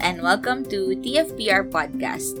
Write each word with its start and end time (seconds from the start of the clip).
and 0.00 0.20
welcome 0.20 0.64
to 0.68 0.92
TFPR 1.00 1.70
Podcast, 1.70 2.36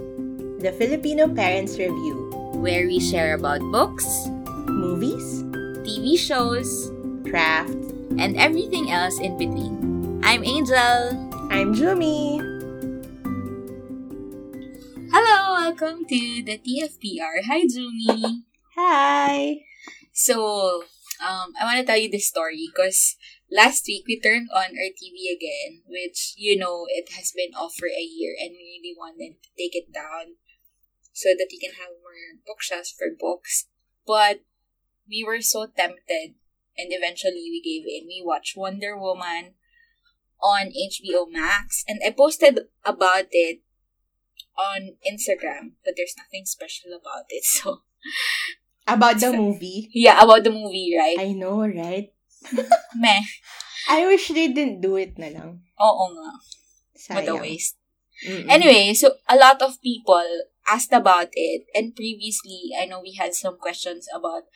the 0.60 0.72
Filipino 0.72 1.24
Parents 1.28 1.78
Review, 1.78 2.28
where 2.52 2.86
we 2.86 3.00
share 3.00 3.34
about 3.34 3.60
books, 3.72 4.28
movies, 4.68 5.42
TV 5.86 6.18
shows, 6.18 6.92
craft, 7.24 7.72
and 8.18 8.36
everything 8.36 8.90
else 8.90 9.18
in 9.20 9.38
between. 9.38 10.20
I'm 10.24 10.44
Angel. 10.44 11.16
I'm 11.48 11.72
Jumi. 11.72 12.42
Hello, 15.08 15.38
welcome 15.56 16.04
to 16.04 16.20
the 16.44 16.60
TFPR. 16.60 17.46
Hi, 17.48 17.64
Jumi. 17.64 18.44
Hi. 18.76 19.64
So, 20.12 20.84
um, 21.24 21.52
I 21.60 21.64
want 21.64 21.78
to 21.80 21.86
tell 21.86 21.96
you 21.96 22.10
this 22.10 22.26
story 22.26 22.68
because 22.68 23.16
last 23.50 23.84
week 23.86 24.04
we 24.06 24.20
turned 24.20 24.48
on 24.54 24.74
our 24.76 24.90
TV 24.94 25.30
again, 25.30 25.82
which 25.86 26.34
you 26.36 26.56
know 26.58 26.86
it 26.88 27.12
has 27.16 27.32
been 27.32 27.54
off 27.54 27.74
for 27.78 27.88
a 27.88 28.02
year, 28.02 28.34
and 28.38 28.50
we 28.52 28.80
really 28.80 28.94
wanted 28.96 29.42
to 29.42 29.48
take 29.56 29.74
it 29.74 29.92
down 29.92 30.36
so 31.12 31.30
that 31.30 31.48
we 31.50 31.58
can 31.58 31.72
have 31.72 31.96
more 32.02 32.40
bookshelves 32.46 32.92
for 32.92 33.06
books. 33.18 33.66
But 34.06 34.40
we 35.08 35.24
were 35.24 35.40
so 35.40 35.66
tempted, 35.66 36.34
and 36.76 36.88
eventually 36.90 37.48
we 37.50 37.62
gave 37.62 37.86
in. 37.86 38.06
We 38.06 38.22
watched 38.24 38.56
Wonder 38.56 38.98
Woman 38.98 39.54
on 40.42 40.68
HBO 40.74 41.30
Max, 41.30 41.84
and 41.88 42.00
I 42.04 42.10
posted 42.10 42.60
about 42.84 43.26
it 43.30 43.60
on 44.58 44.96
Instagram, 45.04 45.76
but 45.84 45.94
there's 45.96 46.14
nothing 46.16 46.44
special 46.44 46.90
about 46.92 47.24
it. 47.30 47.44
So 47.62 47.82
About 48.86 49.18
the 49.18 49.32
movie. 49.32 49.90
yeah, 49.92 50.22
about 50.22 50.44
the 50.44 50.50
movie, 50.50 50.94
right? 50.96 51.16
I 51.18 51.32
know, 51.32 51.66
right? 51.66 52.12
Meh. 52.96 53.22
I 53.88 54.06
wish 54.06 54.28
they 54.28 54.48
didn't 54.48 54.80
do 54.80 54.96
it 54.96 55.18
na 55.18 55.30
lang. 55.30 55.62
Oo 55.78 56.04
nga. 56.14 56.30
What 57.14 57.28
a 57.28 57.36
waste. 57.36 57.78
Mm-mm. 58.26 58.48
Anyway, 58.48 58.94
so 58.94 59.14
a 59.28 59.36
lot 59.36 59.60
of 59.60 59.80
people 59.84 60.24
asked 60.66 60.92
about 60.92 61.28
it, 61.36 61.68
and 61.76 61.94
previously, 61.94 62.72
I 62.74 62.86
know 62.86 63.00
we 63.04 63.14
had 63.14 63.34
some 63.36 63.60
questions 63.60 64.08
about 64.10 64.48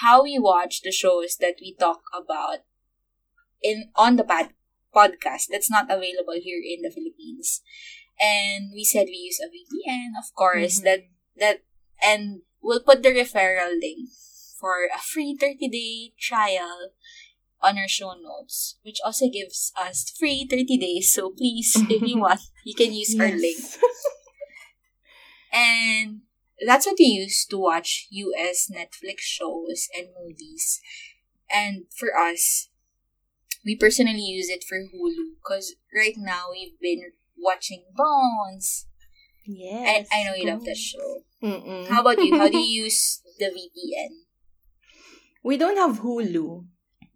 how 0.00 0.22
we 0.22 0.38
watch 0.38 0.80
the 0.80 0.94
shows 0.94 1.36
that 1.42 1.60
we 1.60 1.76
talk 1.76 2.00
about 2.14 2.64
in 3.60 3.90
on 3.96 4.16
the 4.16 4.24
pod, 4.24 4.54
podcast 4.94 5.52
that's 5.52 5.68
not 5.70 5.90
available 5.90 6.38
here 6.40 6.62
in 6.62 6.80
the 6.80 6.90
Philippines. 6.94 7.60
And 8.20 8.72
we 8.72 8.84
said 8.84 9.08
we 9.08 9.28
use 9.28 9.40
a 9.40 9.50
VPN, 9.52 10.16
of 10.16 10.32
course, 10.32 10.80
Mhm. 10.80 10.84
that 10.84 11.00
that 11.36 11.58
and 12.00 12.42
we'll 12.62 12.84
put 12.84 13.02
the 13.02 13.12
referral 13.12 13.76
link 13.76 14.08
for 14.60 14.88
a 14.92 15.00
free 15.00 15.36
30-day 15.36 16.12
trial 16.20 16.92
on 17.62 17.78
our 17.78 17.88
show 17.88 18.14
notes, 18.14 18.78
which 18.82 18.98
also 19.04 19.26
gives 19.28 19.72
us 19.76 20.10
free 20.18 20.46
30 20.48 20.78
days. 20.78 21.12
So 21.12 21.30
please, 21.30 21.72
if 21.88 22.02
you 22.02 22.18
want, 22.20 22.40
you 22.64 22.74
can 22.74 22.92
use 22.92 23.16
our 23.18 23.28
link. 23.28 23.58
And 25.52 26.20
that's 26.64 26.86
what 26.86 26.96
we 26.98 27.06
use 27.06 27.46
to 27.46 27.58
watch 27.58 28.06
US 28.10 28.70
Netflix 28.70 29.20
shows 29.20 29.88
and 29.96 30.08
movies. 30.18 30.80
And 31.50 31.84
for 31.96 32.08
us, 32.16 32.68
we 33.64 33.76
personally 33.76 34.22
use 34.22 34.48
it 34.48 34.64
for 34.68 34.78
Hulu 34.78 35.36
because 35.42 35.74
right 35.94 36.14
now 36.16 36.46
we've 36.52 36.78
been 36.80 37.12
watching 37.36 37.84
Bones. 37.94 38.86
Yes. 39.46 40.06
I, 40.12 40.20
I 40.20 40.24
know 40.24 40.34
you 40.34 40.46
love 40.46 40.64
that 40.64 40.76
show. 40.76 41.22
Mm-mm. 41.42 41.88
How 41.88 42.02
about 42.02 42.22
you? 42.22 42.38
How 42.38 42.48
do 42.48 42.58
you 42.58 42.82
use 42.84 43.22
the 43.38 43.46
VPN? 43.46 44.10
We 45.42 45.56
don't 45.56 45.76
have 45.76 46.00
Hulu, 46.00 46.66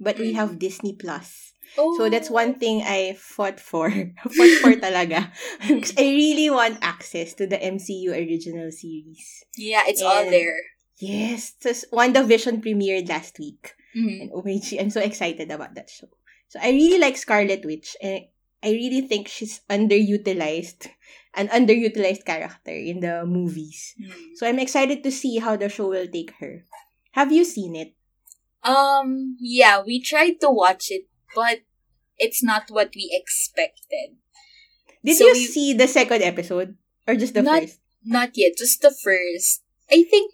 but 0.05 0.21
we 0.21 0.33
Mm. 0.33 0.37
have 0.37 0.59
Disney 0.61 0.93
Plus. 0.95 1.57
Oh, 1.81 1.97
So 1.99 2.07
that's 2.13 2.31
one 2.31 2.61
thing 2.61 2.85
I 2.87 3.17
fought 3.19 3.59
for. 3.59 3.91
fought 4.37 4.55
for 4.63 4.73
talaga. 4.79 5.33
'Cause 5.65 5.97
I 5.99 6.07
really 6.13 6.47
want 6.53 6.79
access 6.85 7.35
to 7.41 7.49
the 7.51 7.59
MCU 7.59 8.13
original 8.15 8.71
series. 8.71 9.43
Yeah, 9.59 9.83
it's 9.89 10.05
all 10.05 10.23
there. 10.29 10.55
Yes. 11.03 11.59
So 11.59 11.75
WandaVision 11.91 12.63
premiered 12.63 13.09
last 13.11 13.41
week. 13.43 13.75
Mhm. 13.97 14.21
And 14.23 14.29
OMG, 14.31 14.79
I'm 14.79 14.91
so 14.95 15.03
excited 15.03 15.51
about 15.51 15.75
that 15.75 15.91
show. 15.91 16.07
So 16.47 16.63
I 16.63 16.71
really 16.71 17.01
like 17.03 17.19
Scarlet 17.19 17.65
Witch. 17.67 17.97
And 17.99 18.31
I 18.63 18.71
really 18.71 19.03
think 19.11 19.27
she's 19.27 19.59
underutilized. 19.67 20.87
An 21.35 21.49
underutilized 21.51 22.23
character 22.25 22.71
in 22.71 23.01
the 23.03 23.27
movies. 23.27 23.99
Mhm. 23.99 24.39
So 24.39 24.47
I'm 24.47 24.63
excited 24.63 25.03
to 25.03 25.11
see 25.11 25.43
how 25.43 25.57
the 25.59 25.67
show 25.69 25.91
will 25.91 26.07
take 26.07 26.31
her. 26.39 26.63
Have 27.19 27.35
you 27.35 27.43
seen 27.43 27.75
it? 27.75 27.94
Um, 28.65 29.37
yeah, 29.41 29.83
we 29.85 30.01
tried 30.01 30.41
to 30.41 30.49
watch 30.51 30.89
it, 30.91 31.05
but 31.35 31.61
it's 32.17 32.43
not 32.43 32.71
what 32.73 32.93
we 32.97 33.11
expected. 33.13 34.17
Did 35.05 35.17
So 35.21 35.29
you 35.29 35.37
you- 35.37 35.49
see 35.49 35.69
the 35.77 35.87
second 35.89 36.23
episode? 36.25 36.77
Or 37.07 37.15
just 37.15 37.35
the 37.35 37.43
Not- 37.45 37.69
first? 37.69 37.79
Not 38.05 38.33
yet, 38.37 38.57
just 38.57 38.81
the 38.81 38.93
first. 38.93 39.65
I 39.93 40.05
think. 40.05 40.33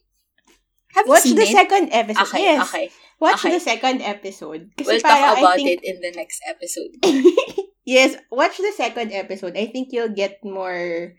Have 0.94 1.06
Watch 1.06 1.22
the 1.26 1.38
it? 1.42 1.54
second 1.54 1.90
episode. 1.94 2.26
Okay, 2.30 2.42
yes. 2.42 2.66
okay. 2.66 2.86
Watch 3.22 3.44
okay. 3.46 3.54
the 3.54 3.62
second 3.62 4.02
episode. 4.02 4.70
Kasi 4.74 4.98
We'll 4.98 5.00
talk 5.06 5.38
about 5.38 5.54
think, 5.54 5.78
it 5.78 5.80
in 5.86 6.02
the 6.02 6.10
next 6.18 6.42
episode. 6.50 6.98
yes, 7.86 8.18
watch 8.30 8.58
the 8.58 8.74
second 8.74 9.12
episode. 9.14 9.54
I 9.54 9.66
think 9.70 9.90
you'll 9.94 10.14
get 10.14 10.42
more, 10.42 11.14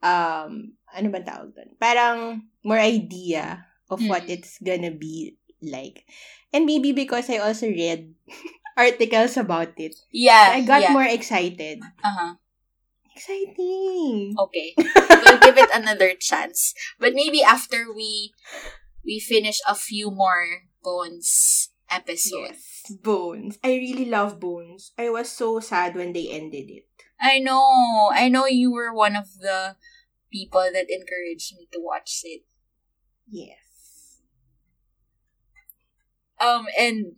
um, 0.00 0.76
ano 0.94 1.08
ba 1.12 1.20
tawag 1.20 1.52
doon? 1.52 1.76
Parang 1.76 2.48
more 2.64 2.80
idea 2.80 3.68
of 3.92 4.00
what 4.08 4.24
Mm. 4.24 4.32
it's 4.40 4.56
gonna 4.64 4.92
be 4.94 5.36
like. 5.62 6.04
And 6.52 6.66
maybe 6.66 6.92
because 6.92 7.30
I 7.30 7.38
also 7.38 7.66
read 7.68 8.14
articles 8.76 9.36
about 9.36 9.78
it, 9.78 9.96
Yeah, 10.12 10.52
I 10.54 10.60
got 10.62 10.82
yeah. 10.82 10.92
more 10.92 11.04
excited. 11.06 11.80
Uh-huh. 11.82 12.34
Exciting! 13.14 14.34
Okay. 14.38 14.74
we'll 14.78 15.38
give 15.40 15.58
it 15.58 15.70
another 15.74 16.14
chance. 16.18 16.74
But 16.98 17.12
maybe 17.14 17.42
after 17.42 17.92
we 17.92 18.32
we 19.04 19.20
finish 19.20 19.60
a 19.68 19.74
few 19.74 20.10
more 20.10 20.64
Bones 20.82 21.70
episodes. 21.90 22.82
Yes. 22.88 22.96
Bones. 23.02 23.58
I 23.62 23.76
really 23.78 24.06
love 24.06 24.40
Bones. 24.40 24.92
I 24.98 25.10
was 25.10 25.28
so 25.30 25.60
sad 25.60 25.94
when 25.94 26.12
they 26.12 26.28
ended 26.30 26.70
it. 26.70 26.88
I 27.20 27.38
know. 27.38 28.10
I 28.12 28.28
know 28.28 28.46
you 28.46 28.72
were 28.72 28.92
one 28.92 29.14
of 29.14 29.38
the 29.38 29.76
people 30.32 30.64
that 30.72 30.90
encouraged 30.90 31.54
me 31.56 31.68
to 31.72 31.78
watch 31.80 32.22
it. 32.24 32.42
Yes. 33.30 33.61
Um, 36.42 36.66
and 36.78 37.16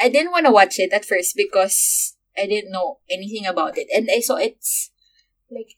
I 0.00 0.08
didn't 0.08 0.32
want 0.32 0.46
to 0.46 0.52
watch 0.52 0.78
it 0.78 0.92
at 0.92 1.04
first 1.04 1.34
because 1.36 2.16
I 2.36 2.46
didn't 2.46 2.72
know 2.72 2.98
anything 3.10 3.46
about 3.46 3.78
it. 3.78 3.88
And 3.94 4.08
I 4.10 4.20
saw 4.20 4.36
it's 4.36 4.90
like 5.50 5.76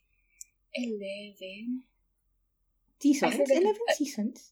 11. 0.73 1.83
Seasons? 2.99 3.35
11 3.35 3.75
uh, 3.89 3.93
seasons? 3.93 4.51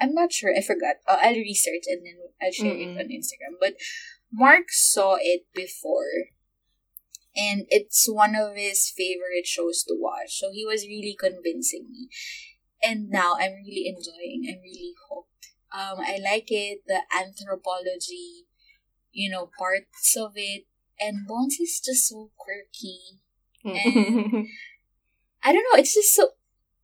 I'm 0.00 0.14
not 0.14 0.32
sure. 0.32 0.54
I 0.56 0.60
forgot. 0.60 0.96
Uh, 1.08 1.18
I'll 1.22 1.34
research 1.34 1.84
and 1.88 2.04
then 2.04 2.16
I'll 2.42 2.52
share 2.52 2.74
Mm-mm. 2.74 2.96
it 2.96 3.00
on 3.00 3.08
Instagram. 3.08 3.56
But 3.60 3.74
Mark 4.32 4.70
saw 4.70 5.16
it 5.20 5.46
before. 5.54 6.30
And 7.36 7.66
it's 7.68 8.06
one 8.08 8.34
of 8.34 8.56
his 8.56 8.90
favorite 8.96 9.46
shows 9.46 9.84
to 9.84 9.94
watch. 9.98 10.38
So 10.38 10.50
he 10.52 10.64
was 10.64 10.86
really 10.86 11.16
convincing 11.18 11.86
me. 11.90 12.08
And 12.82 13.10
now 13.10 13.36
I'm 13.38 13.52
really 13.66 13.86
enjoying. 13.88 14.44
I'm 14.48 14.60
really 14.62 14.94
hooked. 15.08 15.25
Um, 15.72 15.98
I 16.00 16.18
like 16.22 16.46
it. 16.50 16.80
The 16.86 17.00
anthropology, 17.16 18.46
you 19.12 19.30
know, 19.30 19.50
parts 19.58 20.16
of 20.16 20.32
it. 20.36 20.64
And 20.98 21.26
Bones 21.26 21.58
is 21.60 21.80
just 21.84 22.08
so 22.08 22.30
quirky. 22.36 23.20
And- 23.64 24.46
I 25.42 25.52
don't 25.52 25.64
know. 25.70 25.78
It's 25.78 25.94
just 25.94 26.14
so. 26.14 26.30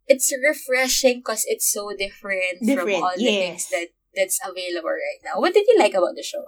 It's 0.07 0.33
refreshing 0.43 1.19
because 1.19 1.45
it's 1.47 1.73
so 1.73 1.91
different, 1.97 2.59
from 2.79 2.87
all 3.03 3.13
the 3.17 3.25
things 3.49 3.71
that 3.71 3.89
that's 4.15 4.39
available 4.45 4.91
right 4.91 5.21
now. 5.25 5.41
What 5.41 5.55
did 5.55 5.67
you 5.67 5.77
like 5.79 5.95
about 5.95 6.15
the 6.17 6.23
show? 6.23 6.45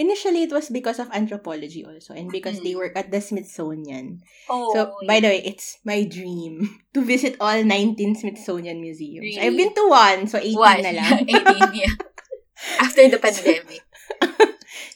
Initially, 0.00 0.48
it 0.48 0.52
was 0.56 0.72
because 0.72 0.96
of 0.96 1.12
anthropology 1.12 1.84
also 1.84 2.16
and 2.16 2.32
because 2.32 2.56
Mm. 2.56 2.64
they 2.64 2.74
work 2.74 2.96
at 2.96 3.12
the 3.12 3.20
Smithsonian. 3.20 4.24
Oh, 4.48 4.72
So, 4.72 4.96
by 5.04 5.20
the 5.20 5.28
way, 5.28 5.44
it's 5.44 5.76
my 5.84 6.08
dream 6.08 6.80
to 6.96 7.04
visit 7.04 7.36
all 7.36 7.60
19 7.60 8.16
Smithsonian 8.16 8.80
museums. 8.80 9.20
Really? 9.28 9.44
I've 9.44 9.56
been 9.60 9.76
to 9.76 9.84
one, 9.92 10.24
so 10.24 10.40
18 10.40 10.56
One. 10.56 10.80
na 10.80 10.92
lang. 10.96 11.28
18, 11.28 11.76
yeah. 11.76 11.94
After 12.80 13.04
the 13.12 13.20
pandemic. 13.20 13.84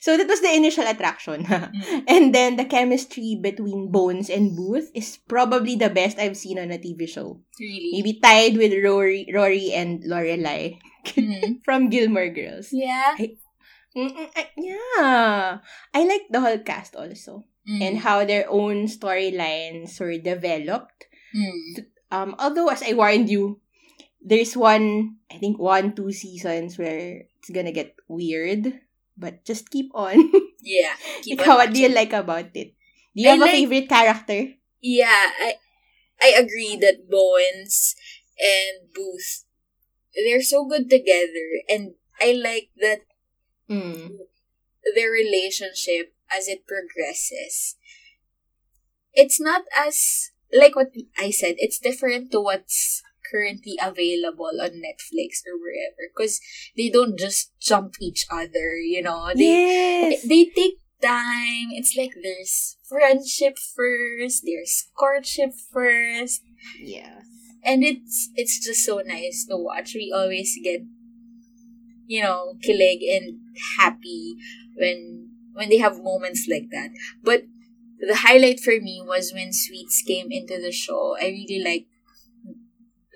so, 0.01 0.17
that 0.17 0.29
was 0.29 0.41
the 0.41 0.53
initial 0.53 0.85
attraction. 0.89 1.45
Mm. 1.45 2.05
and 2.09 2.25
then, 2.35 2.57
the 2.57 2.65
chemistry 2.65 3.37
between 3.41 3.93
Bones 3.93 4.29
and 4.33 4.57
Booth 4.57 4.89
is 4.97 5.21
probably 5.29 5.77
the 5.77 5.89
best 5.93 6.17
I've 6.19 6.37
seen 6.37 6.59
on 6.59 6.73
a 6.73 6.79
TV 6.81 7.05
show. 7.09 7.41
Really. 7.61 7.91
Maybe 8.01 8.21
tied 8.21 8.57
with 8.57 8.73
Rory, 8.81 9.29
Rory 9.33 9.73
and 9.73 10.01
Lorelai 10.05 10.81
Mm. 11.05 11.61
from 11.69 11.93
Gilmore 11.93 12.33
Girls. 12.33 12.73
Yeah. 12.73 13.13
Mm-mm, 13.21 13.37
I- 13.97 14.51
yeah. 14.57 15.59
I 15.95 16.01
like 16.05 16.27
the 16.31 16.41
whole 16.41 16.59
cast 16.59 16.97
also. 16.97 17.45
Mm. 17.65 17.81
And 17.81 17.95
how 17.99 18.25
their 18.25 18.45
own 18.51 18.85
storylines 18.93 19.97
were 19.99 20.19
developed. 20.19 21.07
Mm. 21.35 21.87
Um, 22.13 22.37
although, 22.39 22.69
as 22.69 22.83
I 22.83 22.93
warned 22.93 23.31
you, 23.31 23.61
there's 24.21 24.57
one, 24.57 25.17
I 25.33 25.39
think 25.39 25.59
one, 25.59 25.95
two 25.95 26.13
seasons 26.13 26.77
where 26.77 27.25
it's 27.39 27.51
gonna 27.51 27.73
get 27.73 27.97
weird. 28.09 28.81
But 29.17 29.45
just 29.45 29.71
keep 29.71 29.91
on. 29.95 30.19
Yeah. 30.65 30.97
Keep 31.21 31.41
on 31.41 31.45
Ikaw, 31.45 31.57
what 31.61 31.73
do 31.77 31.81
you 31.81 31.93
like 31.93 32.13
about 32.17 32.49
it? 32.57 32.73
Do 33.13 33.21
you 33.21 33.29
I 33.29 33.37
have 33.37 33.43
a 33.45 33.53
favorite 33.53 33.85
character? 33.89 34.57
Yeah, 34.81 35.29
I 35.37 35.61
I 36.25 36.29
agree 36.41 36.77
that 36.81 37.05
Bones 37.05 37.95
and 38.41 38.89
Booth 38.97 39.45
they're 40.17 40.41
so 40.43 40.65
good 40.65 40.89
together 40.89 41.49
and 41.69 42.01
I 42.17 42.33
like 42.33 42.71
that 42.81 43.05
Mm. 43.69 44.19
their 44.95 45.11
relationship 45.11 46.13
as 46.31 46.49
it 46.49 46.67
progresses. 46.67 47.77
It's 49.15 49.41
not 49.41 49.63
as 49.75 50.31
like 50.53 50.77
what 50.77 50.93
I 51.19 51.31
said, 51.31 51.55
it's 51.59 51.79
different 51.79 52.31
to 52.33 52.41
what's 52.41 53.03
currently 53.31 53.79
available 53.83 54.61
on 54.61 54.83
Netflix 54.85 55.43
or 55.47 55.57
wherever 55.59 56.13
because 56.15 56.41
they 56.77 56.91
don't 56.91 57.19
just 57.19 57.53
jump 57.61 57.95
each 58.01 58.27
other, 58.31 58.77
you 58.77 59.03
know. 59.03 59.31
They 59.35 60.11
yes. 60.13 60.23
they 60.23 60.45
take 60.47 60.79
time. 61.03 61.73
It's 61.73 61.97
like 61.97 62.13
there's 62.23 62.77
friendship 62.89 63.57
first, 63.59 64.43
there's 64.45 64.87
courtship 64.97 65.51
first, 65.73 66.43
Yeah. 66.81 67.21
and 67.65 67.83
it's 67.83 68.31
it's 68.37 68.65
just 68.65 68.85
so 68.85 69.03
nice 69.05 69.47
to 69.49 69.57
watch. 69.57 69.95
We 69.95 70.13
always 70.15 70.57
get 70.63 70.83
you 72.07 72.23
know 72.23 72.55
kilig 72.65 73.01
and 73.05 73.41
happy 73.79 74.35
when 74.77 75.31
when 75.55 75.69
they 75.71 75.79
have 75.79 76.03
moments 76.03 76.47
like 76.51 76.69
that. 76.71 76.91
But 77.23 77.45
the 78.01 78.17
highlight 78.27 78.61
for 78.61 78.75
me 78.81 79.01
was 79.05 79.33
when 79.33 79.53
Sweets 79.53 80.03
came 80.07 80.29
into 80.31 80.61
the 80.61 80.73
show. 80.73 81.17
I 81.21 81.27
really 81.31 81.63
like 81.65 81.87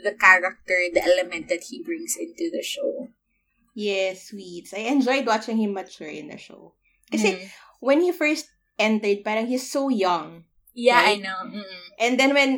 the 0.02 0.12
character, 0.14 0.78
the 0.94 1.02
element 1.02 1.48
that 1.48 1.64
he 1.68 1.82
brings 1.82 2.14
into 2.18 2.50
the 2.54 2.62
show. 2.62 3.08
Yes, 3.74 4.30
sweets. 4.30 4.74
I 4.74 4.90
enjoyed 4.90 5.26
watching 5.26 5.58
him 5.58 5.74
mature 5.74 6.08
in 6.10 6.28
the 6.30 6.38
show. 6.38 6.74
Kasi 7.10 7.34
Mm. 7.34 7.46
when 7.82 7.98
he 8.02 8.10
first 8.10 8.50
entered, 8.78 9.22
parang 9.26 9.46
he's 9.46 9.66
so 9.70 9.88
young. 9.90 10.46
yeah, 10.78 11.02
I 11.02 11.18
know. 11.18 11.42
Mm-mm. 11.46 11.82
And 11.98 12.14
then 12.18 12.30
when 12.34 12.50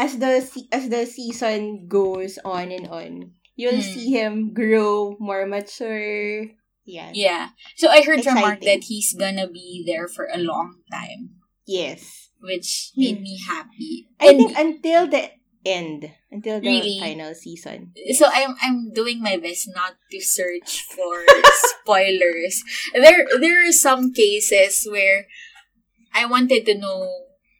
as 0.00 0.16
the 0.16 0.40
as 0.72 0.88
the 0.88 1.04
season 1.04 1.88
goes 1.88 2.40
on 2.40 2.72
and 2.72 2.88
on, 2.88 3.35
you'll 3.56 3.80
Mm. 3.80 3.94
see 3.94 4.10
him 4.12 4.52
grow 4.54 5.16
more 5.18 5.46
mature. 5.46 6.46
Yeah. 6.86 7.10
Yeah. 7.12 7.50
So 7.76 7.88
I 7.88 8.02
heard 8.06 8.22
from 8.22 8.38
Mark 8.38 8.60
that 8.62 8.84
he's 8.84 9.12
gonna 9.12 9.48
be 9.48 9.82
there 9.84 10.06
for 10.06 10.28
a 10.30 10.38
long 10.38 10.82
time, 10.92 11.42
Yes. 11.66 12.30
which 12.40 12.92
Hmm. 12.94 13.00
made 13.02 13.20
me 13.22 13.40
happy. 13.42 14.06
I 14.20 14.28
And 14.30 14.36
think 14.38 14.52
until 14.54 15.08
the 15.10 15.32
end, 15.66 16.12
until 16.30 16.60
the 16.62 16.68
Really? 16.68 17.00
final 17.02 17.34
season. 17.34 17.90
so 18.14 18.30
I'm 18.30 18.54
I'm 18.62 18.92
doing 18.94 19.18
my 19.18 19.34
best 19.36 19.66
not 19.74 19.98
to 20.14 20.20
search 20.22 20.86
for 20.94 21.26
spoilers. 21.82 22.62
There 22.94 23.26
there 23.40 23.66
are 23.66 23.72
some 23.74 24.14
cases 24.14 24.86
where 24.86 25.26
I 26.14 26.24
wanted 26.24 26.66
to 26.70 26.78
know 26.78 27.10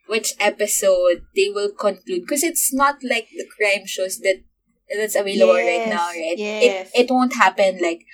which 0.07 0.39
episode 0.39 1.27
they 1.35 1.51
will 1.51 1.75
conclude 1.75 2.23
because 2.23 2.43
it's 2.47 2.71
not 2.71 3.03
like 3.03 3.27
the 3.35 3.43
crime 3.59 3.83
shows 3.85 4.23
that 4.23 4.46
that's 4.91 5.15
available 5.15 5.55
right 5.55 5.87
now, 5.89 6.07
right? 6.09 6.37
yes. 6.37 6.91
It 6.93 7.05
it 7.05 7.11
won't 7.11 7.35
happen 7.35 7.79
like 7.81 8.05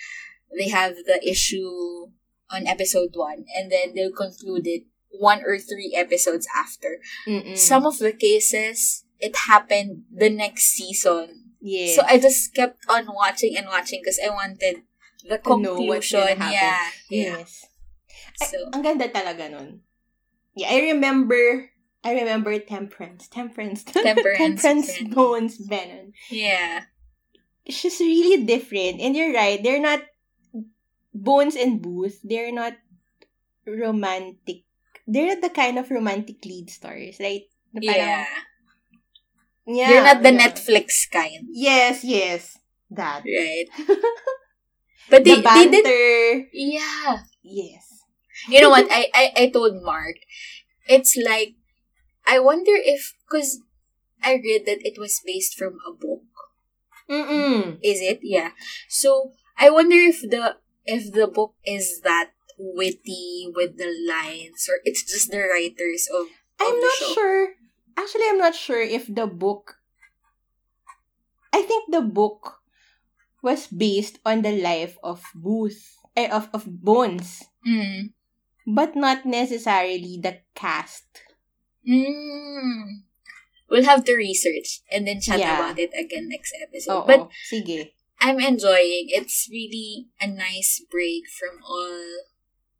they 0.57 0.69
have 0.69 0.95
the 1.05 1.21
issue 1.21 2.09
on 2.49 2.67
episode 2.67 3.13
one 3.13 3.45
and 3.57 3.71
then 3.71 3.93
they'll 3.95 4.13
conclude 4.13 4.65
it 4.67 4.85
one 5.09 5.41
or 5.45 5.57
three 5.57 5.93
episodes 5.95 6.47
after. 6.57 6.97
Mm-mm. 7.27 7.57
Some 7.57 7.85
of 7.85 7.97
the 7.99 8.13
cases 8.13 9.05
it 9.19 9.35
happened 9.47 10.03
the 10.11 10.29
next 10.29 10.73
season. 10.73 11.55
yes. 11.61 11.95
So 11.95 12.03
I 12.05 12.19
just 12.19 12.53
kept 12.53 12.83
on 12.89 13.07
watching 13.07 13.55
and 13.57 13.67
watching 13.67 14.01
because 14.03 14.19
I 14.19 14.29
wanted 14.29 14.83
the 15.23 15.37
To 15.39 15.55
know 15.57 15.79
what's 15.79 16.11
conclusion. 16.11 16.37
Yeah, 16.51 16.83
yeah. 17.09 17.37
Yes. 17.39 17.65
So 18.49 18.57
ang 18.73 18.83
ganda 18.83 19.07
talaga 19.07 19.47
nun. 19.49 19.81
Yeah, 20.53 20.69
I 20.69 20.93
remember 20.93 21.72
I 22.03 22.13
remember 22.19 22.57
Temperance. 22.59 23.27
Temperance. 23.27 23.83
Temperance 23.87 24.61
Temperance 24.61 24.91
Bones 25.13 25.57
Brennan. 25.57 26.13
yeah, 26.29 26.85
She's 27.67 27.99
really 27.99 28.43
different. 28.45 28.99
And 28.99 29.15
you're 29.15 29.33
right, 29.33 29.61
they're 29.63 29.79
not 29.81 30.01
Bones 31.13 31.55
and 31.55 31.81
Booth, 31.81 32.19
they're 32.23 32.51
not 32.51 32.73
romantic. 33.65 34.63
They're 35.07 35.27
not 35.35 35.41
the 35.41 35.49
kind 35.49 35.77
of 35.79 35.91
romantic 35.91 36.43
lead 36.45 36.69
stars, 36.69 37.17
right? 37.19 37.43
Na 37.73 37.81
parang- 37.81 37.97
yeah. 38.07 38.25
yeah. 39.67 39.87
They're 39.89 40.03
not 40.03 40.23
the 40.23 40.33
yeah. 40.33 40.47
Netflix 40.47 41.09
kind, 41.11 41.47
Yes, 41.51 42.03
yes. 42.03 42.57
That. 42.91 43.23
right? 43.25 43.67
But 45.09 45.23
they, 45.25 45.35
the 45.35 45.41
they 45.41 45.67
did. 45.69 45.83
banter. 45.83 46.47
Yeah. 46.53 47.17
Yes. 47.43 47.85
You 48.47 48.61
know 48.61 48.69
what? 48.71 48.87
I, 48.89 49.07
I 49.13 49.23
I 49.35 49.43
told 49.51 49.83
Mark, 49.83 50.15
it's 50.87 51.15
like 51.19 51.55
I 52.25 52.39
wonder 52.39 52.73
if 52.75 53.13
because 53.27 53.59
I 54.23 54.35
read 54.35 54.65
that 54.65 54.79
it 54.85 54.97
was 54.99 55.21
based 55.25 55.57
from 55.57 55.77
a 55.87 55.91
book. 55.91 56.23
Mm-mm. 57.09 57.79
Is 57.83 57.99
it? 58.01 58.19
Yeah. 58.23 58.51
So 58.87 59.33
I 59.57 59.69
wonder 59.69 59.95
if 59.97 60.21
the 60.21 60.57
if 60.85 61.11
the 61.11 61.27
book 61.27 61.55
is 61.65 62.01
that 62.01 62.31
witty 62.57 63.51
with 63.53 63.77
the 63.77 63.91
lines 64.07 64.67
or 64.69 64.79
it's 64.85 65.03
just 65.03 65.31
the 65.31 65.39
writers 65.41 66.07
of, 66.13 66.27
of 66.27 66.31
I'm 66.61 66.79
not 66.79 66.93
show. 66.93 67.13
sure. 67.13 67.47
Actually, 67.97 68.25
I'm 68.29 68.37
not 68.39 68.55
sure 68.55 68.81
if 68.81 69.07
the 69.13 69.27
book. 69.27 69.77
I 71.53 71.61
think 71.61 71.91
the 71.91 72.01
book 72.01 72.59
was 73.43 73.67
based 73.67 74.19
on 74.25 74.41
the 74.41 74.55
life 74.55 74.97
of 75.03 75.21
Booth, 75.35 75.97
eh, 76.15 76.29
of 76.31 76.49
of 76.53 76.65
Bones, 76.65 77.43
Mm. 77.67 78.13
but 78.67 78.95
not 78.95 79.25
necessarily 79.25 80.19
the 80.21 80.39
cast. 80.55 81.22
Mm. 81.87 83.03
We'll 83.69 83.83
have 83.85 84.03
to 84.05 84.15
research 84.15 84.81
and 84.91 85.07
then 85.07 85.19
chat 85.21 85.39
Yeah. 85.39 85.57
about 85.59 85.79
it 85.79 85.91
again 85.97 86.29
next 86.29 86.53
episode. 86.61 87.03
Oo, 87.03 87.07
But 87.07 87.21
sige. 87.49 87.91
I'm 88.19 88.39
enjoying. 88.39 89.09
It's 89.11 89.49
really 89.51 90.07
a 90.21 90.27
nice 90.27 90.79
break 90.89 91.27
from 91.27 91.59
all 91.63 92.23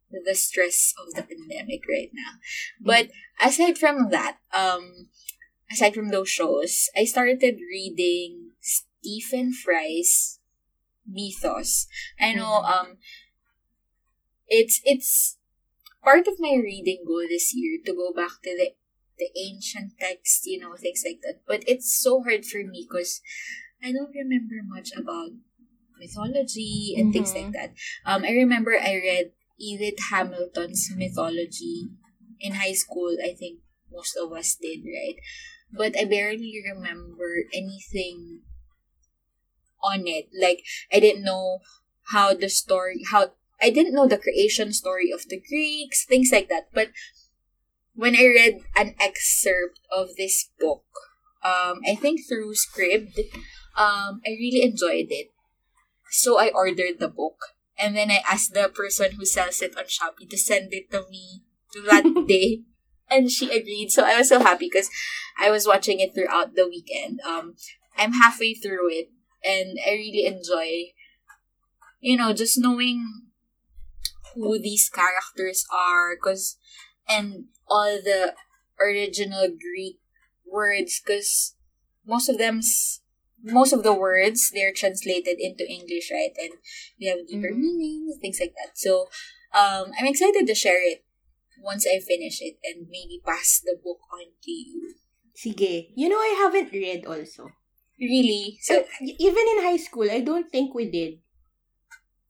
the 0.08 0.34
stress 0.34 0.94
of 0.96 1.12
the 1.14 1.22
pandemic 1.26 1.82
right 1.90 2.10
now. 2.14 2.38
But 2.80 3.10
aside 3.42 3.76
from 3.76 4.08
that, 4.14 4.38
um, 4.54 5.10
aside 5.70 5.92
from 5.92 6.08
those 6.14 6.30
shows, 6.30 6.88
I 6.96 7.04
started 7.04 7.58
reading 7.58 8.54
Stephen 8.62 9.52
Fry's 9.52 10.38
Mythos. 11.04 11.88
I 12.16 12.32
know, 12.32 12.62
Mhm. 12.62 12.70
um, 12.70 12.88
it's 14.46 14.80
it's 14.84 15.36
part 16.00 16.28
of 16.28 16.38
my 16.38 16.54
reading 16.56 17.04
goal 17.04 17.26
this 17.28 17.52
year 17.52 17.80
to 17.84 17.92
go 17.92 18.12
back 18.12 18.40
to 18.44 18.52
the 18.56 18.72
the 19.18 19.30
ancient 19.36 19.92
text, 19.98 20.46
you 20.46 20.58
know, 20.58 20.74
things 20.76 21.02
like 21.06 21.20
that. 21.22 21.40
But 21.46 21.64
it's 21.68 21.92
so 21.92 22.22
hard 22.22 22.44
for 22.44 22.58
me 22.58 22.86
because 22.88 23.20
I 23.82 23.92
don't 23.92 24.14
remember 24.14 24.56
much 24.64 24.90
about 24.96 25.30
mythology 25.98 26.94
and 26.96 27.12
things 27.12 27.32
Mhm. 27.32 27.42
like 27.44 27.52
that. 27.52 27.70
Um, 28.04 28.24
I 28.24 28.32
remember 28.32 28.74
I 28.78 28.96
read 28.96 29.32
Edith 29.58 30.00
Hamilton's 30.10 30.90
mythology 30.94 31.88
in 32.40 32.54
high 32.54 32.72
school. 32.74 33.16
I 33.22 33.34
think 33.34 33.60
most 33.90 34.16
of 34.16 34.32
us 34.32 34.56
did, 34.56 34.82
right? 34.84 35.16
But 35.72 35.96
I 35.98 36.04
barely 36.04 36.60
remember 36.64 37.44
anything 37.52 38.42
on 39.82 40.06
it. 40.06 40.28
Like 40.34 40.64
I 40.92 41.00
didn't 41.00 41.24
know 41.24 41.60
how 42.10 42.34
the 42.34 42.48
story, 42.48 43.02
how 43.10 43.32
I 43.62 43.70
didn't 43.70 43.94
know 43.94 44.06
the 44.08 44.18
creation 44.18 44.72
story 44.72 45.10
of 45.10 45.28
the 45.28 45.40
Greeks, 45.40 46.04
things 46.04 46.30
like 46.32 46.48
that. 46.48 46.68
But 46.72 46.88
when 47.94 48.16
I 48.16 48.26
read 48.26 48.60
an 48.76 48.94
excerpt 49.00 49.80
of 49.90 50.16
this 50.16 50.50
book, 50.58 50.84
um, 51.42 51.80
I 51.86 51.94
think 51.94 52.20
through 52.28 52.54
Scribd, 52.54 53.18
um, 53.76 54.20
I 54.26 54.30
really 54.30 54.62
enjoyed 54.62 55.06
it. 55.10 55.28
So 56.10 56.38
I 56.38 56.50
ordered 56.54 56.98
the 56.98 57.08
book. 57.08 57.36
And 57.76 57.96
then 57.96 58.10
I 58.10 58.22
asked 58.30 58.54
the 58.54 58.68
person 58.68 59.12
who 59.12 59.26
sells 59.26 59.60
it 59.60 59.76
on 59.76 59.84
Shopee 59.84 60.30
to 60.30 60.38
send 60.38 60.72
it 60.72 60.90
to 60.92 61.04
me 61.10 61.42
that 61.86 62.24
day. 62.28 62.62
And 63.10 63.30
she 63.30 63.46
agreed. 63.50 63.90
So 63.90 64.04
I 64.04 64.18
was 64.18 64.28
so 64.28 64.40
happy 64.40 64.70
because 64.72 64.88
I 65.40 65.50
was 65.50 65.66
watching 65.66 66.00
it 66.00 66.14
throughout 66.14 66.54
the 66.54 66.68
weekend. 66.68 67.20
Um, 67.26 67.56
I'm 67.96 68.12
halfway 68.12 68.54
through 68.54 68.90
it 68.90 69.08
and 69.44 69.78
I 69.86 69.90
really 69.90 70.24
enjoy, 70.24 70.92
you 72.00 72.16
know, 72.16 72.32
just 72.32 72.58
knowing 72.58 73.04
who 74.34 74.58
these 74.58 74.88
characters 74.88 75.64
are 75.72 76.16
because 76.16 76.56
and 77.08 77.46
all 77.68 77.98
the 78.02 78.34
original 78.80 79.48
Greek 79.48 79.98
words 80.46 81.00
because 81.00 81.54
most 82.06 82.28
of 82.28 82.38
them's 82.38 83.00
most 83.42 83.72
of 83.72 83.82
the 83.82 83.92
words 83.92 84.50
they're 84.54 84.72
translated 84.72 85.36
into 85.38 85.68
English, 85.68 86.10
right? 86.10 86.32
And 86.40 86.52
they 87.00 87.06
have 87.12 87.26
deeper 87.28 87.52
Mhm. 87.52 87.60
meanings, 87.60 88.16
things 88.20 88.40
like 88.40 88.54
that. 88.56 88.76
So 88.78 89.08
um 89.52 89.92
I'm 89.98 90.06
excited 90.06 90.46
to 90.46 90.54
share 90.54 90.80
it 90.80 91.04
once 91.62 91.86
I 91.86 92.00
finish 92.00 92.40
it 92.40 92.56
and 92.64 92.88
maybe 92.88 93.20
pass 93.24 93.60
the 93.64 93.76
book 93.76 94.00
on 94.12 94.26
to 94.44 94.50
you. 94.50 94.94
Sige. 95.36 95.92
You 95.96 96.08
know, 96.08 96.18
I 96.18 96.34
haven't 96.40 96.72
read 96.72 97.04
also. 97.06 97.50
Really? 98.00 98.58
So 98.62 98.84
Even 99.00 99.44
in 99.56 99.62
high 99.62 99.76
school, 99.78 100.10
I 100.10 100.20
don't 100.20 100.50
think 100.50 100.74
we 100.74 100.90
did. 100.90 101.20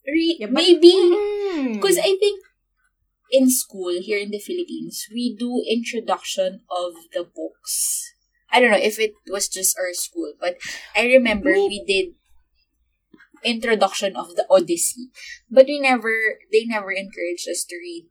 re- 0.06 0.36
Yeah, 0.40 0.46
but- 0.52 0.60
maybe 0.60 0.92
Mm. 0.92 1.74
because 1.80 1.98
I 1.98 2.12
think 2.20 2.42
in 3.34 3.50
school 3.50 3.98
here 3.98 4.18
in 4.22 4.30
the 4.30 4.38
Philippines, 4.38 5.10
we 5.10 5.34
do 5.34 5.58
introduction 5.66 6.62
of 6.70 6.94
the 7.10 7.26
books. 7.26 8.14
I 8.54 8.60
don't 8.62 8.70
know 8.70 8.78
if 8.78 9.02
it 9.02 9.18
was 9.26 9.48
just 9.50 9.74
our 9.74 9.90
school, 9.92 10.32
but 10.38 10.54
I 10.94 11.10
remember 11.10 11.50
we 11.50 11.82
did 11.82 12.14
introduction 13.42 14.16
of 14.16 14.34
the 14.36 14.46
Odyssey. 14.48 15.10
But 15.50 15.66
we 15.66 15.80
never, 15.80 16.14
they 16.52 16.64
never 16.64 16.90
encouraged 16.92 17.48
us 17.50 17.64
to 17.68 17.76
read 17.76 18.06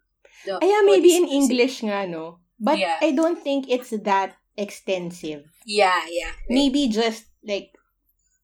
the 0.46 0.60
Ah, 0.60 0.66
yeah, 0.66 0.82
maybe 0.84 1.16
in. 1.16 1.28
English 1.28 1.82
nga, 1.84 2.06
no? 2.08 2.40
But 2.60 2.78
Yeah. 2.80 2.98
I 3.02 3.12
don't 3.12 3.40
think 3.40 3.66
it's 3.70 3.90
that 4.04 4.36
extensive. 4.58 5.48
Yeah, 5.66 6.06
yeah. 6.12 6.32
Maybe 6.50 6.88
just 6.88 7.26
like 7.44 7.72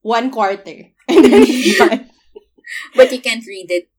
one 0.01 0.31
quarter. 0.31 0.95
And 1.09 1.25
then 1.25 1.45
done. 1.77 2.09
But 2.95 3.12
you 3.12 3.19
can't 3.21 3.45
read 3.45 3.69
it 3.69 3.89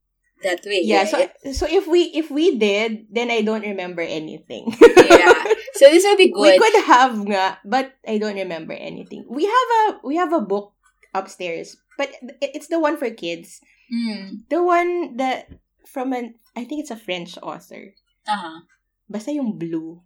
that 0.43 0.61
way. 0.65 0.81
yeah, 0.83 1.05
so 1.05 1.17
right? 1.17 1.31
so 1.55 1.65
if 1.69 1.87
we 1.87 2.11
if 2.13 2.29
we 2.31 2.57
did, 2.57 3.07
then 3.11 3.31
I 3.31 3.41
don't 3.41 3.63
remember 3.65 4.01
anything. 4.01 4.73
yeah. 4.81 5.33
So 5.75 5.89
this 5.89 6.03
will 6.03 6.17
be 6.17 6.29
good. 6.31 6.41
we 6.41 6.59
could 6.59 6.77
have 6.85 7.17
nga, 7.25 7.57
but 7.65 7.93
I 8.07 8.17
don't 8.17 8.35
remember 8.37 8.73
anything. 8.73 9.25
We 9.29 9.45
have 9.45 9.69
a 9.81 9.83
we 10.05 10.15
have 10.17 10.33
a 10.33 10.41
book 10.41 10.73
upstairs, 11.13 11.77
but 11.97 12.13
it's 12.41 12.67
the 12.67 12.79
one 12.79 12.97
for 12.97 13.09
kids. 13.09 13.61
Mm. 13.91 14.47
The 14.49 14.61
one 14.63 15.17
that 15.17 15.49
from 15.89 16.13
an 16.13 16.35
I 16.55 16.63
think 16.65 16.81
it's 16.85 16.91
a 16.93 16.99
French 16.99 17.37
author. 17.41 17.93
Uh-huh. 18.27 18.61
Basta 19.09 19.33
yung 19.33 19.57
blue. 19.57 19.99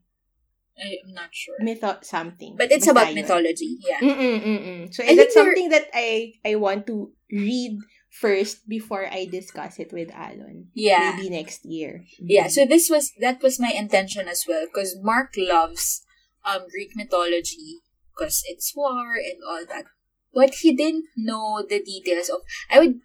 I'm 0.75 1.13
not 1.15 1.31
sure. 1.31 1.55
Mytho 1.63 2.03
something. 2.03 2.55
But 2.57 2.71
it's 2.71 2.85
Basta 2.87 2.91
about 2.91 3.07
yun. 3.13 3.23
mythology. 3.23 3.77
Yeah. 3.79 3.99
Mm-mm, 4.03 4.37
mm-mm. 4.43 4.81
So 4.93 5.03
is 5.03 5.15
there- 5.15 5.31
something 5.31 5.69
that 5.69 5.87
I 5.93 6.33
I 6.43 6.55
want 6.55 6.87
to 6.87 7.11
read 7.31 7.79
first 8.21 8.67
before 8.67 9.05
I 9.07 9.25
discuss 9.25 9.79
it 9.79 9.91
with 9.91 10.09
Alon. 10.15 10.71
Yeah. 10.73 11.15
Maybe 11.15 11.29
next 11.29 11.65
year. 11.65 12.05
Yeah, 12.19 12.47
so 12.47 12.65
this 12.65 12.89
was 12.89 13.11
that 13.19 13.41
was 13.43 13.59
my 13.59 13.71
intention 13.71 14.27
as 14.27 14.45
well 14.47 14.65
because 14.65 14.95
Mark 15.01 15.33
loves 15.37 16.03
um 16.45 16.67
Greek 16.71 16.95
mythology 16.95 17.83
because 18.15 18.43
it's 18.47 18.71
war 18.75 19.15
and 19.19 19.43
all 19.43 19.65
that. 19.67 19.85
But 20.33 20.55
he 20.63 20.75
didn't 20.75 21.05
know 21.15 21.63
the 21.67 21.79
details 21.83 22.29
of. 22.29 22.41
I 22.69 22.79
would 22.79 22.99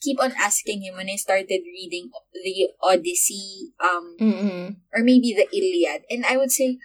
keep 0.00 0.20
on 0.20 0.32
asking 0.36 0.82
him 0.82 0.96
when 0.96 1.08
I 1.08 1.16
started 1.16 1.64
reading 1.64 2.10
the 2.32 2.68
Odyssey, 2.82 3.72
um, 3.80 4.16
Mm-mm. 4.20 4.76
or 4.92 5.00
maybe 5.02 5.32
the 5.32 5.48
Iliad, 5.48 6.04
and 6.12 6.26
I 6.28 6.36
would 6.36 6.52
say, 6.52 6.76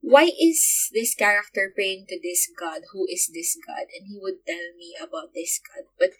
"Why 0.00 0.32
is 0.32 0.88
this 0.96 1.14
character 1.14 1.72
praying 1.76 2.06
to 2.08 2.16
this 2.16 2.48
god? 2.58 2.88
Who 2.96 3.04
is 3.12 3.28
this 3.28 3.52
god?" 3.60 3.92
And 3.92 4.08
he 4.08 4.16
would 4.16 4.40
tell 4.48 4.72
me 4.80 4.96
about 4.96 5.34
this 5.36 5.60
god. 5.60 5.84
But 6.00 6.16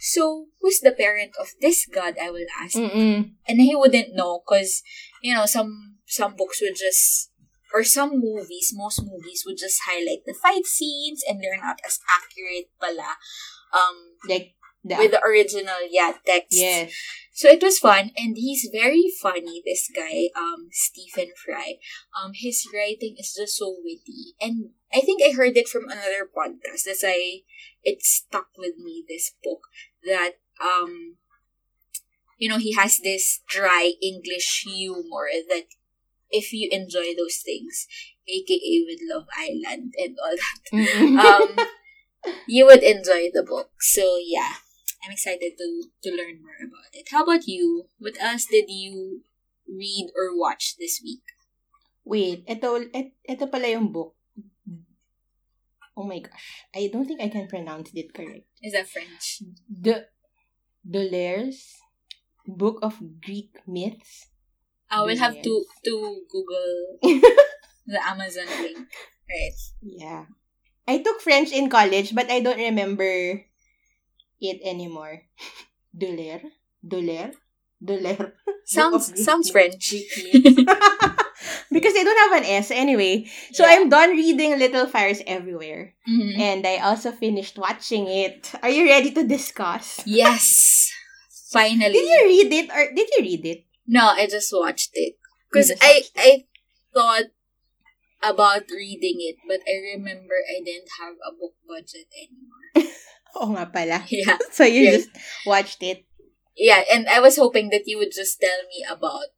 so, 0.00 0.46
who's 0.60 0.80
the 0.80 0.92
parent 0.92 1.32
of 1.40 1.48
this 1.60 1.86
god? 1.86 2.14
I 2.20 2.30
will 2.30 2.46
ask 2.60 2.76
Mm-mm. 2.76 3.32
and 3.48 3.60
he 3.60 3.74
wouldn't 3.74 4.14
know 4.14 4.42
because 4.44 4.82
you 5.22 5.34
know 5.34 5.46
some 5.46 5.96
some 6.06 6.36
books 6.36 6.60
would 6.62 6.76
just 6.76 7.30
or 7.74 7.82
some 7.84 8.20
movies 8.20 8.72
most 8.74 9.02
movies 9.04 9.44
would 9.46 9.58
just 9.58 9.80
highlight 9.86 10.22
the 10.26 10.34
fight 10.34 10.66
scenes 10.66 11.22
and 11.28 11.42
they're 11.42 11.60
not 11.60 11.78
as 11.84 11.98
accurate 12.06 12.70
pala 12.80 13.16
um 13.74 13.96
Like 14.28 14.54
the 14.88 14.96
with 14.96 15.10
the 15.10 15.22
original 15.22 15.80
yeah 15.90 16.12
text. 16.24 16.52
Yes. 16.52 16.92
so 17.32 17.48
it 17.48 17.62
was 17.62 17.78
fun 17.78 18.10
and 18.16 18.36
he's 18.36 18.68
very 18.72 19.06
funny 19.20 19.62
this 19.64 19.90
guy 19.94 20.28
um 20.36 20.68
stephen 20.72 21.30
fry. 21.44 21.76
Um 22.16 22.32
his 22.34 22.66
writing 22.72 23.16
is 23.18 23.34
just 23.36 23.56
so 23.56 23.76
witty 23.84 24.34
and 24.40 24.70
i 24.94 25.00
think 25.00 25.22
i 25.22 25.34
heard 25.34 25.56
it 25.56 25.68
from 25.68 25.84
another 25.84 26.28
podcast 26.28 26.84
that's 26.86 27.02
why 27.02 27.40
it 27.84 28.02
stuck 28.02 28.48
with 28.58 28.78
me 28.78 29.04
this 29.08 29.32
book 29.42 29.62
that 30.04 30.32
um 30.62 31.16
you 32.38 32.48
know 32.48 32.58
he 32.58 32.74
has 32.74 33.00
this 33.02 33.40
dry 33.48 33.92
english 34.02 34.64
humor 34.66 35.28
that 35.48 35.66
if 36.30 36.52
you 36.52 36.68
enjoy 36.72 37.14
those 37.16 37.38
things 37.44 37.86
aka 38.28 38.84
with 38.86 39.00
love 39.10 39.26
island 39.38 39.94
and 39.98 40.16
all 40.22 40.36
that 40.36 41.26
um 41.26 41.66
you 42.46 42.66
would 42.66 42.82
enjoy 42.82 43.30
the 43.32 43.42
book. 43.42 43.70
So 43.80 44.18
yeah 44.24 44.54
i'm 45.06 45.14
excited 45.14 45.54
to 45.56 45.86
to 46.02 46.10
learn 46.10 46.42
more 46.42 46.58
about 46.66 46.90
it 46.92 47.06
how 47.14 47.22
about 47.22 47.46
you 47.46 47.86
what 48.02 48.18
else 48.18 48.46
did 48.50 48.66
you 48.66 49.22
read 49.70 50.10
or 50.18 50.34
watch 50.36 50.74
this 50.78 50.98
week 51.02 51.22
Wait, 52.06 52.46
ito, 52.46 52.78
et, 52.94 53.18
ito 53.26 53.50
pala 53.50 53.66
yung 53.66 53.90
book. 53.90 54.14
Oh 55.98 56.06
my 56.06 56.22
gosh. 56.22 56.62
I 56.70 56.86
don't 56.86 57.02
think 57.02 57.18
I 57.18 57.26
can 57.26 57.50
pronounce 57.50 57.90
it 57.98 58.14
correct. 58.14 58.46
is 58.62 58.78
that 58.78 58.86
french 58.86 59.42
The 59.66 60.06
Dolores 60.86 61.82
Book 62.46 62.78
of 62.86 63.02
Greek 63.18 63.58
Myths. 63.66 64.30
i 64.86 65.02
will 65.02 65.18
have 65.18 65.34
to 65.42 65.52
to 65.82 65.94
google 66.30 67.02
the 67.90 67.98
amazon 68.06 68.46
link 68.62 68.86
right 69.26 69.58
Yeah. 69.82 70.30
I 70.86 71.02
took 71.02 71.18
French 71.18 71.50
in 71.50 71.66
college, 71.66 72.14
but 72.14 72.30
I 72.30 72.38
don't 72.38 72.62
remember 72.62 73.42
it 74.40 74.60
anymore. 74.64 75.22
Doler? 75.96 76.42
Doler? 76.86 77.32
Doler? 77.82 78.32
sounds 78.66 79.12
sounds 79.22 79.50
french 79.50 79.94
because 81.72 81.92
they 81.94 82.04
don't 82.04 82.22
have 82.30 82.42
an 82.42 82.46
S 82.48 82.70
anyway. 82.70 83.26
So 83.52 83.64
Yeah. 83.64 83.72
I'm 83.78 83.88
done 83.88 84.10
reading 84.10 84.58
Little 84.58 84.86
Fires 84.86 85.22
Everywhere. 85.26 85.94
Mhm. 86.08 86.38
And 86.38 86.66
I 86.66 86.78
also 86.78 87.12
finished 87.12 87.58
watching 87.58 88.08
it. 88.08 88.52
Are 88.62 88.70
you 88.70 88.86
ready 88.86 89.10
to 89.12 89.24
discuss? 89.26 90.00
yes 90.06 90.90
finally 91.52 91.92
Did 91.94 92.04
you 92.10 92.22
read 92.26 92.52
it 92.52 92.68
or 92.74 92.82
did 92.92 93.08
you 93.16 93.20
read 93.22 93.44
it? 93.46 93.60
no 93.86 94.02
i 94.12 94.26
just 94.26 94.50
watched 94.52 94.90
it 94.98 95.14
because 95.48 95.70
i 95.80 96.02
i 96.18 96.44
thought 96.92 97.30
about 98.20 98.66
reading 98.74 99.22
it 99.22 99.38
but 99.46 99.62
i 99.62 99.94
remember 99.94 100.34
i 100.50 100.58
didn't 100.58 100.90
have 100.98 101.14
a 101.22 101.30
book 101.30 101.54
budget 101.70 102.10
anymore 102.18 102.90
Oo 103.36 103.52
nga 103.56 103.68
pala. 103.68 104.00
yeah 104.12 104.40
So 104.50 104.64
you 104.64 104.88
Yes. 104.88 105.04
just 105.04 105.10
watched 105.44 105.80
it. 105.84 106.08
Yeah, 106.56 106.88
and 106.88 107.04
I 107.12 107.20
was 107.20 107.36
hoping 107.36 107.68
that 107.68 107.84
you 107.84 108.00
would 108.00 108.16
just 108.16 108.40
tell 108.40 108.64
me 108.72 108.80
about 108.88 109.28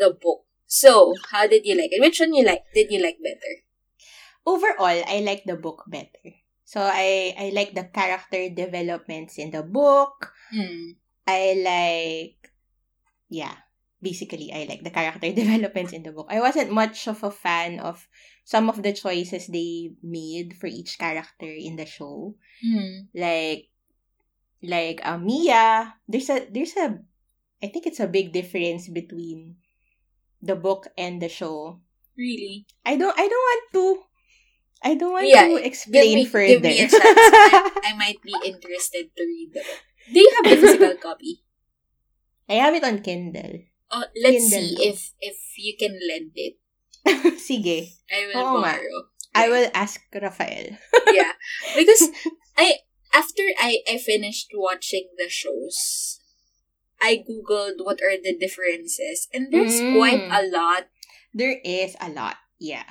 the 0.00 0.16
book. 0.16 0.48
So, 0.64 1.12
how 1.30 1.44
did 1.46 1.68
you 1.68 1.76
like 1.76 1.92
it? 1.92 2.00
Which 2.00 2.18
one 2.18 2.32
you 2.32 2.40
like? 2.42 2.64
Did 2.72 2.88
you 2.90 3.04
like 3.04 3.20
better? 3.20 3.54
Overall, 4.48 5.04
I 5.04 5.20
like 5.20 5.44
the 5.44 5.60
book 5.60 5.84
better. 5.86 6.32
So 6.64 6.80
I 6.82 7.36
I 7.38 7.46
like 7.54 7.76
the 7.76 7.86
character 7.92 8.48
developments 8.50 9.38
in 9.38 9.52
the 9.54 9.62
book. 9.62 10.34
Hmm. 10.50 10.98
I 11.28 11.54
like 11.60 12.40
yeah, 13.30 13.54
basically 14.02 14.50
I 14.50 14.66
like 14.66 14.82
the 14.82 14.90
character 14.94 15.30
developments 15.36 15.92
in 15.92 16.02
the 16.02 16.10
book. 16.16 16.26
I 16.32 16.40
wasn't 16.40 16.72
much 16.74 17.06
of 17.06 17.22
a 17.22 17.30
fan 17.30 17.78
of 17.78 18.02
some 18.46 18.70
of 18.70 18.78
the 18.78 18.94
choices 18.94 19.50
they 19.50 19.90
made 20.06 20.54
for 20.54 20.70
each 20.70 20.96
character 21.02 21.50
in 21.50 21.74
the 21.74 21.84
show. 21.84 22.38
Hmm. 22.62 23.10
Like 23.10 23.66
like 24.62 25.02
uh, 25.02 25.18
Mia, 25.18 25.94
there's 26.06 26.30
a 26.30 26.46
there's 26.48 26.78
a 26.78 27.02
I 27.62 27.66
think 27.68 27.86
it's 27.90 28.00
a 28.00 28.06
big 28.06 28.30
difference 28.32 28.86
between 28.88 29.58
the 30.40 30.54
book 30.54 30.86
and 30.96 31.20
the 31.20 31.28
show. 31.28 31.82
Really? 32.16 32.66
I 32.86 32.96
don't 32.96 33.18
I 33.18 33.26
don't 33.26 33.46
want 33.50 33.64
to 33.74 33.84
I 34.86 34.94
don't 34.94 35.12
want 35.12 35.26
Yeah, 35.26 35.48
to 35.50 35.56
Give 35.58 35.66
explain 35.66 36.14
me, 36.14 36.24
further. 36.30 36.46
give 36.54 36.62
me 36.62 36.78
a 36.80 36.88
chance. 36.88 37.02
I, 37.02 37.90
I 37.90 37.92
might 37.98 38.22
be 38.22 38.36
interested 38.44 39.10
to 39.16 39.22
read 39.26 39.50
the 39.58 39.60
book. 39.66 39.82
Do 40.12 40.20
you 40.20 40.30
have 40.38 40.44
the 40.46 40.56
physical 40.62 40.94
copy? 41.02 41.42
I 42.48 42.62
have 42.62 42.74
it 42.78 42.84
on 42.84 43.02
Kindle. 43.02 43.66
Oh, 43.90 44.04
let's 44.22 44.50
Kindle 44.50 44.78
see 44.78 44.86
if 44.86 45.12
if 45.18 45.38
you 45.58 45.74
can 45.74 45.98
lend 45.98 46.30
it. 46.38 46.62
Sige. 47.40 47.94
I 48.10 48.20
will 48.30 48.36
Oo 48.42 48.62
borrow. 48.62 48.96
I 49.36 49.48
will 49.52 49.68
ask 49.76 50.00
Rafael. 50.10 50.80
yeah, 51.12 51.36
because 51.76 52.08
I 52.56 52.80
after 53.12 53.44
I 53.60 53.84
I 53.84 54.00
finished 54.00 54.50
watching 54.56 55.12
the 55.20 55.28
shows, 55.28 56.18
I 57.02 57.20
googled 57.20 57.84
what 57.84 58.00
are 58.00 58.16
the 58.16 58.32
differences, 58.32 59.28
and 59.32 59.52
there's 59.52 59.76
Mm. 59.76 59.92
quite 59.92 60.24
a 60.32 60.42
lot. 60.48 60.88
There 61.36 61.60
is 61.60 61.96
a 62.00 62.08
lot. 62.08 62.40
Yeah. 62.56 62.88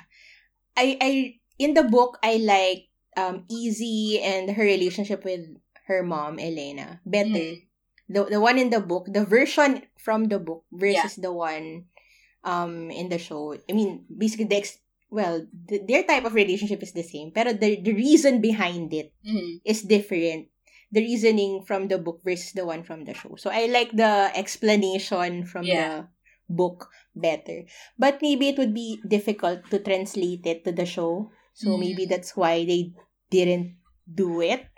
I 0.78 0.94
I 1.02 1.10
in 1.58 1.74
the 1.74 1.82
book 1.82 2.18
I 2.22 2.38
like 2.38 2.94
um 3.18 3.42
Easy 3.50 4.22
and 4.22 4.54
her 4.54 4.62
relationship 4.62 5.26
with 5.26 5.42
her 5.90 6.06
mom, 6.06 6.38
Elena. 6.38 7.02
Better. 7.02 7.58
Mm. 7.58 7.66
The 8.06 8.38
the 8.38 8.40
one 8.40 8.54
in 8.54 8.70
the 8.70 8.78
book, 8.78 9.10
the 9.10 9.26
version 9.26 9.82
from 9.98 10.30
the 10.30 10.38
book 10.38 10.62
versus 10.70 11.18
the 11.18 11.34
one 11.34 11.90
um 12.46 12.88
in 12.94 13.10
the 13.10 13.18
show. 13.18 13.58
I 13.68 13.72
mean, 13.74 14.06
basically 14.06 14.46
the 14.46 14.62
ex- 14.62 14.78
well, 15.10 15.42
the, 15.50 15.82
their 15.86 16.02
type 16.06 16.24
of 16.24 16.34
relationship 16.34 16.82
is 16.82 16.94
the 16.94 17.02
same, 17.02 17.30
but 17.34 17.58
the 17.58 17.82
the 17.82 17.94
reason 17.94 18.38
behind 18.40 18.94
it 18.94 19.10
Mhm. 19.26 19.60
is 19.66 19.82
different. 19.82 20.48
The 20.94 21.02
reasoning 21.02 21.66
from 21.66 21.90
the 21.90 21.98
book 21.98 22.22
versus 22.22 22.54
the 22.54 22.62
one 22.62 22.86
from 22.86 23.02
the 23.04 23.12
show. 23.12 23.34
So 23.34 23.50
I 23.50 23.66
like 23.66 23.90
the 23.90 24.30
explanation 24.38 25.42
from 25.44 25.66
Yeah. 25.66 25.74
the 25.74 25.90
book 26.46 26.86
better. 27.10 27.66
But 27.98 28.22
maybe 28.22 28.54
it 28.54 28.58
would 28.58 28.70
be 28.72 29.02
difficult 29.02 29.66
to 29.74 29.82
translate 29.82 30.46
it 30.46 30.62
to 30.62 30.70
the 30.70 30.86
show. 30.86 31.34
So 31.58 31.74
Mm. 31.74 31.80
maybe 31.82 32.04
that's 32.06 32.38
why 32.38 32.62
they 32.62 32.94
didn't 33.34 33.82
do 34.06 34.38
it. 34.40 34.70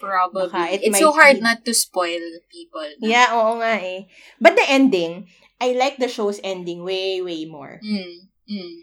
Probably. 0.00 0.52
Baka 0.52 0.76
it 0.76 0.84
it's 0.84 1.00
so 1.00 1.16
hard 1.16 1.40
be- 1.40 1.46
not 1.48 1.64
to 1.64 1.72
spoil 1.72 2.20
people. 2.52 2.84
Yeah, 3.00 3.32
oo 3.32 3.56
nga 3.56 3.80
eh. 3.80 4.04
But 4.36 4.60
the 4.60 4.66
ending, 4.68 5.32
I 5.64 5.72
like 5.72 5.96
the 5.96 6.12
show's 6.12 6.40
ending 6.44 6.84
way, 6.84 7.22
way 7.24 7.48
more. 7.48 7.80
Mm, 7.80 8.28
mm. 8.52 8.74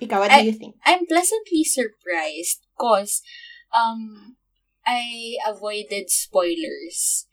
Ikaw, 0.00 0.18
what 0.24 0.30
I- 0.32 0.40
do 0.40 0.46
you 0.48 0.56
think? 0.56 0.76
I'm 0.88 1.04
pleasantly 1.04 1.64
surprised 1.64 2.64
because 2.72 3.20
um 3.76 4.36
I 4.86 5.36
avoided 5.44 6.08
spoilers. 6.08 7.26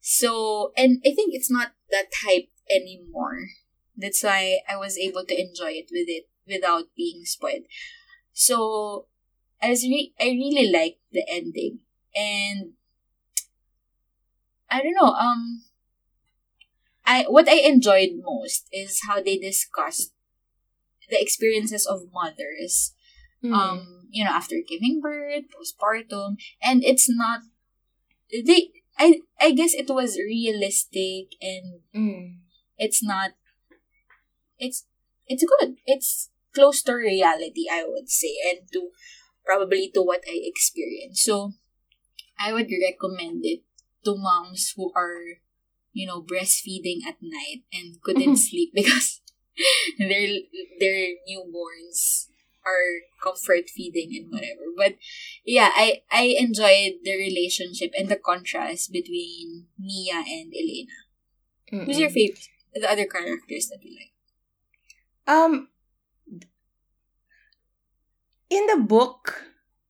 So 0.00 0.72
and 0.76 1.04
I 1.04 1.12
think 1.12 1.34
it's 1.36 1.50
not 1.50 1.72
that 1.92 2.08
hype 2.24 2.48
anymore. 2.72 3.52
That's 3.96 4.22
why 4.24 4.60
I 4.68 4.76
was 4.80 4.96
able 4.96 5.24
to 5.28 5.36
enjoy 5.36 5.72
it 5.84 5.88
with 5.92 6.08
it 6.08 6.28
without 6.48 6.88
being 6.96 7.24
spoiled. 7.28 7.68
So 8.32 9.06
I 9.60 9.68
was 9.70 9.84
re- 9.84 10.14
I 10.20 10.32
really 10.32 10.72
liked 10.72 11.04
the 11.12 11.24
ending. 11.28 11.80
And 12.16 12.72
I 14.70 14.80
don't 14.82 14.96
know, 14.96 15.12
um 15.12 15.62
I 17.04 17.24
what 17.28 17.48
I 17.48 17.60
enjoyed 17.66 18.22
most 18.22 18.68
is 18.72 19.00
how 19.06 19.22
they 19.22 19.38
discussed 19.38 20.12
the 21.10 21.20
experiences 21.20 21.86
of 21.86 22.08
mothers 22.12 22.94
Mm. 23.42 23.50
um 23.58 24.06
you 24.14 24.22
know 24.22 24.30
after 24.30 24.62
giving 24.62 25.00
birth 25.02 25.50
postpartum 25.50 26.38
and 26.62 26.84
it's 26.86 27.10
not 27.10 27.42
they 28.30 28.70
i 28.96 29.18
i 29.40 29.50
guess 29.50 29.74
it 29.74 29.90
was 29.90 30.14
realistic 30.14 31.34
and 31.42 31.82
Mm. 31.90 32.38
it's 32.78 33.02
not 33.02 33.34
it's 34.58 34.86
it's 35.26 35.44
good 35.44 35.76
it's 35.86 36.30
close 36.54 36.82
to 36.82 36.94
reality 36.94 37.66
i 37.66 37.84
would 37.86 38.08
say 38.08 38.30
and 38.46 38.70
to 38.72 38.90
probably 39.44 39.90
to 39.90 40.02
what 40.02 40.22
i 40.28 40.38
experienced 40.38 41.24
so 41.24 41.52
i 42.38 42.52
would 42.52 42.70
recommend 42.70 43.42
it 43.44 43.62
to 44.04 44.14
moms 44.16 44.72
who 44.76 44.92
are 44.94 45.41
you 45.92 46.06
know 46.06 46.22
breastfeeding 46.22 47.04
at 47.06 47.16
night 47.20 47.64
and 47.72 48.00
couldn't 48.02 48.36
sleep 48.36 48.72
because 48.74 49.20
their 49.98 50.28
their 50.80 51.14
newborns 51.28 52.28
are 52.64 53.02
comfort 53.22 53.68
feeding 53.68 54.14
and 54.16 54.30
whatever. 54.30 54.70
But 54.76 54.94
yeah 55.44 55.70
i 55.74 56.02
i 56.10 56.34
enjoyed 56.38 57.02
the 57.04 57.16
relationship 57.18 57.92
and 57.98 58.08
the 58.08 58.16
contrast 58.16 58.92
between 58.92 59.66
mia 59.78 60.22
and 60.26 60.52
elena. 60.54 61.02
Who's 61.72 61.98
your 61.98 62.10
favorite 62.10 62.48
the 62.74 62.90
other 62.90 63.06
characters 63.06 63.68
that 63.68 63.82
you 63.82 63.96
like? 63.96 64.12
Um, 65.26 65.68
in 68.50 68.66
the 68.66 68.76
book, 68.76 69.44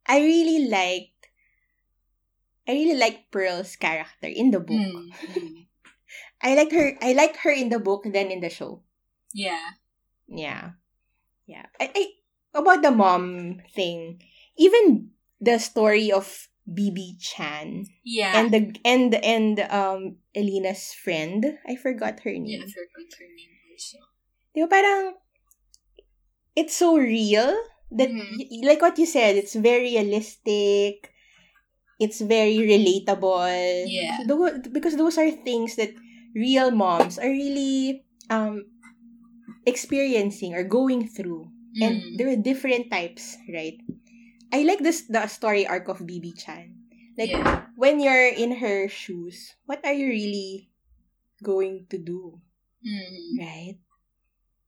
I 0.07 0.21
really 0.21 0.69
liked, 0.69 1.29
I 2.69 2.73
really 2.73 2.99
liked 2.99 3.31
Pearl's 3.31 3.77
character 3.77 4.29
in 4.29 4.51
the 4.51 4.61
book. 4.61 4.79
Mm, 4.79 5.11
mm. 5.11 5.67
I 6.43 6.55
like 6.59 6.73
her. 6.75 6.99
I 7.01 7.13
like 7.15 7.37
her 7.47 7.51
in 7.55 7.71
the 7.71 7.79
book 7.79 8.03
than 8.05 8.31
in 8.35 8.41
the 8.43 8.51
show. 8.51 8.83
yeah 9.33 9.79
Yeah, 10.29 10.77
yeah. 11.47 11.67
I, 11.81 11.91
I 11.95 12.03
about 12.59 12.83
the 12.83 12.91
mom 12.93 13.61
thing. 13.75 14.21
Even 14.57 15.13
the 15.41 15.59
story 15.59 16.13
of 16.13 16.49
Bebe 16.69 17.17
Chan 17.19 17.87
yeah 18.05 18.39
and 18.39 18.51
the 18.55 18.71
and 18.87 19.15
and 19.23 19.61
um 19.71 20.17
Elena's 20.35 20.93
friend. 20.95 21.59
I 21.67 21.75
forgot 21.77 22.21
her 22.27 22.33
name. 22.33 22.47
yeah 22.61 22.65
i 22.65 22.71
forgot 22.71 23.09
her 23.19 23.29
name 23.33 23.55
also 23.73 23.99
Di 24.53 24.61
ba 24.63 24.69
parang, 24.69 25.17
it's 26.55 26.77
so 26.77 26.97
real 27.01 27.51
that, 27.91 28.09
Mhm. 28.13 28.37
y- 28.37 28.65
like 28.69 28.81
what 28.85 28.99
you 29.01 29.07
said, 29.09 29.37
it's 29.37 29.57
very 29.57 29.97
realistic. 29.97 31.09
It's 31.99 32.21
very 32.21 32.59
relatable. 32.61 33.87
Yeah. 33.89 34.23
Because 34.73 34.97
those 34.97 35.17
are 35.19 35.31
things 35.31 35.77
that 35.77 35.93
real 36.35 36.71
moms 36.71 37.19
are 37.19 37.31
really 37.31 38.05
um 38.31 38.67
experiencing 39.67 40.55
or 40.55 40.65
going 40.65 41.09
through. 41.09 41.51
And 41.81 42.05
Mm. 42.05 42.17
there 42.21 42.29
are 42.29 42.41
different 42.41 42.93
types, 42.93 43.41
right? 43.49 43.81
I 44.53 44.63
like 44.69 44.85
this 44.85 45.09
the 45.09 45.25
story 45.27 45.65
arc 45.65 45.89
of 45.89 46.05
Bebe 46.05 46.37
Chan. 46.37 46.77
Like 47.17 47.33
yeah 47.33 47.69
when 47.77 48.01
you're 48.01 48.29
in 48.33 48.61
her 48.61 48.89
shoes, 48.89 49.57
what 49.65 49.81
are 49.85 49.97
you 49.97 50.09
really 50.13 50.69
going 51.41 51.89
to 51.91 51.99
do? 51.99 52.39
Mm. 52.85 53.41
Right? 53.41 53.77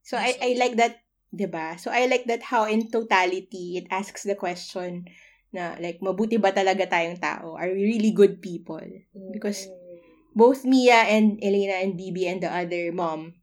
So 0.04 0.16
I, 0.16 0.36
I 0.40 0.50
like 0.56 0.76
that, 0.80 1.04
'di 1.32 1.48
ba? 1.48 1.76
So 1.76 1.92
I 1.92 2.08
like 2.08 2.24
that 2.28 2.44
how 2.44 2.64
in 2.64 2.88
totality 2.88 3.76
it 3.80 3.88
asks 3.92 4.24
the 4.24 4.36
question 4.36 5.08
na 5.54 5.76
like 5.78 6.00
mabuti 6.00 6.40
ba 6.40 6.52
talaga 6.52 6.88
tayong 6.88 7.20
tao? 7.20 7.56
Are 7.56 7.68
we 7.72 7.96
really 7.96 8.12
good 8.12 8.40
people? 8.40 8.82
Because 9.32 9.68
both 10.34 10.64
Mia 10.64 11.06
and 11.06 11.38
Elena 11.42 11.80
and 11.80 11.96
Bebe 11.96 12.26
and 12.26 12.42
the 12.42 12.52
other 12.52 12.92
mom, 12.92 13.34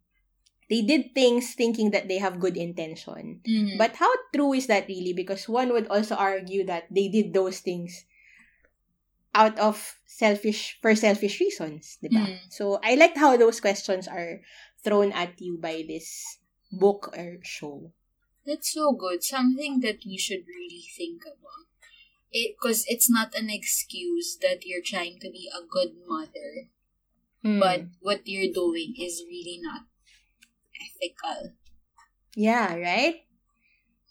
they 0.69 0.81
did 0.81 1.13
things 1.13 1.53
thinking 1.53 1.91
that 1.91 2.07
they 2.07 2.17
have 2.17 2.39
good 2.39 2.55
intention. 2.55 3.41
Mm. 3.47 3.77
But 3.77 3.95
how 3.95 4.11
true 4.33 4.53
is 4.53 4.67
that 4.67 4.87
really? 4.87 5.11
Because 5.11 5.49
one 5.49 5.73
would 5.73 5.87
also 5.87 6.15
argue 6.15 6.65
that 6.65 6.87
they 6.91 7.09
did 7.09 7.33
those 7.33 7.59
things 7.59 8.05
out 9.35 9.57
of 9.59 9.99
selfish 10.05 10.79
for 10.81 10.95
selfish 10.95 11.39
reasons, 11.39 11.97
ba? 12.01 12.07
Mm. 12.11 12.39
So 12.51 12.79
I 12.83 12.95
liked 12.95 13.17
how 13.17 13.35
those 13.35 13.59
questions 13.59 14.07
are 14.07 14.39
thrown 14.83 15.11
at 15.11 15.39
you 15.39 15.59
by 15.59 15.83
this 15.87 16.39
book 16.71 17.11
or 17.17 17.39
show. 17.43 17.91
That's 18.45 18.71
so 18.73 18.91
good. 18.91 19.23
Something 19.23 19.79
that 19.81 20.03
we 20.05 20.17
should 20.17 20.47
really 20.47 20.87
think 20.95 21.23
about. 21.23 21.67
It 22.31 22.55
because 22.55 22.87
it's 22.87 23.11
not 23.11 23.35
an 23.35 23.51
excuse 23.51 24.39
that 24.39 24.63
you're 24.63 24.83
trying 24.83 25.19
to 25.19 25.29
be 25.29 25.51
a 25.51 25.67
good 25.67 25.99
mother, 26.07 26.71
Hmm. 27.43 27.59
but 27.59 27.81
what 28.01 28.21
you're 28.25 28.53
doing 28.53 28.93
is 28.99 29.23
really 29.27 29.59
not 29.61 29.85
ethical. 30.77 31.53
yeah, 32.35 32.75
right? 32.75 33.25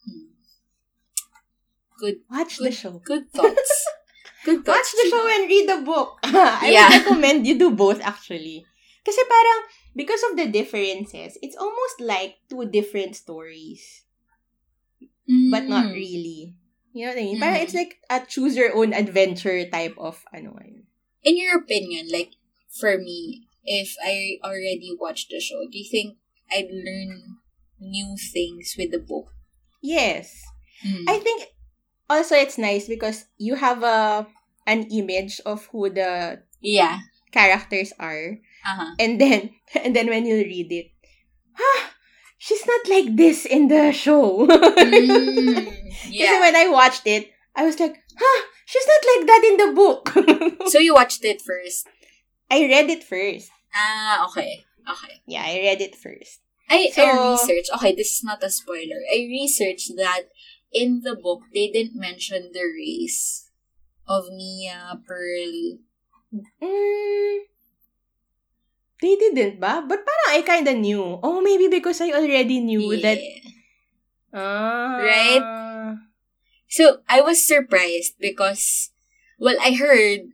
Hmm. 0.06 0.34
Good, 1.98 2.20
Watch 2.30 2.58
good, 2.58 2.66
the 2.66 2.72
show. 2.72 2.98
good 3.04 3.30
thoughts. 3.30 3.86
good 4.44 4.64
thoughts. 4.64 4.94
Watch 4.94 5.02
the 5.04 5.10
show 5.10 5.24
and 5.28 5.48
read 5.48 5.68
the 5.68 5.80
book. 5.84 6.18
I 6.24 6.70
Yeah. 6.72 6.88
would 6.88 7.04
recommend 7.04 7.46
you 7.46 7.58
do 7.58 7.70
both 7.70 8.00
actually. 8.00 8.64
Kasi 9.04 9.20
parang, 9.28 9.60
because 9.96 10.22
of 10.30 10.36
the 10.36 10.46
differences, 10.48 11.36
it's 11.42 11.56
almost 11.56 12.00
like 12.00 12.40
two 12.48 12.64
different 12.68 13.16
stories. 13.16 14.04
But 15.28 15.68
not 15.68 15.92
Mm. 15.92 15.94
really. 15.94 16.54
You 16.92 17.06
know 17.06 17.12
what 17.14 17.20
I 17.22 17.24
mean? 17.24 17.38
Parang 17.40 17.58
Mhm. 17.60 17.64
it's 17.64 17.76
like 17.76 17.92
a 18.10 18.18
choose 18.26 18.56
your 18.56 18.74
own 18.74 18.92
adventure 18.92 19.62
type 19.70 19.94
of 19.98 20.18
ano. 20.34 20.56
In 21.22 21.36
your 21.36 21.60
opinion, 21.60 22.08
like 22.10 22.34
for 22.70 22.98
me, 22.98 23.46
if 23.64 23.94
I 24.04 24.38
already 24.44 24.94
watched 24.98 25.30
the 25.30 25.40
show, 25.40 25.66
do 25.70 25.78
you 25.78 25.88
think 25.90 26.16
I'd 26.50 26.70
learn 26.70 27.38
new 27.80 28.16
things 28.32 28.74
with 28.78 28.90
the 28.92 28.98
book? 28.98 29.32
Yes. 29.82 30.42
Mm. 30.86 31.04
I 31.08 31.18
think 31.18 31.48
also 32.08 32.34
it's 32.34 32.58
nice 32.58 32.88
because 32.88 33.26
you 33.38 33.54
have 33.56 33.82
a 33.82 34.26
an 34.66 34.84
image 34.92 35.40
of 35.46 35.66
who 35.72 35.88
the 35.90 36.42
yeah. 36.60 37.00
characters 37.32 37.92
are 37.98 38.38
Uh-huh. 38.60 38.92
and 39.00 39.16
then 39.20 39.56
and 39.74 39.96
then 39.96 40.08
when 40.12 40.26
you 40.28 40.36
read 40.44 40.68
it 40.68 40.92
ah 41.56 41.80
she's 42.36 42.60
not 42.68 42.84
like 42.92 43.16
this 43.16 43.46
in 43.48 43.68
the 43.72 43.88
show 43.92 44.44
Mm, 44.46 45.64
yeah. 46.12 46.40
when 46.40 46.54
I 46.56 46.68
watched 46.68 47.06
it 47.08 47.32
I 47.56 47.64
was 47.64 47.80
like 47.80 47.96
huh 48.16 48.40
she's 48.68 48.84
not 48.86 49.02
like 49.16 49.22
that 49.26 49.42
in 49.48 49.56
the 49.56 49.70
book 49.72 50.02
So 50.68 50.78
you 50.78 50.94
watched 50.94 51.24
it 51.24 51.40
first. 51.40 51.88
I 52.50 52.66
read 52.66 52.90
it 52.90 53.04
first 53.04 53.50
Ah, 53.74 54.26
okay. 54.28 54.66
Okay. 54.84 55.22
yeah 55.26 55.44
I 55.46 55.58
read 55.70 55.80
it 55.80 55.94
first 55.94 56.40
I, 56.70 56.86
I 56.86 56.94
So- 56.94 57.30
researched, 57.34 57.70
okay, 57.82 57.94
this 57.98 58.14
is 58.14 58.22
not 58.22 58.42
a 58.46 58.50
spoiler. 58.50 59.02
I 59.10 59.26
researched 59.26 59.90
that 59.98 60.30
in 60.70 61.02
the 61.02 61.16
book, 61.18 61.42
they 61.52 61.66
didn't 61.66 61.98
mention 61.98 62.54
the 62.54 62.62
race 62.62 63.50
of 64.06 64.30
Mia, 64.30 64.94
Pearl. 65.02 65.82
mm, 66.62 67.38
they 69.02 69.14
didn't 69.18 69.58
ba 69.58 69.82
but 69.82 70.06
parang 70.06 70.30
I 70.30 70.42
kinda 70.46 70.74
knew 70.78 71.18
oh 71.22 71.40
maybe 71.42 71.66
because 71.66 71.98
I 72.00 72.12
already 72.14 72.60
knew 72.62 72.94
that 73.02 73.18
Yeah. 73.18 73.50
ah 74.34 74.98
Right? 75.02 75.44
So 76.70 77.02
I 77.10 77.18
was 77.20 77.42
surprised 77.42 78.14
because, 78.22 78.94
well, 79.42 79.58
I 79.58 79.74
heard 79.74 80.30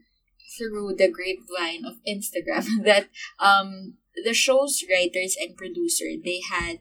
through 0.57 0.95
the 0.97 1.09
grapevine 1.09 1.85
of 1.85 2.01
Instagram 2.07 2.65
that 2.83 3.07
um 3.39 3.95
the 4.23 4.33
show's 4.33 4.83
writers 4.89 5.37
and 5.39 5.55
producer 5.55 6.05
they 6.23 6.41
had 6.49 6.79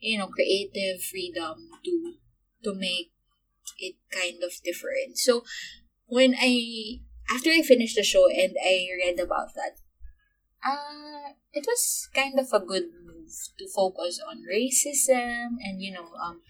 you 0.00 0.18
know 0.18 0.26
creative 0.26 1.02
freedom 1.02 1.70
to 1.84 2.14
to 2.64 2.74
make 2.74 3.10
it 3.78 3.96
kind 4.12 4.42
of 4.42 4.52
different. 4.64 5.18
So 5.18 5.44
when 6.06 6.34
I 6.38 7.00
after 7.32 7.50
I 7.50 7.62
finished 7.62 7.96
the 7.96 8.02
show 8.02 8.28
and 8.28 8.54
I 8.62 8.86
read 8.98 9.18
about 9.18 9.54
that, 9.54 9.78
uh 10.66 11.34
it 11.52 11.64
was 11.66 12.08
kind 12.14 12.38
of 12.38 12.48
a 12.52 12.64
good 12.64 12.90
move 13.04 13.32
to 13.58 13.68
focus 13.68 14.20
on 14.26 14.44
racism 14.44 15.56
and 15.62 15.80
you 15.80 15.92
know 15.92 16.08
um 16.22 16.42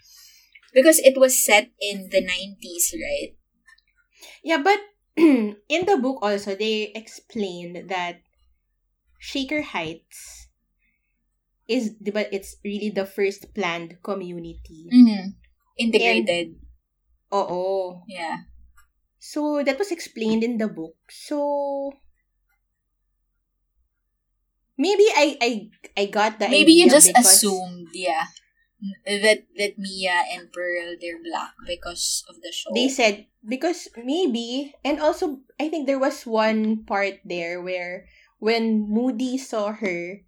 because 0.74 0.98
it 1.00 1.18
was 1.18 1.44
set 1.44 1.70
in 1.80 2.08
the 2.10 2.22
90s, 2.24 2.94
right? 2.96 3.36
Yeah, 4.42 4.58
but 4.58 4.80
in 5.16 5.82
the 5.86 5.98
book 6.00 6.18
also 6.22 6.54
they 6.54 6.92
explained 6.94 7.88
that 7.88 8.22
Shaker 9.18 9.62
Heights 9.62 10.48
is, 11.68 11.94
but 12.00 12.28
it's 12.32 12.56
really 12.64 12.90
the 12.90 13.06
first 13.06 13.54
planned 13.54 14.02
community. 14.02 14.90
Mm-hmm. 14.92 15.38
Integrated. 15.78 16.58
Oo. 17.32 18.02
yeah. 18.08 18.44
So, 19.22 19.62
that 19.62 19.78
was 19.78 19.94
explained 19.94 20.42
in 20.42 20.58
the 20.58 20.66
book. 20.66 20.98
So, 21.08 21.94
maybe 24.74 25.06
I 25.14 25.38
I 25.38 25.50
I 25.96 26.04
got 26.10 26.42
that. 26.42 26.50
Maybe 26.50 26.74
you 26.74 26.90
just 26.90 27.14
assumed, 27.14 27.94
yeah, 27.94 28.26
that 29.06 29.46
that 29.58 29.78
Mia 29.78 30.26
and 30.34 30.50
Pearl 30.50 30.98
they're 30.98 31.22
black 31.22 31.54
because 31.66 32.24
of 32.28 32.42
the 32.42 32.50
show. 32.50 32.70
They 32.74 32.88
said 32.88 33.26
because 33.46 33.88
maybe 33.96 34.74
and 34.84 34.98
also 34.98 35.40
I 35.60 35.68
think 35.68 35.86
there 35.86 36.02
was 36.02 36.26
one 36.26 36.84
part 36.84 37.22
there 37.24 37.62
where 37.62 38.06
when 38.38 38.90
Moody 38.90 39.38
saw 39.38 39.72
her 39.72 40.22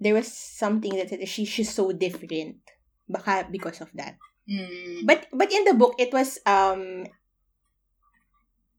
there 0.00 0.14
was 0.14 0.30
something 0.30 0.94
that 0.96 1.10
said 1.10 1.26
she 1.28 1.44
she's 1.44 1.74
so 1.74 1.90
different. 1.90 2.62
Baka 3.08 3.48
because 3.50 3.80
of 3.80 3.90
that. 3.94 4.16
Mm. 4.48 5.06
But 5.06 5.26
but 5.32 5.50
in 5.50 5.64
the 5.64 5.74
book 5.74 5.94
it 5.98 6.12
was 6.12 6.38
um 6.46 7.06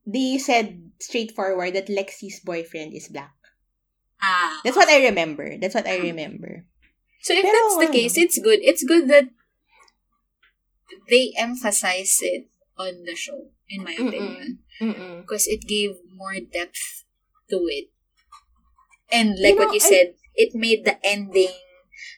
they 0.06 0.38
said 0.38 0.92
straightforward 1.00 1.74
that 1.74 1.90
Lexi's 1.90 2.40
boyfriend 2.40 2.94
is 2.94 3.08
black. 3.08 3.34
ah, 4.22 4.62
That's 4.62 4.76
what 4.78 4.88
I 4.88 5.10
remember. 5.10 5.58
That's 5.58 5.74
what 5.74 5.86
I 5.86 5.98
remember. 5.98 6.64
So 7.26 7.34
if 7.34 7.42
Pero, 7.42 7.50
that's 7.58 7.78
the 7.82 7.90
case, 7.90 8.14
it's 8.14 8.38
good. 8.38 8.62
It's 8.62 8.86
good 8.86 9.10
that 9.10 9.26
they 11.10 11.34
emphasize 11.36 12.18
it 12.22 12.46
on 12.78 13.02
the 13.02 13.16
show, 13.18 13.50
in 13.68 13.82
my 13.82 13.94
Mm-mm. 13.98 14.08
opinion. 14.08 14.58
Because 15.26 15.50
it 15.50 15.66
gave 15.66 15.98
more 16.14 16.38
depth 16.38 17.02
to 17.50 17.66
it. 17.66 17.90
And 19.10 19.34
like 19.42 19.54
You 19.54 19.58
what 19.58 19.74
you 19.74 19.82
I- 19.82 19.90
said, 19.90 20.14
it 20.38 20.54
made 20.54 20.84
the 20.86 21.02
ending 21.02 21.50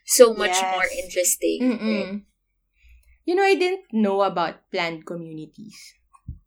so 0.04 0.34
much 0.36 0.60
Yes. 0.60 0.68
more 0.76 0.88
interesting. 0.92 1.58
right? 1.72 2.20
You 3.24 3.34
know, 3.36 3.44
I 3.48 3.54
didn't 3.56 3.88
know 3.92 4.20
about 4.28 4.68
planned 4.72 5.06
communities. 5.08 5.76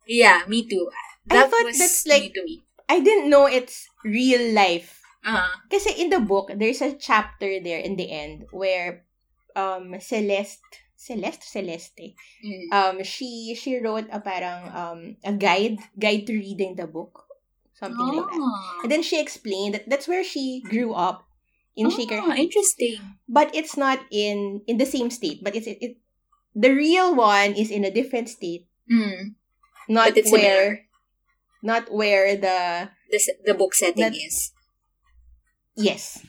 Yeah, 0.06 0.42
me 0.46 0.66
too. 0.70 0.90
I 1.30 1.46
thought 1.50 1.66
was 1.66 1.78
that's 1.78 2.06
like- 2.06 2.34
to 2.34 2.42
me. 2.46 2.62
I 2.88 3.00
didn't 3.00 3.30
know 3.30 3.46
it's 3.46 3.88
real 4.04 4.52
life. 4.54 5.01
Uh-huh. 5.24 5.54
Kasi 5.70 6.02
in 6.02 6.10
the 6.10 6.18
book, 6.20 6.50
there's 6.54 6.82
a 6.82 6.94
chapter 6.98 7.60
there 7.62 7.78
in 7.78 7.94
the 7.96 8.10
end 8.10 8.46
where 8.50 9.06
um 9.54 9.94
Celeste 10.00 10.64
Celeste 10.96 11.42
Celeste 11.46 12.14
Mm. 12.42 12.66
um 12.72 12.96
she 13.04 13.54
she 13.58 13.78
wrote 13.78 14.06
a 14.10 14.18
parang 14.18 14.66
um 14.74 15.00
a 15.22 15.30
guide 15.34 15.78
guide 15.98 16.26
to 16.26 16.34
reading 16.34 16.74
the 16.74 16.86
book 16.90 17.26
something 17.78 17.98
like 18.14 18.26
that. 18.26 18.38
Ah. 18.38 18.80
And 18.86 18.90
then 18.90 19.02
she 19.02 19.18
explained 19.20 19.74
that 19.74 19.86
that's 19.90 20.06
where 20.08 20.22
she 20.24 20.62
grew 20.66 20.94
up 20.94 21.26
in 21.74 21.90
Shaker 21.90 22.18
Ah, 22.22 22.34
interesting. 22.38 22.98
But 23.28 23.50
it's 23.54 23.76
not 23.76 23.98
in 24.10 24.62
in 24.70 24.78
the 24.78 24.86
same 24.86 25.10
state, 25.10 25.42
but 25.42 25.54
it's 25.54 25.66
it, 25.66 25.78
it 25.82 25.92
the 26.54 26.70
real 26.74 27.14
one 27.14 27.54
is 27.58 27.70
in 27.70 27.82
a 27.86 27.90
different 27.94 28.28
state, 28.30 28.66
Mm. 28.90 29.34
not 29.90 30.14
where 30.30 30.86
not 31.62 31.90
where 31.90 32.34
the 32.36 32.90
The, 33.12 33.20
the 33.44 33.54
book 33.54 33.74
setting 33.76 34.08
That- 34.08 34.16
is. 34.16 34.50
Yes. 35.76 36.24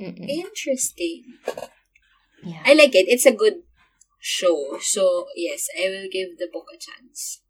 Mm-mm. 0.00 0.28
Interesting. 0.28 1.24
Yeah. 2.44 2.62
I 2.64 2.74
like 2.74 2.94
it. 2.94 3.10
It's 3.10 3.26
a 3.26 3.34
good 3.34 3.66
show. 4.20 4.78
So, 4.80 5.26
yes, 5.34 5.66
I 5.74 5.88
will 5.90 6.08
give 6.10 6.38
the 6.38 6.48
book 6.52 6.66
a 6.70 6.78
chance. 6.78 7.42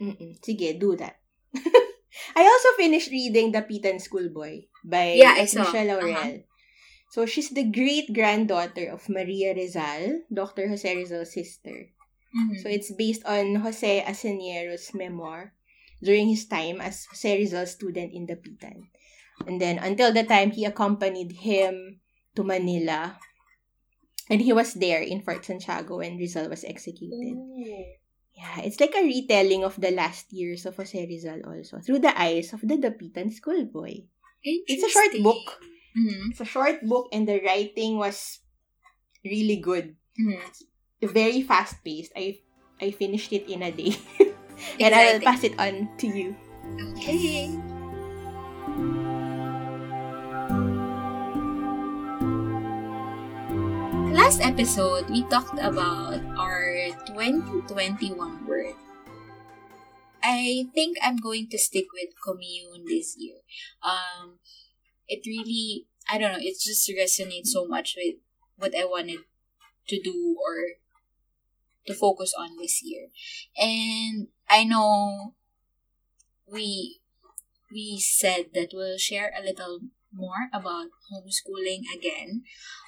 Mm-mm. 0.00 0.38
Sige, 0.40 0.78
do 0.78 0.94
that. 0.96 1.16
I 2.36 2.42
also 2.44 2.68
finished 2.76 3.10
reading 3.10 3.52
The 3.52 3.62
Pitan 3.62 4.00
Schoolboy 4.00 4.70
by 4.84 5.14
Yeah. 5.18 5.34
Patricia 5.34 5.82
Laurel. 5.84 6.14
Uh-huh. 6.14 6.38
So 7.12 7.24
she's 7.26 7.50
the 7.50 7.64
great 7.64 8.12
granddaughter 8.12 8.90
of 8.90 9.08
Maria 9.08 9.54
Rizal, 9.54 10.22
Dr. 10.32 10.68
Jose 10.68 10.86
Rizal's 10.90 11.32
sister. 11.32 11.90
Mhm. 12.36 12.60
So 12.62 12.68
it's 12.68 12.92
based 12.92 13.24
on 13.24 13.56
Jose 13.64 14.02
Aseniero's 14.04 14.92
memoir 14.92 15.54
during 16.02 16.28
his 16.28 16.44
time 16.46 16.80
as 16.80 17.06
Jose 17.10 17.30
Rizal's 17.38 17.72
student 17.72 18.12
in 18.12 18.26
the 18.26 18.36
Pitan. 18.36 18.90
And 19.44 19.60
then 19.60 19.78
until 19.78 20.12
the 20.12 20.24
time 20.24 20.50
he 20.50 20.64
accompanied 20.64 21.32
him 21.32 22.00
to 22.34 22.42
Manila. 22.42 23.18
And 24.28 24.40
he 24.40 24.52
was 24.52 24.74
there 24.74 25.02
in 25.02 25.22
Fort 25.22 25.44
Santiago 25.44 25.98
when 25.98 26.16
Rizal 26.16 26.48
was 26.48 26.64
executed. 26.64 27.36
Yeah, 28.34 28.60
it's 28.64 28.80
like 28.80 28.92
a 28.96 29.04
retelling 29.04 29.64
of 29.64 29.80
the 29.80 29.92
last 29.92 30.32
years 30.32 30.66
of 30.66 30.76
Jose 30.76 30.98
Rizal 30.98 31.40
also 31.46 31.78
through 31.80 32.00
the 32.00 32.12
eyes 32.12 32.52
of 32.52 32.60
the 32.60 32.76
Dapitan 32.76 33.32
schoolboy. 33.32 34.04
It's 34.42 34.84
a 34.84 34.92
short 34.92 35.14
book. 35.22 35.60
Mhm. 35.96 36.30
It's 36.30 36.40
a 36.40 36.48
short 36.48 36.84
book 36.84 37.08
and 37.12 37.26
the 37.26 37.40
writing 37.40 37.96
was 37.96 38.40
really 39.24 39.56
good. 39.56 39.96
Mhm. 40.20 40.42
Very 41.00 41.40
fast 41.42 41.80
paced. 41.84 42.12
I 42.16 42.40
I 42.80 42.92
finished 42.92 43.32
it 43.32 43.48
in 43.48 43.62
a 43.62 43.72
day. 43.72 43.96
and 44.80 44.92
I'll 44.92 45.20
pass 45.20 45.44
it 45.44 45.56
on 45.56 45.88
to 46.02 46.06
you. 46.06 46.36
Okay. 46.98 47.75
Last 54.26 54.42
episode, 54.42 55.08
we 55.08 55.22
talked 55.30 55.54
about 55.62 56.18
our 56.34 56.90
2021 57.06 58.10
word. 58.44 58.74
I 60.20 60.66
think 60.74 60.98
I'm 61.00 61.14
going 61.14 61.46
to 61.50 61.56
stick 61.56 61.86
with 61.94 62.10
commune 62.18 62.86
this 62.88 63.14
year. 63.16 63.46
Um, 63.86 64.40
it 65.06 65.22
really, 65.24 65.86
I 66.10 66.18
don't 66.18 66.32
know, 66.32 66.42
it 66.42 66.58
just 66.58 66.90
resonates 66.90 67.54
so 67.54 67.68
much 67.68 67.94
with 67.96 68.16
what 68.56 68.74
I 68.76 68.84
wanted 68.84 69.20
to 69.86 70.02
do 70.02 70.34
or 70.42 70.82
to 71.86 71.94
focus 71.94 72.34
on 72.36 72.56
this 72.58 72.82
year. 72.82 73.06
And 73.56 74.26
I 74.50 74.64
know 74.64 75.34
we 76.50 76.98
we 77.70 78.00
said 78.00 78.46
that 78.54 78.70
we'll 78.74 78.98
share 78.98 79.30
a 79.38 79.44
little 79.44 79.82
more 80.16 80.48
about 80.52 80.88
homeschooling 81.12 81.84
again. 81.92 82.42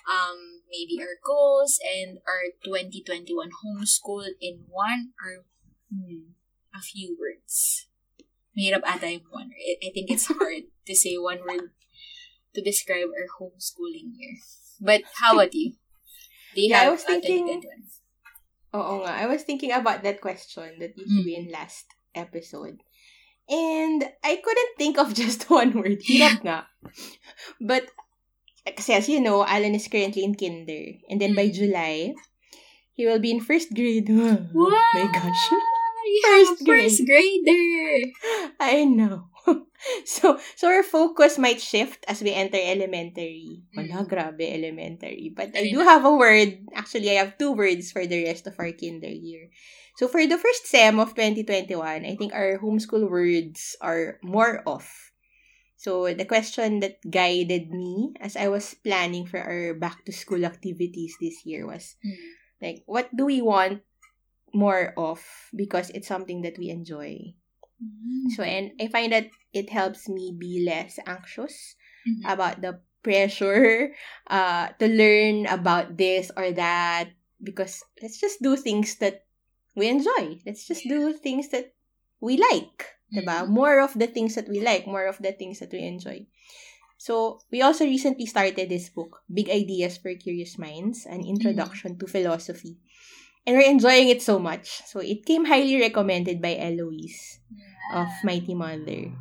Um, 0.09 0.65
maybe 0.73 0.97
our 1.05 1.21
goals 1.21 1.77
and 1.85 2.19
our 2.25 2.57
2021 2.65 3.29
homeschool 3.61 4.33
in 4.41 4.65
one 4.73 5.13
or 5.21 5.45
hmm, 5.93 6.33
a 6.73 6.81
few 6.81 7.17
words. 7.21 7.87
Mahirap 8.57 8.83
ata 8.89 9.13
yung 9.13 9.29
one. 9.31 9.53
I, 9.53 9.77
I 9.85 9.89
think 9.93 10.09
it's 10.11 10.27
hard 10.33 10.73
to 10.89 10.95
say 10.97 11.15
one 11.21 11.45
word 11.45 11.77
to 12.57 12.65
describe 12.65 13.13
our 13.13 13.29
homeschooling 13.37 14.17
year. 14.17 14.41
But 14.81 15.05
how 15.21 15.37
about 15.37 15.53
you? 15.55 15.77
Do 16.57 16.65
you 16.65 16.73
Yeah, 16.73 16.81
I 16.81 16.85
have 16.89 16.93
was 16.97 17.05
a 17.05 17.21
thinking- 17.21 17.61
2021? 18.73 18.81
Oo 18.81 19.01
nga. 19.05 19.13
I 19.17 19.25
was 19.29 19.45
thinking 19.49 19.73
about 19.73 20.05
that 20.05 20.21
question 20.21 20.77
that 20.81 20.93
you 20.97 21.05
threw 21.09 21.25
Mm. 21.25 21.39
in 21.41 21.45
last 21.49 21.89
episode. 22.13 22.85
And 23.49 24.05
I 24.23 24.37
couldn't 24.45 24.75
think 24.77 24.99
of 25.01 25.15
just 25.19 25.49
one 25.49 25.73
word. 25.73 26.05
Hirap 26.05 26.45
nga. 26.45 26.69
But, 27.61 27.89
kasi 28.65 28.93
as 28.93 29.09
you 29.09 29.21
know, 29.21 29.45
Alan 29.45 29.75
is 29.75 29.89
currently 29.89 30.25
in 30.25 30.37
kinder. 30.37 31.01
And 31.09 31.21
then 31.21 31.33
by 31.35 31.49
Mm. 31.49 31.55
July, 31.57 32.13
he 32.93 33.07
will 33.09 33.19
be 33.21 33.31
in 33.33 33.41
first 33.41 33.73
grade. 33.75 34.09
Wow! 34.55 34.73
My 34.95 35.07
gosh. 35.09 35.45
First 36.25 36.65
have 36.65 36.65
first 36.65 37.05
grader! 37.05 38.09
I 38.57 38.89
know. 38.89 39.29
so, 40.09 40.41
so 40.57 40.65
our 40.69 40.81
focus 40.83 41.37
might 41.37 41.61
shift 41.61 42.01
as 42.09 42.23
we 42.25 42.33
enter 42.33 42.57
elementary. 42.57 43.69
Wala, 43.77 44.05
Mm. 44.05 44.09
grabe, 44.09 44.41
elementary. 44.49 45.29
But 45.37 45.53
I 45.53 45.69
do 45.69 45.85
have 45.85 46.09
a 46.09 46.15
word. 46.17 46.65
Actually, 46.73 47.13
I 47.13 47.21
have 47.21 47.37
two 47.37 47.53
words 47.53 47.93
for 47.93 48.07
the 48.09 48.25
rest 48.25 48.47
of 48.49 48.57
our 48.57 48.73
kinder 48.73 49.11
year. 49.13 49.53
So, 49.99 50.07
for 50.07 50.23
the 50.23 50.39
first 50.39 50.71
SEM 50.71 51.03
of 51.03 51.19
2021, 51.19 52.07
I 52.07 52.15
think 52.15 52.31
our 52.31 52.55
homeschool 52.63 53.11
words 53.11 53.75
are 53.83 54.23
more 54.23 54.63
off. 54.63 55.11
So, 55.75 56.15
the 56.15 56.23
question 56.25 56.79
that 56.87 57.03
guided 57.03 57.75
me 57.75 58.15
as 58.23 58.39
I 58.39 58.47
was 58.47 58.79
planning 58.79 59.27
for 59.27 59.43
our 59.43 59.75
back-to-school 59.75 60.47
activities 60.47 61.19
this 61.19 61.43
year 61.43 61.67
was, 61.67 61.99
Mm. 62.07 62.15
like, 62.63 62.79
what 62.87 63.11
do 63.11 63.27
we 63.27 63.43
want 63.43 63.83
more 64.55 64.95
of 64.95 65.19
because 65.51 65.91
it's 65.91 66.07
something 66.07 66.43
that 66.47 66.59
we 66.63 66.71
enjoy? 66.71 67.35
So, 68.35 68.43
and 68.43 68.75
I 68.79 68.87
find 68.87 69.13
that 69.13 69.31
it 69.51 69.71
helps 69.71 70.09
me 70.09 70.31
be 70.31 70.63
less 70.63 70.99
anxious 71.07 71.75
Mhm. 72.07 72.23
about 72.27 72.57
the 72.63 72.83
pressure 73.03 73.95
uh, 74.31 74.75
to 74.79 74.87
learn 74.87 75.47
about 75.47 75.99
this 75.99 76.31
or 76.39 76.51
that 76.55 77.15
because 77.43 77.83
let's 78.03 78.19
just 78.19 78.43
do 78.43 78.55
things 78.59 78.99
that 78.99 79.28
we 79.77 79.89
enjoy. 79.89 80.41
Let's 80.47 80.67
just 80.67 80.85
do 80.89 81.13
things 81.13 81.49
that 81.51 81.73
we 82.21 82.37
like. 82.39 82.87
Diba? 83.13 83.47
Mhm. 83.47 83.49
More 83.49 83.81
of 83.81 83.95
the 83.97 84.07
things 84.07 84.35
that 84.37 84.49
we 84.49 84.61
like, 84.61 84.87
more 84.87 85.07
of 85.07 85.19
the 85.19 85.33
things 85.33 85.61
that 85.61 85.73
we 85.73 85.81
enjoy. 85.81 86.27
So, 86.99 87.39
we 87.51 87.63
also 87.63 87.85
recently 87.87 88.27
started 88.27 88.69
this 88.69 88.91
book, 88.91 89.23
Big 89.33 89.49
Ideas 89.51 89.99
for 89.99 90.13
Curious 90.19 90.59
Minds, 90.59 91.07
an 91.07 91.23
introduction 91.25 91.97
to 91.99 92.07
philosophy. 92.11 92.77
And 93.47 93.57
we're 93.57 93.71
enjoying 93.71 94.09
it 94.11 94.21
so 94.23 94.39
much. 94.39 94.83
So, 94.87 95.01
it 95.01 95.25
came 95.27 95.47
highly 95.47 95.81
recommended 95.81 96.43
by 96.43 96.57
Eloise 96.59 97.41
of 97.95 98.09
Mighty 98.25 98.55
Mother. 98.55 99.13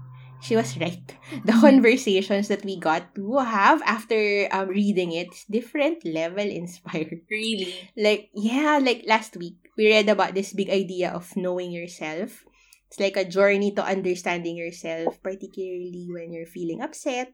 she 0.41 0.55
was 0.55 0.77
right. 0.77 1.01
The 1.49 1.53
conversations 1.57 2.47
that 2.49 2.63
we 2.65 2.77
got 2.77 3.15
to 3.15 3.37
have 3.41 3.81
after 3.85 4.47
um, 4.53 4.69
reading 4.69 5.11
it, 5.13 5.33
different 5.49 6.05
level 6.05 6.45
inspired. 6.45 7.25
Really? 7.29 7.73
Like, 7.97 8.29
yeah, 8.33 8.77
like 8.81 9.03
last 9.07 9.37
week, 9.37 9.66
we 9.77 9.87
read 9.93 10.09
about 10.09 10.33
this 10.33 10.51
big 10.51 10.69
idea 10.69 11.13
of 11.13 11.37
knowing 11.37 11.71
yourself. 11.71 12.43
It's 12.89 12.99
like 12.99 13.15
a 13.15 13.27
journey 13.27 13.71
to 13.77 13.85
understanding 13.85 14.57
yourself, 14.57 15.21
particularly 15.21 16.07
when 16.09 16.33
you're 16.33 16.49
feeling 16.49 16.81
upset. 16.81 17.33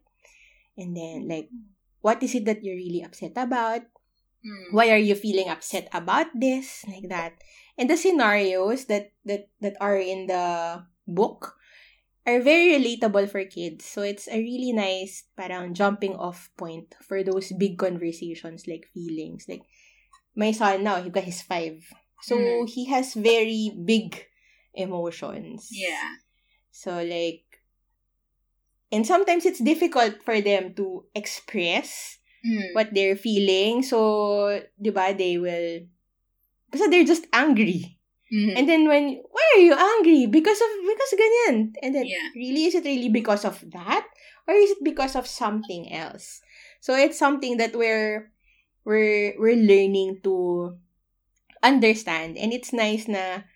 And 0.77 0.97
then, 0.97 1.29
like, 1.29 1.49
what 2.01 2.21
is 2.21 2.35
it 2.35 2.45
that 2.45 2.63
you're 2.63 2.75
really 2.75 3.01
upset 3.01 3.37
about? 3.37 3.87
Mm. 4.43 4.75
Why 4.75 4.91
are 4.91 4.99
you 4.99 5.15
feeling 5.15 5.47
upset 5.47 5.87
about 5.93 6.27
this? 6.35 6.83
Like 6.89 7.07
that. 7.09 7.39
And 7.77 7.89
the 7.89 7.95
scenarios 7.95 8.85
that 8.91 9.15
that 9.23 9.47
that 9.61 9.79
are 9.79 9.97
in 9.97 10.27
the 10.27 10.83
book 11.07 11.55
are 12.25 12.41
very 12.43 12.75
relatable 12.75 13.29
for 13.31 13.45
kids. 13.45 13.85
So 13.85 14.01
it's 14.01 14.27
a 14.27 14.35
really 14.35 14.73
nice 14.73 15.23
parang 15.37 15.73
jumping 15.73 16.15
off 16.15 16.51
point 16.57 16.95
for 16.99 17.23
those 17.23 17.55
big 17.55 17.77
conversations 17.77 18.67
like 18.67 18.91
feelings. 18.91 19.47
Like 19.47 19.63
my 20.35 20.51
son 20.51 20.83
now, 20.83 21.01
he 21.01 21.09
got 21.09 21.23
his 21.23 21.41
five. 21.41 21.83
So 22.23 22.39
Mhm. 22.39 22.69
he 22.71 22.87
has 22.87 23.13
very 23.13 23.75
big 23.75 24.15
emotions. 24.73 25.67
Yeah. 25.69 26.15
So 26.71 27.03
like 27.03 27.43
and 28.91 29.05
sometimes 29.05 29.45
it's 29.45 29.59
difficult 29.59 30.21
for 30.23 30.39
them 30.41 30.73
to 30.77 31.05
express 31.17 32.17
Mm. 32.45 32.75
what 32.75 32.93
they're 32.93 33.15
feeling. 33.17 33.81
So, 33.81 34.61
di 34.77 34.91
ba, 34.91 35.15
they 35.15 35.37
will 35.39 35.87
because 36.69 36.89
they're 36.89 37.07
just 37.07 37.25
angry. 37.33 37.97
Mhm. 38.33 38.53
And 38.57 38.65
then 38.69 38.81
when, 38.89 39.21
why 39.29 39.45
are 39.55 39.61
you 39.63 39.73
angry? 39.77 40.25
Because 40.27 40.57
of, 40.59 40.69
because 40.83 41.11
ganyan. 41.15 41.73
And 41.81 41.93
then, 41.95 42.05
Yeah. 42.09 42.29
really, 42.35 42.65
is 42.65 42.75
it 42.75 42.83
really 42.85 43.09
because 43.09 43.45
of 43.45 43.61
that? 43.71 44.05
Or 44.49 44.53
is 44.57 44.71
it 44.75 44.81
because 44.83 45.15
of 45.15 45.25
something 45.29 45.87
else? 45.93 46.41
So 46.81 46.97
it's 46.97 47.17
something 47.17 47.57
that 47.57 47.77
we're, 47.77 48.33
we're, 48.83 49.37
we're 49.39 49.55
learning 49.55 50.19
to 50.25 50.75
understand. 51.63 52.37
And 52.37 52.51
it's 52.53 52.73
nice 52.75 53.07
na 53.07 53.47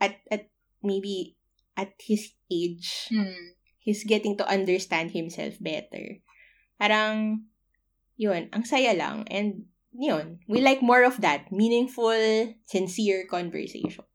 at, 0.00 0.16
at 0.30 0.48
maybe 0.82 1.36
at 1.76 1.92
his 1.98 2.30
age, 2.50 3.10
Mm. 3.10 3.58
he's 3.82 4.04
getting 4.06 4.38
to 4.38 4.46
understand 4.46 5.10
himself 5.10 5.58
better. 5.60 6.22
Parang, 6.78 7.44
yun, 8.16 8.48
ang 8.54 8.64
saya 8.64 8.94
lang. 8.94 9.26
And, 9.28 9.66
yun, 9.92 10.38
we 10.46 10.62
like 10.62 10.82
more 10.82 11.02
of 11.02 11.20
that. 11.20 11.50
Meaningful, 11.50 12.54
sincere 12.66 13.26
conversations. 13.26 14.06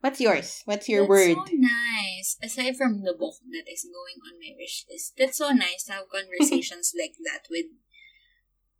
What's 0.00 0.20
yours? 0.20 0.62
What's 0.64 0.88
your 0.88 1.04
that's 1.04 1.10
word? 1.10 1.36
so 1.36 1.44
nice. 1.60 2.38
Aside 2.40 2.76
from 2.80 3.02
the 3.04 3.12
book 3.12 3.36
that 3.52 3.68
is 3.68 3.84
going 3.84 4.16
on 4.24 4.40
my 4.40 4.56
wish 4.56 4.86
list, 4.88 5.12
that's 5.18 5.36
so 5.36 5.50
nice 5.52 5.84
to 5.90 5.92
have 5.92 6.08
conversations 6.14 6.94
like 6.96 7.18
that 7.26 7.44
with 7.50 7.66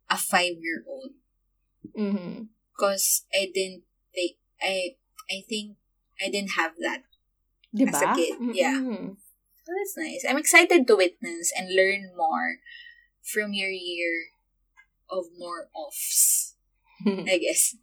a 0.09 0.17
five-year-old. 0.17 1.13
Mm-hmm. 1.93 2.49
Because 2.81 3.25
I 3.35 3.51
didn't 3.53 3.83
think, 4.15 4.37
I, 4.63 4.97
I 5.31 5.45
think 5.49 5.77
I 6.25 6.31
didn't 6.31 6.57
have 6.57 6.73
that. 6.81 7.05
Diba? 7.77 7.93
As 7.93 8.03
a 8.03 8.15
kid, 8.15 8.57
yeah. 8.57 8.81
Mm-mm. 8.81 9.17
So 9.65 9.73
that's 9.77 9.97
nice. 9.97 10.25
I'm 10.29 10.39
excited 10.39 10.87
to 10.87 10.97
witness 10.97 11.53
and 11.57 11.77
learn 11.77 12.17
more 12.17 12.59
from 13.23 13.53
your 13.53 13.69
year 13.69 14.33
of 15.11 15.27
more 15.37 15.69
offs. 15.75 16.57
I 17.07 17.39
guess. 17.39 17.77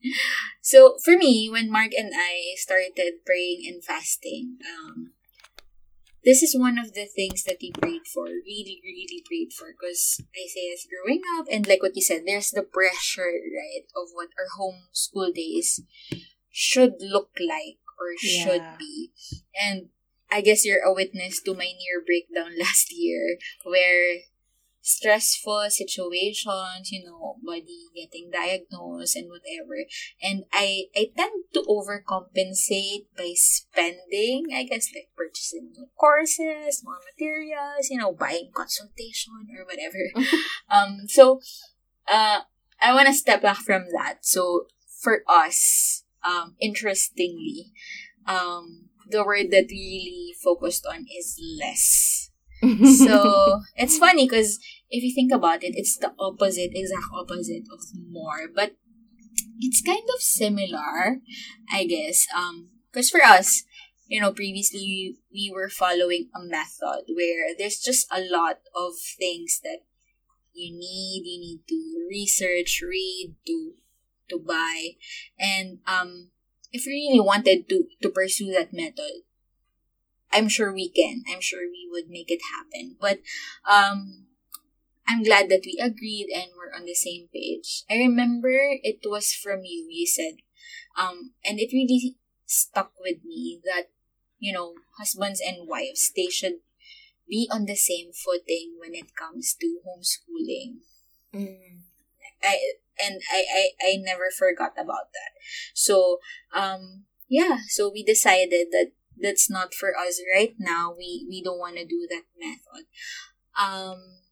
So 0.61 0.97
for 1.03 1.17
me, 1.17 1.49
when 1.49 1.71
Mark 1.71 1.91
and 1.97 2.11
I 2.13 2.53
started 2.55 3.25
praying 3.25 3.63
and 3.65 3.83
fasting, 3.83 4.57
um, 4.61 5.13
this 6.23 6.43
is 6.43 6.57
one 6.57 6.77
of 6.77 6.93
the 6.93 7.05
things 7.05 7.43
that 7.43 7.57
we 7.61 7.71
prayed 7.71 8.07
for, 8.13 8.25
really, 8.25 8.81
really 8.83 9.23
prayed 9.25 9.53
for, 9.53 9.67
because 9.71 10.21
Isaiah 10.35 10.73
is 10.73 10.87
growing 10.87 11.21
up, 11.37 11.45
and 11.51 11.67
like 11.67 11.81
what 11.81 11.95
you 11.95 12.01
said, 12.01 12.23
there's 12.25 12.51
the 12.51 12.63
pressure, 12.63 13.31
right, 13.31 13.85
of 13.95 14.09
what 14.13 14.29
our 14.37 14.49
homeschool 14.59 15.33
days 15.33 15.81
should 16.51 16.95
look 16.99 17.29
like 17.39 17.77
or 17.99 18.17
should 18.17 18.63
be. 18.77 19.11
And 19.61 19.89
I 20.29 20.41
guess 20.41 20.65
you're 20.65 20.83
a 20.83 20.93
witness 20.93 21.41
to 21.43 21.53
my 21.53 21.71
near 21.71 22.03
breakdown 22.05 22.53
last 22.59 22.91
year, 22.91 23.37
where 23.63 24.17
stressful 24.87 25.67
situations, 25.69 26.91
you 26.91 27.03
know, 27.03 27.35
body 27.43 27.91
getting 27.93 28.31
diagnosed 28.31 29.17
and 29.17 29.27
whatever. 29.29 29.83
And 30.23 30.45
I 30.53 30.85
I 30.95 31.11
tend 31.15 31.43
to 31.53 31.61
overcompensate 31.67 33.11
by 33.17 33.33
spending, 33.35 34.47
I 34.55 34.63
guess 34.63 34.87
like 34.95 35.09
purchasing 35.15 35.73
new 35.75 35.87
courses, 35.99 36.83
more 36.85 36.99
materials, 37.03 37.89
you 37.91 37.99
know, 37.99 38.13
buying 38.13 38.49
consultation 38.55 39.33
or 39.59 39.65
whatever. 39.65 40.31
um 40.71 41.07
so 41.07 41.41
uh 42.07 42.41
I 42.79 42.93
wanna 42.93 43.13
step 43.13 43.41
back 43.41 43.57
from 43.57 43.87
that. 43.91 44.19
So 44.25 44.67
for 45.03 45.23
us, 45.27 46.05
um 46.23 46.55
interestingly, 46.61 47.73
um 48.25 48.87
the 49.09 49.23
word 49.23 49.51
that 49.51 49.67
we 49.69 49.83
really 50.07 50.33
focused 50.41 50.85
on 50.87 51.05
is 51.11 51.35
less. 51.59 52.31
So 52.97 53.61
it's 53.75 53.97
funny 53.99 54.25
because 54.25 54.59
if 54.89 55.03
you 55.03 55.13
think 55.13 55.31
about 55.31 55.63
it, 55.63 55.73
it's 55.75 55.97
the 55.97 56.13
opposite, 56.19 56.71
exact 56.73 57.03
opposite 57.13 57.63
of 57.71 57.81
more. 58.09 58.47
But 58.53 58.75
it's 59.59 59.81
kind 59.81 60.07
of 60.15 60.21
similar, 60.21 61.19
I 61.71 61.85
guess. 61.85 62.27
Um, 62.35 62.69
because 62.91 63.09
for 63.09 63.21
us, 63.23 63.63
you 64.07 64.21
know, 64.21 64.31
previously 64.31 64.79
we, 64.79 65.17
we 65.31 65.51
were 65.53 65.69
following 65.69 66.29
a 66.35 66.39
method 66.39 67.03
where 67.13 67.53
there's 67.57 67.79
just 67.79 68.07
a 68.11 68.21
lot 68.21 68.59
of 68.75 68.93
things 69.17 69.59
that 69.63 69.79
you 70.53 70.71
need. 70.75 71.23
You 71.25 71.39
need 71.39 71.59
to 71.67 72.07
research, 72.09 72.81
read, 72.81 73.35
to 73.45 73.73
to 74.29 74.39
buy, 74.39 74.91
and 75.39 75.79
um, 75.87 76.31
if 76.73 76.85
you 76.85 76.91
really 76.91 77.19
wanted 77.19 77.69
to 77.69 77.85
to 78.01 78.09
pursue 78.09 78.51
that 78.53 78.73
method, 78.73 79.23
I'm 80.31 80.49
sure 80.49 80.73
we 80.73 80.89
can. 80.89 81.23
I'm 81.31 81.41
sure 81.41 81.61
we 81.61 81.87
would 81.91 82.09
make 82.09 82.31
it 82.31 82.41
happen. 82.51 82.95
But 82.99 83.19
um 83.69 84.26
I'm 85.07 85.23
glad 85.23 85.49
that 85.49 85.63
we 85.65 85.79
agreed 85.81 86.27
and 86.33 86.51
we're 86.55 86.75
on 86.77 86.85
the 86.85 86.93
same 86.95 87.29
page. 87.33 87.83
I 87.89 87.95
remember 87.95 88.51
it 88.51 88.99
was 89.05 89.33
from 89.33 89.61
you, 89.63 89.87
you 89.89 90.05
said, 90.05 90.43
um, 90.97 91.31
and 91.45 91.59
it 91.59 91.71
really 91.71 92.17
stuck 92.45 92.91
with 92.99 93.23
me 93.23 93.61
that, 93.65 93.89
you 94.39 94.53
know, 94.53 94.73
husbands 94.97 95.41
and 95.45 95.67
wives, 95.67 96.11
they 96.15 96.27
should 96.27 96.59
be 97.27 97.49
on 97.51 97.65
the 97.65 97.75
same 97.75 98.11
footing 98.13 98.75
when 98.79 98.93
it 98.93 99.15
comes 99.15 99.55
to 99.59 99.79
homeschooling. 99.85 100.79
Mm. 101.33 101.81
I 102.43 102.57
and 103.03 103.21
I, 103.31 103.43
I 103.53 103.69
I 103.81 103.95
never 103.97 104.29
forgot 104.37 104.73
about 104.77 105.11
that. 105.13 105.31
So 105.73 106.19
um 106.53 107.05
yeah, 107.27 107.59
so 107.67 107.89
we 107.91 108.03
decided 108.03 108.67
that 108.71 108.91
that's 109.19 109.49
not 109.49 109.73
for 109.73 109.89
us 109.97 110.21
right 110.33 110.55
now. 110.57 110.93
We 110.97 111.25
we 111.29 111.41
don't 111.43 111.59
want 111.59 111.77
to 111.77 111.85
do 111.85 112.07
that 112.09 112.23
method. 112.39 112.85
Um 113.59 114.26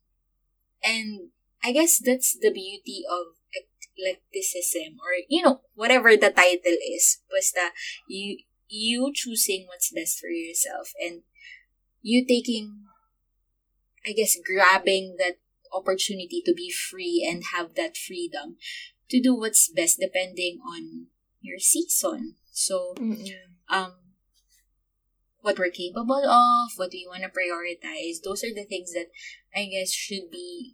and 0.85 1.29
I 1.63 1.73
guess 1.73 1.97
that's 1.97 2.37
the 2.37 2.51
beauty 2.51 3.03
of 3.09 3.33
eclecticism 3.49 5.01
or 5.01 5.25
you 5.27 5.41
know 5.41 5.61
whatever 5.73 6.15
the 6.15 6.29
title 6.29 6.77
is. 6.77 7.19
Basta 7.29 7.73
you 8.07 8.37
you 8.69 9.11
choosing 9.13 9.65
what's 9.67 9.91
best 9.91 10.19
for 10.19 10.29
yourself 10.29 10.93
and 11.01 11.21
you 12.01 12.25
taking 12.25 12.85
I 14.05 14.13
guess 14.13 14.37
grabbing 14.37 15.15
that 15.17 15.39
opportunity 15.73 16.41
to 16.45 16.53
be 16.53 16.71
free 16.71 17.25
and 17.27 17.43
have 17.53 17.75
that 17.75 17.97
freedom 17.97 18.57
to 19.09 19.21
do 19.21 19.35
what's 19.35 19.69
best 19.69 19.99
depending 19.99 20.59
on 20.65 21.07
your 21.41 21.59
season. 21.59 22.35
So, 22.51 22.93
Mm-mm. 22.97 23.33
um, 23.69 23.93
what 25.45 25.59
we're 25.59 25.69
capable 25.69 26.25
of, 26.25 26.71
what 26.75 26.89
we 26.91 27.05
want 27.07 27.21
to 27.21 27.29
prioritize, 27.29 28.17
those 28.23 28.43
are 28.43 28.53
the 28.53 28.65
things 28.65 28.93
that 28.93 29.13
I 29.55 29.65
guess 29.65 29.91
should 29.91 30.31
be 30.31 30.73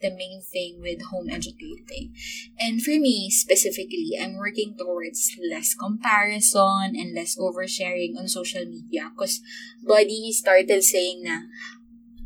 the 0.00 0.10
main 0.10 0.42
thing 0.42 0.78
with 0.80 1.02
home 1.10 1.28
educating. 1.28 2.14
And 2.60 2.80
for 2.80 2.90
me 2.90 3.30
specifically, 3.30 4.12
I'm 4.20 4.36
working 4.36 4.76
towards 4.78 5.34
less 5.50 5.74
comparison 5.74 6.94
and 6.94 7.16
less 7.16 7.36
oversharing 7.36 8.16
on 8.16 8.28
social 8.28 8.64
media 8.64 9.10
because 9.10 9.40
Buddy 9.84 10.30
started 10.30 10.84
saying 10.84 11.24
na, 11.24 11.40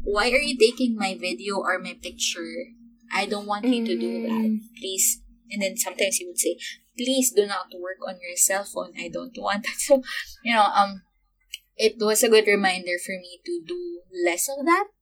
why 0.05 0.31
are 0.33 0.43
you 0.43 0.59
taking 0.59 0.97
my 0.97 1.16
video 1.19 1.57
or 1.57 1.79
my 1.79 1.95
picture? 1.95 2.77
I 3.11 3.25
don't 3.25 3.47
want 3.47 3.64
you 3.64 3.87
to 3.87 3.99
do 3.99 4.23
that. 4.23 4.45
Mm. 4.45 4.59
Please. 4.77 5.23
And 5.51 5.62
then 5.62 5.77
sometimes 5.79 6.16
he 6.16 6.27
would 6.27 6.38
say, 6.38 6.59
please 6.97 7.33
do 7.33 7.47
not 7.47 7.73
work 7.81 7.99
on 8.07 8.19
your 8.21 8.37
cell 8.37 8.64
phone. 8.64 8.93
I 8.99 9.09
don't 9.09 9.37
want 9.38 9.62
that. 9.64 9.75
So, 9.79 10.03
you 10.45 10.55
know, 10.55 10.62
um, 10.62 11.03
it 11.81 11.97
was 11.97 12.23
a 12.23 12.29
good 12.29 12.47
reminder 12.47 13.01
for 13.01 13.16
me 13.16 13.40
to 13.49 13.64
do 13.64 14.05
less 14.12 14.49
of 14.53 14.66
that 14.69 14.93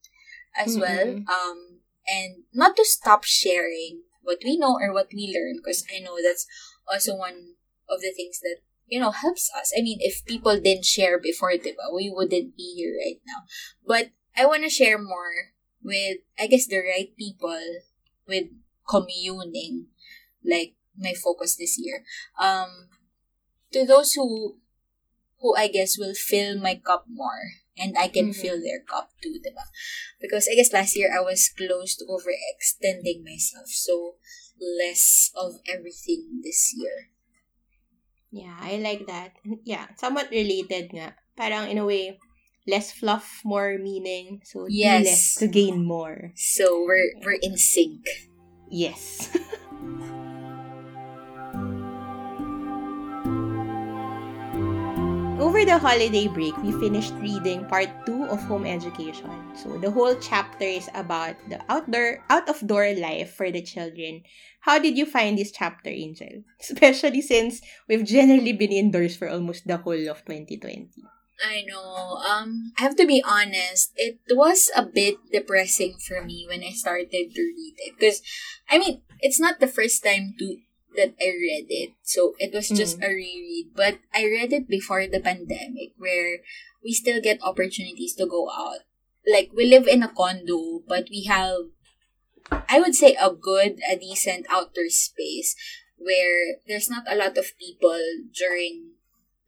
as 0.55 0.79
well. 0.79 1.19
Mhm. 1.19 1.27
Um, 1.27 1.83
and 2.07 2.47
not 2.55 2.79
to 2.79 2.85
stop 2.87 3.25
sharing 3.27 4.07
what 4.23 4.39
we 4.47 4.57
know 4.57 4.79
or 4.79 4.95
what 4.95 5.11
we 5.13 5.27
learn 5.27 5.59
because 5.59 5.83
I 5.91 5.99
know 5.99 6.23
that's 6.23 6.47
also 6.87 7.19
one 7.19 7.59
of 7.91 8.01
the 8.01 8.15
things 8.15 8.39
that 8.41 8.63
you 8.87 9.01
know 9.01 9.11
helps 9.11 9.51
us. 9.59 9.75
I 9.77 9.83
mean, 9.83 9.99
if 10.01 10.25
people 10.25 10.55
didn't 10.61 10.87
share 10.87 11.19
before, 11.19 11.53
diba, 11.53 11.91
we 11.93 12.09
wouldn't 12.15 12.57
be 12.57 12.79
here 12.79 12.95
right 12.95 13.21
now. 13.27 13.43
But 13.85 14.15
I 14.39 14.47
want 14.47 14.63
to 14.63 14.71
share 14.71 15.03
more 15.03 15.59
with, 15.83 16.23
I 16.39 16.47
guess, 16.47 16.67
the 16.67 16.79
right 16.79 17.11
people 17.19 17.59
with 18.27 18.49
communing, 18.89 19.89
like 20.45 20.79
my 20.97 21.13
focus 21.13 21.57
this 21.57 21.75
year. 21.79 22.05
Um, 22.39 22.89
to 23.73 23.85
those 23.85 24.13
who, 24.13 24.59
who 25.41 25.55
I 25.57 25.69
guess 25.69 25.99
will 25.99 26.15
fill 26.15 26.59
my 26.59 26.77
cup 26.77 27.07
more 27.09 27.63
and 27.79 27.95
I 27.97 28.09
can 28.11 28.31
Mhm. 28.31 28.37
fill 28.37 28.59
their 28.59 28.83
cup 28.83 29.15
too, 29.23 29.39
diba? 29.39 29.63
Because 30.19 30.51
I 30.51 30.59
guess 30.59 30.75
last 30.75 30.99
year 30.99 31.15
I 31.15 31.23
was 31.23 31.49
close 31.55 31.95
to 32.03 32.05
overextending 32.11 33.23
myself. 33.23 33.71
So, 33.71 34.19
less 34.59 35.31
of 35.39 35.63
everything 35.71 36.43
this 36.43 36.75
year. 36.75 37.15
Yeah, 38.35 38.59
I 38.61 38.77
like 38.83 39.07
that. 39.07 39.39
Yeah, 39.65 39.89
somewhat 39.97 40.29
related 40.35 40.93
nga. 40.93 41.17
Parang 41.39 41.71
in 41.71 41.79
a 41.79 41.87
way, 41.87 42.19
less 42.67 42.93
fluff, 42.93 43.41
more 43.47 43.79
meaning. 43.79 44.43
So, 44.45 44.67
Yes. 44.69 45.07
less 45.07 45.23
to 45.41 45.47
gain 45.47 45.87
more. 45.87 46.35
So, 46.35 46.83
we're, 46.85 47.15
we're 47.25 47.41
in 47.41 47.57
sync. 47.57 48.05
Yes. 48.69 49.31
Over 55.39 55.63
the 55.65 55.79
holiday 55.79 56.27
break, 56.27 56.59
we 56.67 56.75
finished 56.83 57.15
reading 57.23 57.63
part 57.71 57.87
2 58.11 58.27
of 58.27 58.43
Home 58.51 58.67
Education. 58.67 59.31
So 59.55 59.79
the 59.79 59.87
whole 59.87 60.19
chapter 60.19 60.67
is 60.67 60.91
about 60.99 61.39
the 61.47 61.63
outdoor 61.71 62.27
out 62.27 62.51
of 62.51 62.59
door 62.67 62.91
life 62.99 63.39
for 63.39 63.47
the 63.47 63.63
children. 63.63 64.27
How 64.67 64.83
did 64.83 64.99
you 64.99 65.07
find 65.07 65.39
this 65.39 65.55
chapter, 65.55 65.95
Angel? 65.95 66.43
Especially 66.61 67.23
since 67.23 67.63
we've 67.87 68.03
generally 68.03 68.53
been 68.53 68.75
indoors 68.75 69.15
for 69.15 69.31
almost 69.31 69.63
the 69.63 69.79
whole 69.79 70.11
of 70.11 70.27
2020. 70.27 70.91
I 71.39 71.63
know. 71.63 72.19
Um, 72.19 72.75
I 72.75 72.83
have 72.83 72.97
to 72.97 73.07
be 73.07 73.23
honest. 73.23 73.95
It 73.95 74.19
was 74.35 74.75
a 74.75 74.83
bit 74.83 75.23
depressing 75.31 76.03
for 76.03 76.19
me 76.19 76.51
when 76.51 76.67
I 76.67 76.75
started 76.75 77.31
to 77.31 77.43
read 77.43 77.75
it 77.79 77.95
because, 77.95 78.23
I 78.69 78.79
mean, 78.79 79.03
it's 79.21 79.39
not 79.39 79.61
the 79.61 79.71
first 79.71 80.03
time 80.03 80.35
to 80.41 80.59
that 80.99 81.15
I 81.23 81.31
read 81.31 81.71
it, 81.71 81.95
so 82.03 82.35
it 82.39 82.53
was 82.53 82.69
just 82.69 82.99
mm. 82.99 83.07
a 83.07 83.15
reread. 83.15 83.71
But 83.75 84.03
I 84.13 84.27
read 84.27 84.53
it 84.53 84.69
before 84.69 85.07
the 85.07 85.23
pandemic, 85.23 85.95
where 85.97 86.43
we 86.83 86.93
still 86.93 87.23
get 87.23 87.39
opportunities 87.43 88.15
to 88.19 88.27
go 88.27 88.51
out. 88.51 88.83
Like 89.23 89.51
we 89.55 89.67
live 89.67 89.87
in 89.87 90.03
a 90.03 90.11
condo, 90.11 90.83
but 90.87 91.07
we 91.11 91.25
have, 91.25 91.71
I 92.51 92.81
would 92.81 92.95
say, 92.95 93.15
a 93.15 93.31
good, 93.31 93.79
a 93.87 93.97
decent 93.97 94.47
outdoor 94.51 94.91
space 94.91 95.55
where 95.99 96.57
there's 96.67 96.91
not 96.91 97.05
a 97.11 97.17
lot 97.17 97.37
of 97.37 97.59
people 97.59 98.01
during 98.35 98.99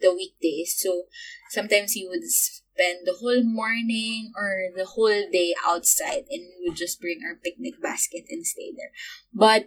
the 0.00 0.14
weekdays. 0.14 0.74
So 0.78 1.04
sometimes 1.50 1.96
you 1.96 2.08
would 2.08 2.24
spend 2.24 3.06
the 3.06 3.16
whole 3.20 3.42
morning 3.42 4.32
or 4.36 4.72
the 4.76 4.84
whole 4.84 5.24
day 5.30 5.54
outside 5.66 6.24
and 6.30 6.48
we 6.58 6.68
would 6.68 6.76
just 6.76 7.00
bring 7.00 7.20
our 7.26 7.36
picnic 7.36 7.80
basket 7.80 8.24
and 8.28 8.46
stay 8.46 8.72
there. 8.76 8.90
But 9.32 9.66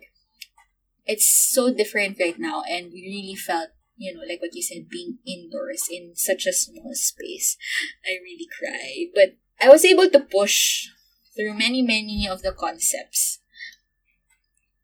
it's 1.06 1.28
so 1.54 1.74
different 1.74 2.18
right 2.20 2.38
now 2.40 2.64
and 2.70 2.92
we 2.92 3.02
really 3.04 3.36
felt, 3.36 3.70
you 3.98 4.14
know, 4.14 4.22
like 4.28 4.42
what 4.42 4.54
you 4.56 4.62
said, 4.64 4.90
being 4.90 5.18
indoors 5.28 5.88
in 5.92 6.16
such 6.16 6.46
a 6.46 6.54
small 6.54 6.92
space. 6.94 7.58
I 8.06 8.18
really 8.24 8.48
cry. 8.48 9.06
But 9.14 9.38
I 9.62 9.70
was 9.70 9.86
able 9.86 10.10
to 10.10 10.20
push 10.20 10.88
through 11.36 11.54
many, 11.58 11.82
many 11.82 12.28
of 12.30 12.42
the 12.42 12.52
concepts. 12.52 13.40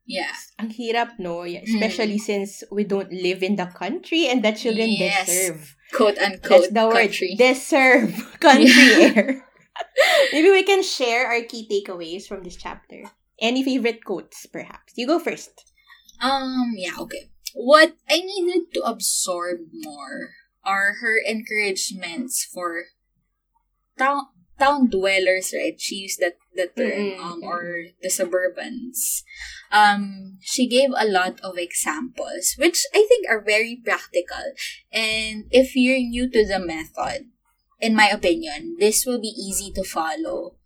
Yeah. 0.10 0.34
Ang 0.58 0.73
hirap, 0.73 1.19
no? 1.21 1.43
Yeah, 1.45 1.62
Mm. 1.62 1.69
especially 1.77 2.17
since 2.17 2.63
we 2.73 2.84
don't 2.84 3.13
live 3.13 3.43
in 3.45 3.55
the 3.62 3.69
country 3.69 4.25
and 4.25 4.41
the 4.41 4.51
children 4.58 4.89
Yes. 4.89 5.27
deserve. 5.29 5.75
Quote 5.93 6.17
unquote 6.17 6.69
That's 6.69 6.73
the 6.73 6.86
word. 6.89 6.97
country. 6.97 7.36
Deserve 7.38 8.10
country 8.41 8.73
Yeah. 8.73 9.13
air. 9.13 9.45
Maybe 10.34 10.49
we 10.49 10.63
can 10.65 10.82
share 10.82 11.29
our 11.29 11.41
key 11.45 11.69
takeaways 11.69 12.25
from 12.27 12.41
this 12.43 12.58
chapter. 12.58 13.05
Any 13.39 13.63
favorite 13.63 14.03
quotes, 14.03 14.45
perhaps? 14.49 14.93
You 14.97 15.05
go 15.08 15.19
first. 15.21 15.68
Um, 16.21 16.73
yeah, 16.75 16.95
okay. 16.99 17.29
What 17.53 17.95
I 18.10 18.19
needed 18.19 18.73
to 18.73 18.82
absorb 18.82 19.60
more 19.73 20.36
are 20.63 20.97
her 21.01 21.17
encouragements 21.17 22.45
for 22.45 22.86
town 23.97 24.27
town 24.60 24.89
dwellers, 24.89 25.55
right? 25.55 25.79
She 25.79 25.95
used 26.03 26.19
that 26.19 26.36
the 26.53 26.67
term, 26.67 26.91
Mm-mm, 26.91 27.19
um, 27.19 27.43
or 27.43 27.95
the 28.03 28.10
suburbans. 28.10 29.23
Um, 29.71 30.38
she 30.41 30.67
gave 30.67 30.91
a 30.91 31.08
lot 31.08 31.39
of 31.39 31.58
examples, 31.58 32.55
which 32.60 32.84
I 32.93 33.08
think 33.08 33.25
are 33.29 33.41
very 33.41 33.79
practical. 33.82 34.51
And 34.91 35.45
if 35.49 35.75
you're 35.75 35.97
new 36.03 36.29
to 36.29 36.45
the 36.45 36.60
method, 36.60 37.32
in 37.79 37.95
my 37.95 38.10
opinion, 38.10 38.75
this 38.79 39.05
will 39.05 39.21
be 39.21 39.32
easy 39.32 39.71
to 39.71 39.84
follow 39.84 40.59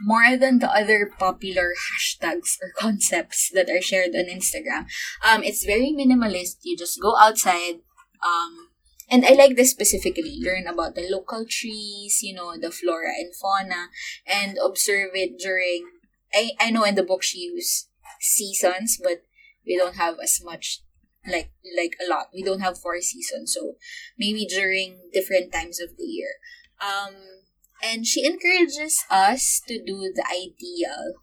more 0.00 0.36
than 0.36 0.58
the 0.58 0.70
other 0.70 1.10
popular 1.18 1.72
hashtags 1.72 2.58
or 2.62 2.72
concepts 2.76 3.50
that 3.54 3.70
are 3.70 3.80
shared 3.80 4.14
on 4.14 4.26
Instagram. 4.26 4.86
Um, 5.24 5.42
it's 5.42 5.64
very 5.64 5.92
minimalist. 5.96 6.58
You 6.62 6.76
just 6.76 7.00
go 7.00 7.16
outside. 7.16 7.80
Um, 8.24 8.70
and 9.10 9.24
I 9.24 9.34
like 9.34 9.56
this 9.56 9.70
specifically. 9.70 10.38
Learn 10.40 10.66
about 10.66 10.94
the 10.94 11.08
local 11.08 11.44
trees, 11.48 12.20
you 12.22 12.34
know, 12.34 12.56
the 12.58 12.70
flora 12.70 13.12
and 13.16 13.34
fauna, 13.34 13.88
and 14.26 14.58
observe 14.58 15.10
it 15.14 15.38
during. 15.38 15.86
I 16.32 16.50
I 16.58 16.70
know 16.70 16.84
in 16.84 16.94
the 16.94 17.02
book 17.04 17.22
she 17.22 17.38
used 17.38 17.88
seasons, 18.20 18.98
but 19.02 19.22
we 19.66 19.76
don't 19.76 19.96
have 19.96 20.16
as 20.22 20.40
much 20.42 20.80
like 21.26 21.52
like 21.76 21.96
a 22.04 22.08
lot. 22.08 22.28
We 22.32 22.42
don't 22.42 22.60
have 22.60 22.78
four 22.78 23.00
seasons, 23.00 23.52
so 23.54 23.74
maybe 24.18 24.46
during 24.46 25.10
different 25.12 25.52
times 25.52 25.80
of 25.80 25.96
the 25.96 26.04
year. 26.04 26.40
Um, 26.80 27.43
and 27.84 28.06
she 28.06 28.24
encourages 28.24 29.04
us 29.10 29.60
to 29.68 29.82
do 29.84 30.12
the 30.14 30.24
ideal 30.30 31.14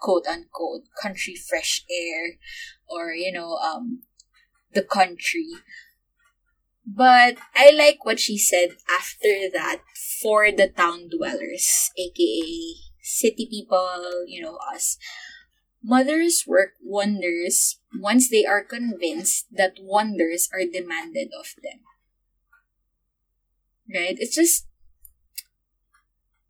quote 0.00 0.26
unquote 0.26 0.82
country 1.00 1.34
fresh 1.34 1.82
air 1.90 2.36
or 2.88 3.12
you 3.12 3.32
know 3.32 3.56
um 3.56 4.02
the 4.74 4.82
country. 4.82 5.48
But 6.86 7.38
i 7.54 7.70
like 7.70 8.04
what 8.04 8.20
she 8.20 8.36
said 8.36 8.76
after 8.90 9.48
that 9.52 9.80
for 10.20 10.52
the 10.52 10.68
town 10.68 11.08
dwellers 11.08 11.90
aka 11.96 12.74
city 13.00 13.48
people 13.50 14.24
you 14.26 14.42
know 14.42 14.58
us. 14.74 14.98
Mothers 15.82 16.44
work 16.46 16.72
wonders 16.82 17.78
once 18.00 18.30
they 18.30 18.44
are 18.44 18.64
convinced 18.64 19.46
that 19.52 19.76
wonders 19.80 20.48
are 20.52 20.64
demanded 20.64 21.28
of 21.38 21.52
them. 21.62 21.80
Right? 23.92 24.16
It's 24.18 24.34
just 24.34 24.66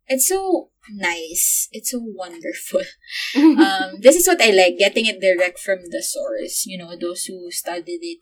it's 0.07 0.27
so 0.27 0.69
nice. 0.89 1.67
It's 1.71 1.91
so 1.91 1.99
wonderful. 2.01 2.81
um, 3.35 4.01
this 4.01 4.15
is 4.15 4.27
what 4.27 4.41
I 4.41 4.51
like, 4.51 4.77
getting 4.77 5.05
it 5.05 5.21
direct 5.21 5.59
from 5.59 5.79
the 5.89 6.03
source. 6.03 6.65
You 6.65 6.77
know, 6.77 6.95
those 6.95 7.25
who 7.25 7.51
studied 7.51 7.99
it 8.01 8.19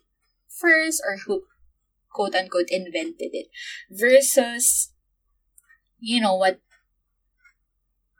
first 0.48 1.02
or 1.06 1.18
who 1.26 1.44
quote 2.12 2.36
unquote 2.36 2.70
invented 2.70 3.32
it. 3.34 3.48
Versus, 3.90 4.92
you 6.00 6.22
know, 6.22 6.36
what 6.36 6.60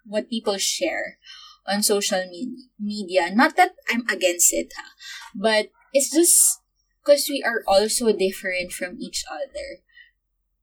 what 0.06 0.30
people 0.30 0.58
share 0.58 1.18
on 1.66 1.82
social 1.82 2.26
me- 2.30 2.68
media. 2.80 3.34
Not 3.34 3.56
that 3.56 3.76
I'm 3.90 4.04
against 4.10 4.54
it, 4.54 4.74
ha, 4.76 4.92
but 5.34 5.70
it's 5.94 6.12
just 6.12 6.60
because 7.02 7.28
we 7.30 7.44
are 7.44 7.64
all 7.68 7.88
so 7.88 8.12
different 8.12 8.74
from 8.74 8.98
each 9.00 9.24
other. 9.32 9.80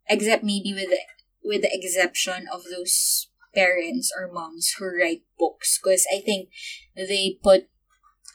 Except 0.08 0.42
maybe 0.42 0.74
with 0.74 0.90
the 0.90 0.98
with 1.42 1.62
the 1.62 1.70
exception 1.72 2.46
of 2.52 2.62
those 2.64 3.28
parents 3.54 4.12
or 4.16 4.30
moms 4.32 4.74
who 4.78 4.86
write 4.86 5.22
books 5.38 5.78
because 5.82 6.06
I 6.12 6.20
think 6.20 6.50
they 6.94 7.38
put 7.42 7.68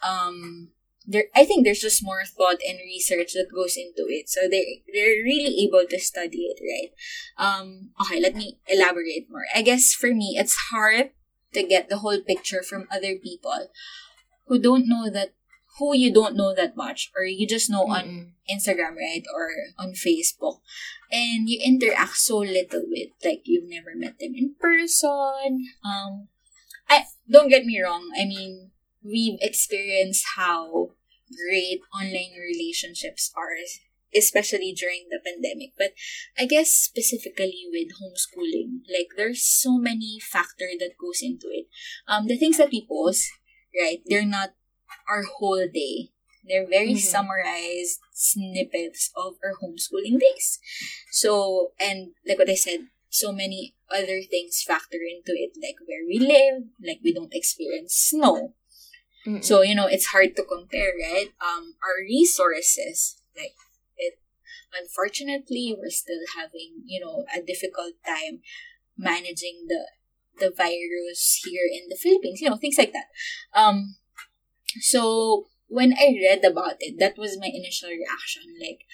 um 0.03 0.69
there 1.07 1.25
I 1.35 1.45
think 1.45 1.63
there's 1.63 1.81
just 1.81 2.03
more 2.03 2.23
thought 2.25 2.57
and 2.67 2.79
research 2.79 3.33
that 3.33 3.53
goes 3.53 3.77
into 3.77 4.09
it. 4.09 4.27
So 4.29 4.49
they 4.49 4.83
they're 4.91 5.23
really 5.23 5.63
able 5.63 5.85
to 5.87 5.99
study 5.99 6.49
it, 6.51 6.59
right? 6.59 6.91
Um 7.37 7.91
okay, 8.01 8.19
let 8.19 8.35
me 8.35 8.59
elaborate 8.67 9.27
more. 9.29 9.45
I 9.53 9.61
guess 9.61 9.93
for 9.93 10.13
me 10.13 10.35
it's 10.37 10.71
hard 10.71 11.11
to 11.53 11.63
get 11.63 11.89
the 11.89 11.99
whole 11.99 12.19
picture 12.19 12.63
from 12.63 12.87
other 12.91 13.15
people 13.15 13.69
who 14.47 14.59
don't 14.59 14.87
know 14.87 15.09
that 15.09 15.33
who 15.77 15.95
you 15.95 16.13
don't 16.13 16.35
know 16.35 16.53
that 16.55 16.77
much 16.77 17.11
or 17.15 17.25
you 17.25 17.45
just 17.45 17.69
know 17.69 17.83
on 17.83 18.03
Mm-mm. 18.03 18.29
Instagram, 18.49 18.95
right? 18.95 19.23
Or 19.33 19.49
on 19.77 19.93
Facebook. 19.93 20.59
And 21.11 21.49
you 21.49 21.59
interact 21.63 22.17
so 22.17 22.37
little 22.37 22.83
with, 22.87 23.09
like, 23.23 23.41
you've 23.43 23.69
never 23.69 23.91
met 23.95 24.17
them 24.19 24.33
in 24.35 24.55
person. 24.59 25.67
Um, 25.83 26.27
I, 26.89 27.03
don't 27.29 27.49
get 27.49 27.65
me 27.65 27.81
wrong. 27.81 28.09
I 28.19 28.25
mean, 28.25 28.71
we've 29.03 29.37
experienced 29.41 30.25
how 30.35 30.91
great 31.29 31.81
online 31.93 32.33
relationships 32.39 33.31
are, 33.35 33.57
especially 34.15 34.73
during 34.73 35.07
the 35.09 35.19
pandemic. 35.19 35.73
But 35.77 35.91
I 36.37 36.45
guess 36.45 36.69
specifically 36.69 37.65
with 37.69 37.89
homeschooling, 37.99 38.81
like, 38.91 39.09
there's 39.17 39.43
so 39.43 39.77
many 39.77 40.19
factor 40.21 40.69
that 40.79 40.97
goes 40.99 41.19
into 41.21 41.47
it. 41.51 41.67
Um, 42.07 42.27
the 42.27 42.37
things 42.37 42.57
that 42.57 42.71
we 42.71 42.87
post, 42.87 43.29
right? 43.79 43.99
They're 44.05 44.25
not 44.25 44.53
our 45.09 45.23
whole 45.23 45.67
day. 45.67 46.11
They're 46.47 46.67
very 46.67 46.93
Mhm. 46.93 47.01
summarized 47.01 47.99
snippets 48.13 49.09
of 49.15 49.37
our 49.43 49.53
homeschooling 49.57 50.19
days. 50.19 50.59
So, 51.11 51.73
and 51.79 52.13
like 52.25 52.37
what 52.37 52.49
I 52.49 52.55
said, 52.55 52.89
so 53.09 53.31
many 53.31 53.73
other 53.89 54.21
things 54.21 54.61
factor 54.61 54.99
into 55.01 55.33
it, 55.33 55.57
like 55.57 55.79
where 55.87 56.05
we 56.05 56.19
live, 56.19 56.69
like 56.83 56.99
we 57.03 57.13
don't 57.13 57.33
experience 57.33 57.95
snow. 57.95 58.53
Mm-mm. 59.25 59.43
So, 59.43 59.61
you 59.61 59.73
know, 59.73 59.87
it's 59.87 60.07
hard 60.07 60.35
to 60.35 60.43
compare, 60.43 60.93
right? 61.01 61.33
Um, 61.41 61.75
our 61.81 62.03
resources, 62.03 63.17
like 63.35 63.55
it, 63.97 64.19
unfortunately, 64.77 65.75
we're 65.77 65.89
still 65.89 66.21
having, 66.37 66.83
you 66.85 66.99
know, 66.99 67.25
a 67.33 67.41
difficult 67.41 67.93
time 68.05 68.41
managing 68.97 69.65
the 69.67 69.87
the 70.37 70.51
virus 70.51 71.41
here 71.45 71.63
in 71.63 71.87
the 71.87 71.95
Philippines, 71.95 72.41
you 72.41 72.49
know, 72.49 72.57
things 72.57 72.77
like 72.77 72.91
that. 72.91 73.07
Um, 73.53 73.95
so 74.81 75.47
when 75.67 75.93
I 75.93 76.13
read 76.21 76.43
about 76.43 76.77
it, 76.79 76.99
that 76.99 77.17
was 77.17 77.39
my 77.39 77.47
initial 77.47 77.89
reaction. 77.89 78.43
Like, 78.59 78.85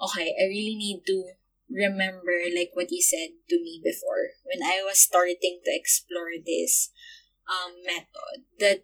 okay, 0.00 0.34
I 0.40 0.44
really 0.46 0.76
need 0.76 1.02
to 1.06 1.24
remember 1.70 2.34
like 2.54 2.70
what 2.74 2.90
you 2.90 3.00
said 3.00 3.30
to 3.48 3.56
me 3.56 3.80
before 3.82 4.34
when 4.42 4.60
I 4.60 4.82
was 4.82 4.98
starting 4.98 5.60
to 5.64 5.70
explore 5.70 6.34
this 6.44 6.90
um 7.46 7.74
method 7.86 8.42
that 8.58 8.82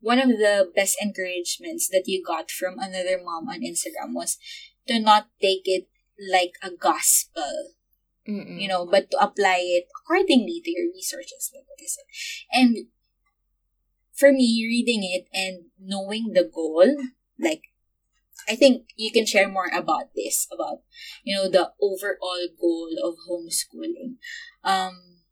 one 0.00 0.18
of 0.18 0.28
the 0.28 0.72
best 0.74 0.96
encouragements 1.02 1.86
that 1.88 2.04
you 2.06 2.24
got 2.24 2.50
from 2.50 2.78
another 2.78 3.20
mom 3.22 3.48
on 3.48 3.60
Instagram 3.60 4.14
was 4.14 4.38
to 4.86 4.98
not 4.98 5.28
take 5.38 5.62
it 5.66 5.88
like 6.32 6.54
a 6.62 6.70
gospel 6.70 7.74
Mm-mm. 8.28 8.60
you 8.60 8.68
know, 8.68 8.84
but 8.84 9.10
to 9.10 9.16
apply 9.24 9.60
it 9.60 9.88
accordingly 10.04 10.60
to 10.62 10.70
your 10.70 10.92
researches, 10.92 11.50
like 11.54 11.64
what 11.64 11.80
I 11.80 11.88
said. 11.88 12.04
And 12.52 12.76
for 14.18 14.32
me, 14.32 14.64
reading 14.66 15.04
it 15.04 15.28
and 15.32 15.66
knowing 15.80 16.32
the 16.34 16.44
goal, 16.44 16.84
like, 17.38 17.62
I 18.48 18.56
think 18.56 18.88
you 18.96 19.12
can 19.12 19.26
share 19.26 19.48
more 19.48 19.68
about 19.72 20.14
this, 20.16 20.46
about, 20.52 20.78
you 21.22 21.36
know, 21.36 21.48
the 21.48 21.72
overall 21.80 22.48
goal 22.60 22.90
of 23.04 23.14
homeschooling. 23.28 24.16
Um, 24.64 25.22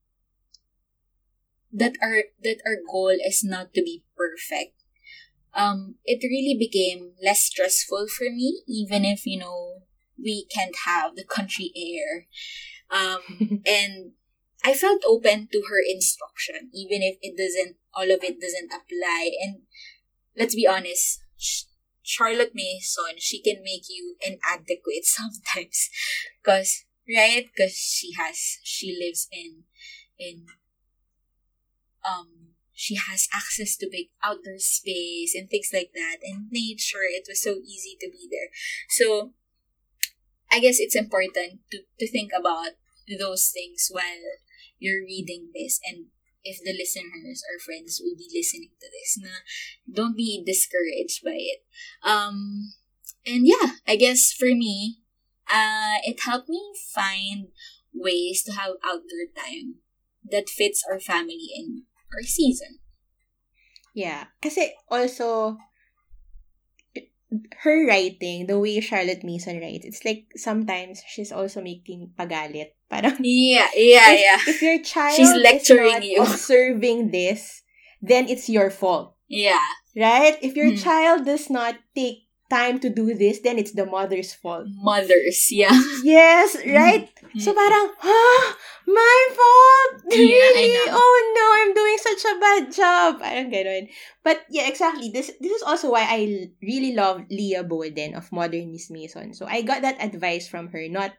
that 1.72 1.94
our, 2.02 2.24
that 2.42 2.58
our 2.64 2.76
goal 2.90 3.16
is 3.24 3.42
not 3.44 3.74
to 3.74 3.82
be 3.82 4.04
perfect. 4.16 4.82
Um, 5.54 5.96
it 6.04 6.20
really 6.22 6.56
became 6.58 7.12
less 7.22 7.44
stressful 7.44 8.08
for 8.08 8.24
me, 8.24 8.62
even 8.68 9.04
if, 9.04 9.26
you 9.26 9.38
know, 9.38 9.82
we 10.22 10.46
can't 10.46 10.76
have 10.84 11.16
the 11.16 11.24
country 11.24 11.72
air 11.76 12.26
um, 12.90 13.62
and 13.66 14.12
I 14.66 14.74
felt 14.74 15.02
open 15.06 15.46
to 15.52 15.62
her 15.70 15.80
instruction, 15.80 16.70
even 16.74 17.00
if 17.00 17.18
it 17.22 17.36
doesn't, 17.38 17.76
all 17.94 18.10
of 18.10 18.24
it 18.24 18.40
doesn't 18.40 18.72
apply. 18.74 19.30
And 19.40 19.62
let's 20.36 20.56
be 20.56 20.66
honest, 20.66 21.20
Charlotte 22.02 22.50
Mason, 22.52 23.14
she 23.18 23.40
can 23.40 23.62
make 23.62 23.84
you 23.88 24.16
inadequate 24.20 25.04
sometimes, 25.04 25.88
cause 26.44 26.84
right, 27.08 27.46
cause 27.56 27.76
she 27.76 28.10
has, 28.18 28.58
she 28.64 28.98
lives 29.00 29.28
in, 29.30 29.62
in, 30.18 30.46
um, 32.04 32.48
she 32.72 32.96
has 32.96 33.28
access 33.32 33.76
to 33.76 33.88
big 33.88 34.08
outdoor 34.24 34.58
space 34.58 35.32
and 35.36 35.48
things 35.48 35.70
like 35.72 35.92
that, 35.94 36.16
and 36.24 36.50
nature. 36.50 37.06
It 37.08 37.26
was 37.28 37.40
so 37.40 37.54
easy 37.64 37.96
to 38.00 38.10
be 38.10 38.28
there. 38.28 38.50
So 38.88 39.32
I 40.50 40.58
guess 40.58 40.80
it's 40.80 40.96
important 40.96 41.60
to, 41.70 41.78
to 42.00 42.10
think 42.10 42.32
about 42.36 42.70
those 43.18 43.52
things 43.54 43.88
while 43.92 44.02
you're 44.78 45.02
reading 45.02 45.50
this 45.54 45.80
and 45.84 46.06
if 46.44 46.58
the 46.62 46.72
listeners 46.72 47.42
or 47.50 47.58
friends 47.58 48.00
will 48.02 48.16
be 48.16 48.30
listening 48.32 48.70
to 48.80 48.86
this 48.92 49.18
na 49.18 49.42
don't 49.90 50.16
be 50.16 50.42
discouraged 50.44 51.24
by 51.24 51.36
it 51.36 51.66
um 52.02 52.72
and 53.26 53.46
yeah 53.46 53.78
i 53.86 53.96
guess 53.96 54.32
for 54.32 54.54
me 54.54 54.98
uh 55.50 55.98
it 56.04 56.20
helped 56.24 56.48
me 56.48 56.62
find 56.94 57.48
ways 57.94 58.42
to 58.42 58.52
have 58.52 58.78
outdoor 58.84 59.26
time 59.34 59.82
that 60.22 60.48
fits 60.48 60.84
our 60.90 61.00
family 61.00 61.50
and 61.56 61.82
our 62.14 62.22
season 62.22 62.78
Yeah. 63.96 64.28
Kasi 64.44 64.76
also, 64.92 65.56
her 67.62 67.86
writing, 67.86 68.46
the 68.46 68.58
way 68.58 68.80
Charlotte 68.80 69.24
Mason 69.24 69.60
writes, 69.60 69.84
it's 69.84 70.04
like 70.04 70.30
sometimes 70.36 71.02
she's 71.08 71.32
also 71.32 71.60
making 71.62 72.12
pagalit. 72.18 72.72
Parang, 72.90 73.18
yeah 73.18 73.66
yeah 73.74 74.14
if, 74.14 74.20
yeah 74.22 74.40
if 74.46 74.62
your 74.62 74.78
child 74.78 75.16
She's 75.18 75.34
lecturing 75.34 75.98
is 75.98 76.04
you. 76.06 76.22
observing 76.22 77.10
this, 77.10 77.62
then 78.00 78.28
it's 78.28 78.48
your 78.48 78.70
fault. 78.70 79.16
yeah 79.26 79.58
Right? 79.96 80.38
If 80.42 80.54
your 80.54 80.70
Hmm. 80.70 80.78
child 80.78 81.24
does 81.26 81.50
not 81.50 81.74
take 81.96 82.25
time 82.50 82.78
to 82.80 82.88
do 82.90 83.14
this, 83.14 83.40
then 83.40 83.58
it's 83.58 83.72
the 83.72 83.86
mother's 83.86 84.32
fault. 84.34 84.66
mothers 84.82 85.48
yeah 85.50 85.74
Yes, 86.06 86.56
right? 86.66 87.10
So 87.38 87.52
parang, 87.52 87.90
ah, 88.02 88.44
my 88.86 89.18
fault! 89.34 89.92
Yeah, 90.14 90.50
I 90.54 90.62
really? 90.62 90.88
Oh 90.94 91.16
no, 91.34 91.44
I'm 91.58 91.72
doing 91.74 91.98
such 91.98 92.22
a 92.24 92.34
bad 92.38 92.62
job. 92.72 93.10
Parang 93.20 93.50
ganun. 93.50 93.90
But 94.22 94.46
yeah, 94.48 94.70
exactly. 94.70 95.10
This 95.10 95.34
this 95.42 95.50
is 95.52 95.64
also 95.66 95.90
why 95.90 96.06
I 96.06 96.48
really 96.62 96.94
love 96.94 97.26
Leah 97.28 97.66
Boden 97.66 98.14
of 98.14 98.30
Modern 98.30 98.70
Miss 98.72 98.88
Mason. 98.88 99.34
So 99.34 99.44
I 99.50 99.60
got 99.66 99.82
that 99.82 99.98
advice 99.98 100.46
from 100.46 100.70
her, 100.70 100.86
not 100.88 101.12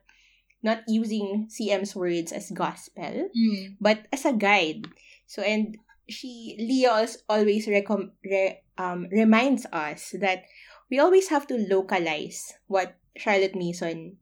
not 0.63 0.82
using 0.88 1.51
CM's 1.51 1.93
words 1.93 2.32
as 2.32 2.49
gospel, 2.49 3.30
Mm. 3.30 3.78
but 3.84 4.07
as 4.09 4.25
a 4.25 4.34
guide. 4.34 4.88
So 5.28 5.43
and 5.43 5.75
she 6.07 6.55
Leah 6.57 7.03
always 7.30 7.67
recom- 7.67 8.15
re- 8.23 8.63
um, 8.80 9.05
reminds 9.11 9.67
us 9.75 10.15
that 10.23 10.47
we 10.90 11.00
always 11.00 11.30
have 11.30 11.48
to 11.48 11.58
localize 11.58 12.54
what 12.68 12.96
Charlotte 13.16 13.56
Mason 13.56 14.18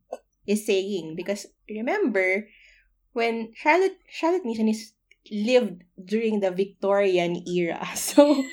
is 0.48 0.66
saying 0.66 1.16
because 1.16 1.48
remember 1.70 2.48
when 3.14 3.52
Charlotte 3.56 3.98
Charlotte 4.08 4.46
Mason 4.46 4.68
is 4.68 4.94
lived 5.32 5.84
during 5.98 6.40
the 6.40 6.52
Victorian 6.52 7.44
era. 7.48 7.82
So 7.96 8.44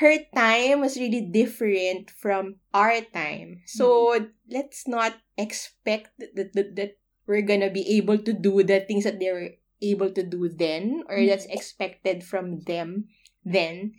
her 0.00 0.16
time 0.34 0.80
was 0.80 0.96
really 0.96 1.20
different 1.20 2.10
from 2.10 2.56
our 2.72 3.00
time. 3.12 3.62
So 3.66 4.16
mm-hmm. 4.16 4.32
let's 4.50 4.88
not 4.88 5.14
expect 5.36 6.10
that, 6.18 6.34
that, 6.54 6.76
that 6.76 6.92
we're 7.26 7.46
gonna 7.46 7.70
be 7.70 7.86
able 7.98 8.18
to 8.18 8.32
do 8.32 8.62
the 8.62 8.80
things 8.80 9.04
that 9.04 9.20
they 9.20 9.30
were 9.30 9.50
able 9.82 10.10
to 10.10 10.22
do 10.22 10.48
then 10.48 11.04
or 11.08 11.16
mm-hmm. 11.16 11.28
that's 11.28 11.46
expected 11.46 12.24
from 12.24 12.60
them 12.64 13.06
then. 13.44 13.94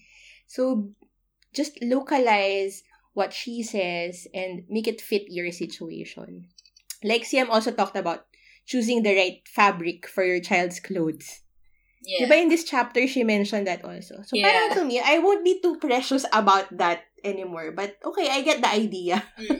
So 0.47 0.91
just 1.53 1.77
localize 1.81 2.83
what 3.13 3.33
she 3.33 3.63
says 3.63 4.27
and 4.33 4.63
make 4.69 4.87
it 4.87 5.01
fit 5.01 5.23
your 5.27 5.51
situation. 5.51 6.47
Like 7.03 7.23
CM 7.25 7.49
also 7.49 7.71
talked 7.71 7.97
about 7.97 8.25
choosing 8.65 9.03
the 9.03 9.15
right 9.15 9.41
fabric 9.47 10.07
for 10.07 10.23
your 10.23 10.39
child's 10.39 10.79
clothes. 10.79 11.41
yeah 12.01 12.25
Diba 12.25 12.41
in 12.41 12.49
this 12.49 12.63
chapter, 12.63 13.05
she 13.07 13.23
mentioned 13.23 13.67
that 13.67 13.83
also. 13.85 14.21
So 14.25 14.37
Yeah. 14.37 14.47
parang 14.49 14.69
to 14.77 14.83
me, 14.85 15.01
I 15.03 15.19
won't 15.19 15.43
be 15.45 15.59
too 15.61 15.77
precious 15.77 16.25
about 16.33 16.69
that 16.77 17.05
anymore. 17.23 17.71
But 17.73 17.97
okay, 18.05 18.29
I 18.29 18.41
get 18.41 18.61
the 18.61 18.71
idea. 18.71 19.23
Mm. 19.41 19.59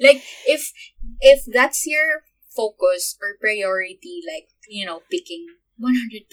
like 0.00 0.22
if 0.46 0.72
if 1.20 1.46
that's 1.46 1.86
your 1.86 2.26
focus 2.50 3.14
or 3.22 3.38
priority 3.38 4.20
like 4.26 4.50
you 4.66 4.82
know 4.84 5.02
picking 5.10 5.46
100% 5.78 6.26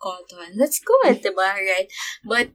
cotton 0.00 0.56
that's 0.56 0.80
good 0.80 1.20
diba 1.20 1.60
right 1.60 1.92
but 2.24 2.48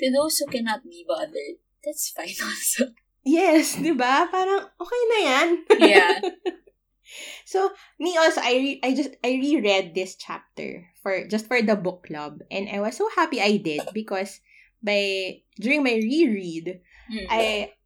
to 0.00 0.08
those 0.08 0.40
who 0.40 0.48
cannot 0.48 0.80
be 0.88 1.04
bothered 1.06 1.60
that's 1.84 2.10
fine 2.14 2.32
also 2.46 2.92
Yes, 3.22 3.78
diba? 3.78 4.26
Parang 4.34 4.66
okay 4.82 5.02
na 5.14 5.18
yan. 5.22 5.48
yeah 5.78 6.10
So 7.44 7.70
me 8.00 8.16
also, 8.16 8.40
I 8.40 8.54
re- 8.56 8.80
I 8.82 8.94
just 8.96 9.14
I 9.22 9.36
reread 9.36 9.92
this 9.94 10.16
chapter 10.16 10.88
for 11.04 11.28
just 11.28 11.46
for 11.46 11.60
the 11.60 11.76
book 11.76 12.08
club, 12.08 12.40
and 12.50 12.66
I 12.72 12.80
was 12.80 12.96
so 12.96 13.06
happy 13.12 13.38
I 13.38 13.60
did 13.60 13.84
because 13.92 14.40
by 14.82 15.38
during 15.60 15.84
my 15.84 15.94
reread, 15.94 16.80
Mm. 17.12 17.26
I 17.28 17.42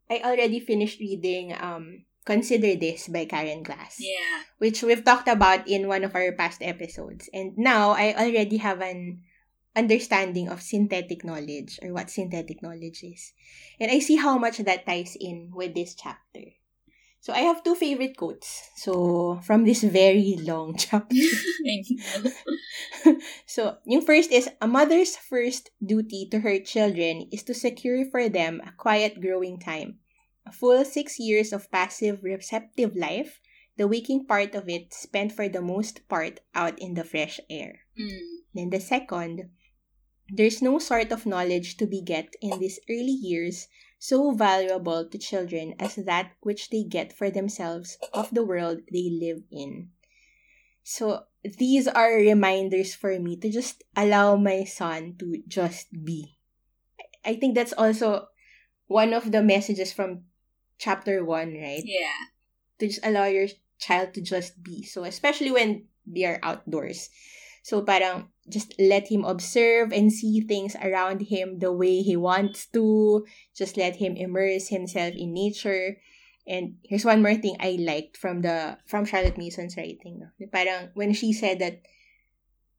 I 0.06 0.16
already 0.22 0.60
finished 0.62 1.00
reading 1.02 1.50
um 1.58 2.06
Consider 2.24 2.78
This 2.78 3.08
by 3.10 3.26
Karen 3.26 3.60
Glass, 3.66 3.98
yeah 3.98 4.46
which 4.62 4.80
we've 4.86 5.02
talked 5.02 5.26
about 5.28 5.66
in 5.66 5.84
one 5.90 6.04
of 6.06 6.14
our 6.14 6.30
past 6.32 6.62
episodes, 6.62 7.26
and 7.34 7.58
now 7.58 7.92
I 7.92 8.14
already 8.14 8.56
have 8.62 8.78
an 8.80 9.20
understanding 9.76 10.48
of 10.48 10.62
synthetic 10.62 11.24
knowledge 11.24 11.78
or 11.82 11.92
what 11.92 12.10
synthetic 12.10 12.62
knowledge 12.62 13.04
is, 13.04 13.32
and 13.78 13.90
I 13.90 14.00
see 14.00 14.16
how 14.16 14.38
much 14.38 14.58
that 14.58 14.86
ties 14.86 15.16
in 15.20 15.52
with 15.54 15.74
this 15.74 15.94
chapter. 15.94 16.56
So 17.20 17.32
I 17.32 17.40
have 17.40 17.64
two 17.64 17.74
favorite 17.74 18.16
quotes. 18.16 18.70
So 18.76 19.40
from 19.42 19.64
this 19.64 19.82
very 19.82 20.38
long 20.40 20.76
chapter. 20.78 21.16
So, 23.46 23.78
yung 23.86 24.02
first 24.02 24.32
is, 24.32 24.50
a 24.60 24.66
mother's 24.66 25.16
first 25.16 25.70
duty 25.78 26.28
to 26.30 26.40
her 26.40 26.58
children 26.58 27.28
is 27.32 27.42
to 27.44 27.54
secure 27.54 28.04
for 28.10 28.28
them 28.28 28.60
a 28.60 28.74
quiet 28.74 29.20
growing 29.20 29.58
time. 29.58 30.02
A 30.46 30.52
full 30.52 30.84
six 30.84 31.18
years 31.18 31.52
of 31.52 31.70
passive 31.70 32.22
receptive 32.22 32.94
life, 32.94 33.40
the 33.76 33.88
waking 33.88 34.26
part 34.26 34.54
of 34.54 34.68
it 34.68 34.94
spent 34.94 35.32
for 35.32 35.48
the 35.48 35.62
most 35.62 36.08
part 36.08 36.40
out 36.54 36.78
in 36.78 36.94
the 36.94 37.04
fresh 37.04 37.40
air. 37.50 37.86
Mm. 37.98 38.46
Then 38.54 38.70
the 38.70 38.80
second, 38.80 39.50
there's 40.28 40.62
no 40.62 40.78
sort 40.78 41.12
of 41.12 41.26
knowledge 41.26 41.76
to 41.76 41.86
be 41.86 42.00
get 42.00 42.34
in 42.40 42.58
these 42.58 42.80
early 42.90 43.14
years 43.14 43.68
so 43.98 44.32
valuable 44.32 45.08
to 45.08 45.18
children 45.18 45.74
as 45.78 45.96
that 45.96 46.32
which 46.40 46.70
they 46.70 46.82
get 46.82 47.12
for 47.12 47.30
themselves 47.30 47.96
of 48.12 48.28
the 48.32 48.44
world 48.44 48.80
they 48.92 49.08
live 49.10 49.42
in. 49.50 49.88
So 50.82 51.24
these 51.42 51.88
are 51.88 52.14
reminders 52.14 52.94
for 52.94 53.18
me 53.18 53.36
to 53.38 53.50
just 53.50 53.82
allow 53.96 54.36
my 54.36 54.64
son 54.64 55.16
to 55.18 55.42
just 55.48 55.88
be. 56.04 56.38
I 57.24 57.34
think 57.34 57.54
that's 57.54 57.72
also 57.72 58.28
one 58.86 59.12
of 59.12 59.32
the 59.32 59.42
messages 59.42 59.92
from 59.92 60.30
chapter 60.78 61.24
one, 61.24 61.54
right? 61.54 61.82
Yeah. 61.82 62.30
To 62.78 62.86
just 62.86 63.04
allow 63.04 63.24
your 63.24 63.48
child 63.78 64.14
to 64.14 64.20
just 64.20 64.62
be. 64.62 64.84
So 64.84 65.04
especially 65.04 65.50
when 65.50 65.86
they 66.06 66.24
are 66.24 66.38
outdoors. 66.42 67.10
So 67.62 67.82
parang 67.82 68.30
just 68.48 68.74
let 68.78 69.08
him 69.08 69.24
observe 69.24 69.92
and 69.92 70.12
see 70.12 70.40
things 70.40 70.76
around 70.76 71.22
him 71.22 71.58
the 71.58 71.72
way 71.72 72.02
he 72.02 72.16
wants 72.16 72.66
to. 72.66 73.26
Just 73.54 73.76
let 73.76 73.96
him 73.96 74.16
immerse 74.16 74.68
himself 74.68 75.14
in 75.16 75.32
nature. 75.34 75.98
And 76.46 76.76
here's 76.84 77.04
one 77.04 77.22
more 77.22 77.34
thing 77.34 77.56
I 77.58 77.76
liked 77.80 78.16
from 78.16 78.42
the 78.42 78.78
from 78.86 79.04
Charlotte 79.04 79.38
Mason's 79.38 79.76
writing. 79.76 80.22
No? 80.22 80.46
Parang 80.52 80.90
when 80.94 81.12
she 81.12 81.32
said 81.32 81.58
that 81.58 81.82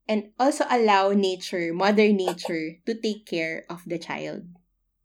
and 0.07 0.31
also 0.39 0.63
allow 0.69 1.11
nature, 1.11 1.73
mother 1.73 2.07
nature, 2.13 2.79
to 2.85 2.95
take 2.95 3.25
care 3.25 3.65
of 3.69 3.83
the 3.85 3.99
child. 3.99 4.47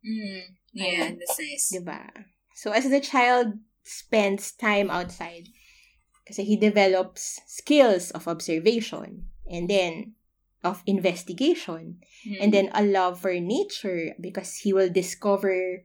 Mm. 0.06 0.42
Yeah, 0.72 1.10
that's 1.18 1.38
nice. 1.38 1.74
Diba? 1.74 2.06
So 2.54 2.70
as 2.70 2.88
the 2.88 3.00
child 3.00 3.58
spends 3.82 4.52
time 4.52 4.90
outside, 4.90 5.50
kasi 6.26 6.44
he 6.44 6.56
develops 6.56 7.42
skills 7.50 8.14
of 8.14 8.28
observation 8.28 9.26
and 9.50 9.66
then 9.68 10.14
of 10.64 10.82
investigation 10.86 11.98
Mm. 12.26 12.36
and 12.40 12.54
then 12.54 12.70
a 12.72 12.82
love 12.82 13.18
for 13.20 13.34
nature 13.34 14.14
because 14.20 14.62
he 14.62 14.72
will 14.72 14.88
discover 14.88 15.82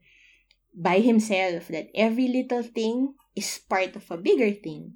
by 0.78 1.00
himself 1.00 1.68
that 1.70 1.90
every 1.96 2.28
little 2.28 2.62
thing 2.62 3.16
is 3.36 3.60
part 3.70 3.96
of 3.96 4.06
a 4.12 4.18
bigger 4.18 4.52
thing. 4.52 4.94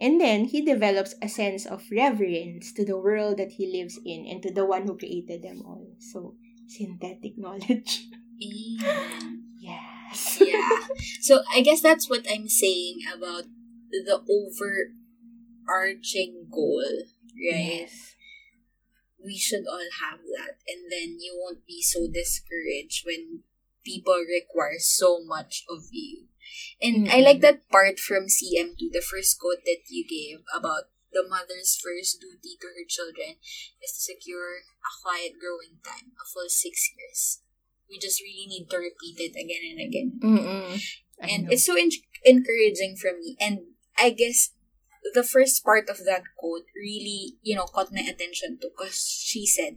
And 0.00 0.18
then 0.18 0.46
he 0.46 0.64
develops 0.64 1.14
a 1.20 1.28
sense 1.28 1.66
of 1.66 1.84
reverence 1.92 2.72
to 2.72 2.86
the 2.86 2.96
world 2.96 3.36
that 3.36 3.60
he 3.60 3.68
lives 3.68 4.00
in 4.00 4.24
and 4.24 4.40
to 4.42 4.50
the 4.50 4.64
one 4.64 4.86
who 4.88 4.96
created 4.96 5.42
them 5.44 5.60
all. 5.66 5.92
So, 6.00 6.36
synthetic 6.66 7.36
knowledge. 7.36 8.08
Yes. 9.60 10.40
yeah. 10.40 10.88
So 11.20 11.42
I 11.52 11.60
guess 11.60 11.82
that's 11.82 12.08
what 12.08 12.24
I'm 12.30 12.48
saying 12.48 13.00
about 13.14 13.44
the 13.90 14.24
overarching 15.68 16.46
goal, 16.50 16.82
right? 17.36 17.84
Yes. 17.84 18.16
We 19.24 19.36
should 19.38 19.66
all 19.68 19.86
have 20.02 20.20
that, 20.36 20.56
and 20.68 20.90
then 20.90 21.18
you 21.20 21.36
won't 21.36 21.66
be 21.66 21.82
so 21.82 22.06
discouraged 22.08 23.04
when 23.06 23.44
people 23.84 24.16
require 24.28 24.78
so 24.78 25.22
much 25.24 25.64
of 25.68 25.88
you. 25.90 26.26
And 26.80 27.08
I 27.08 27.20
Mm-mm. 27.20 27.24
like 27.24 27.40
that 27.40 27.68
part 27.70 27.98
from 27.98 28.26
CM2, 28.26 28.90
the 28.92 29.04
first 29.04 29.38
quote 29.38 29.64
that 29.64 29.86
you 29.88 30.04
gave 30.06 30.42
about 30.54 30.90
the 31.12 31.26
mother's 31.28 31.78
first 31.78 32.20
duty 32.20 32.56
to 32.60 32.66
her 32.68 32.86
children 32.86 33.36
is 33.82 33.92
to 33.92 34.00
secure 34.00 34.62
a 34.62 34.90
quiet 35.02 35.34
growing 35.40 35.78
time, 35.84 36.12
a 36.18 36.24
full 36.26 36.48
six 36.48 36.90
years. 36.96 37.42
We 37.88 37.98
just 37.98 38.20
really 38.22 38.46
need 38.46 38.70
to 38.70 38.78
repeat 38.78 39.18
it 39.18 39.34
again 39.34 39.64
and 39.66 39.80
again. 39.80 40.10
Mm-mm. 40.22 40.82
And 41.20 41.52
it's 41.52 41.66
so 41.66 41.76
en- 41.76 41.90
encouraging 42.24 42.96
for 42.96 43.12
me 43.16 43.36
and 43.40 43.60
i 43.98 44.10
guess 44.10 44.50
the 45.14 45.24
first 45.24 45.64
part 45.64 45.88
of 45.88 46.04
that 46.04 46.22
quote 46.36 46.66
really 46.76 47.34
you 47.42 47.56
know 47.56 47.64
caught 47.64 47.92
my 47.92 48.00
attention 48.02 48.58
too 48.60 48.70
because 48.76 49.06
she 49.24 49.46
said 49.46 49.76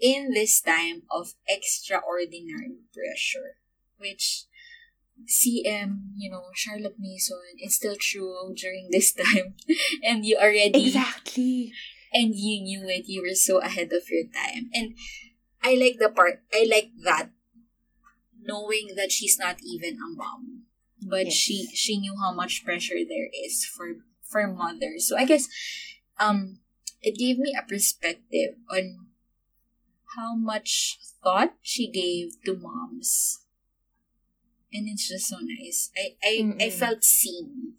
in 0.00 0.30
this 0.32 0.60
time 0.60 1.02
of 1.10 1.34
extraordinary 1.48 2.76
pressure 2.92 3.56
which 3.98 4.44
cm 5.26 6.10
you 6.16 6.30
know 6.30 6.42
charlotte 6.54 6.96
mason 6.98 7.38
it's 7.58 7.76
still 7.76 7.96
true 7.96 8.52
during 8.56 8.88
this 8.90 9.12
time 9.12 9.54
and 10.02 10.26
you 10.26 10.36
already 10.36 10.86
Exactly. 10.86 11.72
and 12.12 12.34
you 12.34 12.60
knew 12.62 12.88
it 12.88 13.04
you 13.06 13.22
were 13.22 13.34
so 13.34 13.58
ahead 13.60 13.92
of 13.92 14.02
your 14.10 14.24
time 14.34 14.68
and 14.74 14.94
i 15.62 15.74
like 15.74 15.98
the 15.98 16.08
part 16.10 16.42
i 16.52 16.66
like 16.68 16.90
that 17.04 17.30
knowing 18.42 18.90
that 18.96 19.10
she's 19.12 19.38
not 19.38 19.56
even 19.62 19.94
a 19.94 20.08
mom 20.16 20.64
but 21.00 21.26
Yes. 21.26 21.34
she 21.34 21.66
she 21.74 21.98
knew 21.98 22.14
how 22.20 22.32
much 22.32 22.64
pressure 22.64 23.00
there 23.08 23.28
is 23.44 23.64
for 23.64 23.96
for 24.30 24.46
mothers 24.46 25.08
so 25.08 25.16
i 25.16 25.24
guess 25.24 25.48
um 26.18 26.58
it 27.02 27.16
gave 27.18 27.38
me 27.38 27.54
a 27.56 27.62
perspective 27.66 28.56
on 28.70 29.06
how 30.16 30.34
much 30.34 30.98
thought 31.22 31.54
she 31.62 31.90
gave 31.90 32.32
to 32.44 32.56
moms 32.56 33.40
and 34.72 34.88
it's 34.88 35.08
just 35.08 35.28
so 35.28 35.36
nice 35.42 35.90
i 35.96 36.14
i, 36.24 36.64
I 36.66 36.70
felt 36.70 37.04
seen 37.04 37.74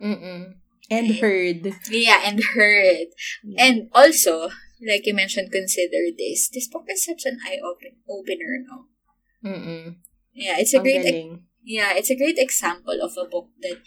Mm-mm. 0.00 0.54
And 0.90 1.06
heard. 1.20 1.76
yeah 1.92 2.24
and 2.24 2.40
heard 2.56 3.12
And 3.58 3.90
also, 3.94 4.48
like 4.80 5.04
you 5.06 5.14
mentioned, 5.14 5.52
consider 5.52 6.08
this. 6.16 6.48
This 6.48 6.66
book 6.66 6.86
is 6.88 7.04
such 7.04 7.26
an 7.26 7.38
eye 7.46 7.60
open 7.62 8.00
opener, 8.08 8.64
no? 8.64 8.88
Mm-mm. 9.44 9.96
Yeah, 10.32 10.56
it's 10.58 10.72
a 10.74 10.78
Ang 10.80 10.82
great 10.88 11.04
galing. 11.04 11.44
yeah, 11.62 11.92
it's 11.94 12.10
a 12.10 12.16
great 12.16 12.38
example 12.40 12.96
of 13.04 13.12
a 13.20 13.28
book 13.28 13.52
that 13.62 13.78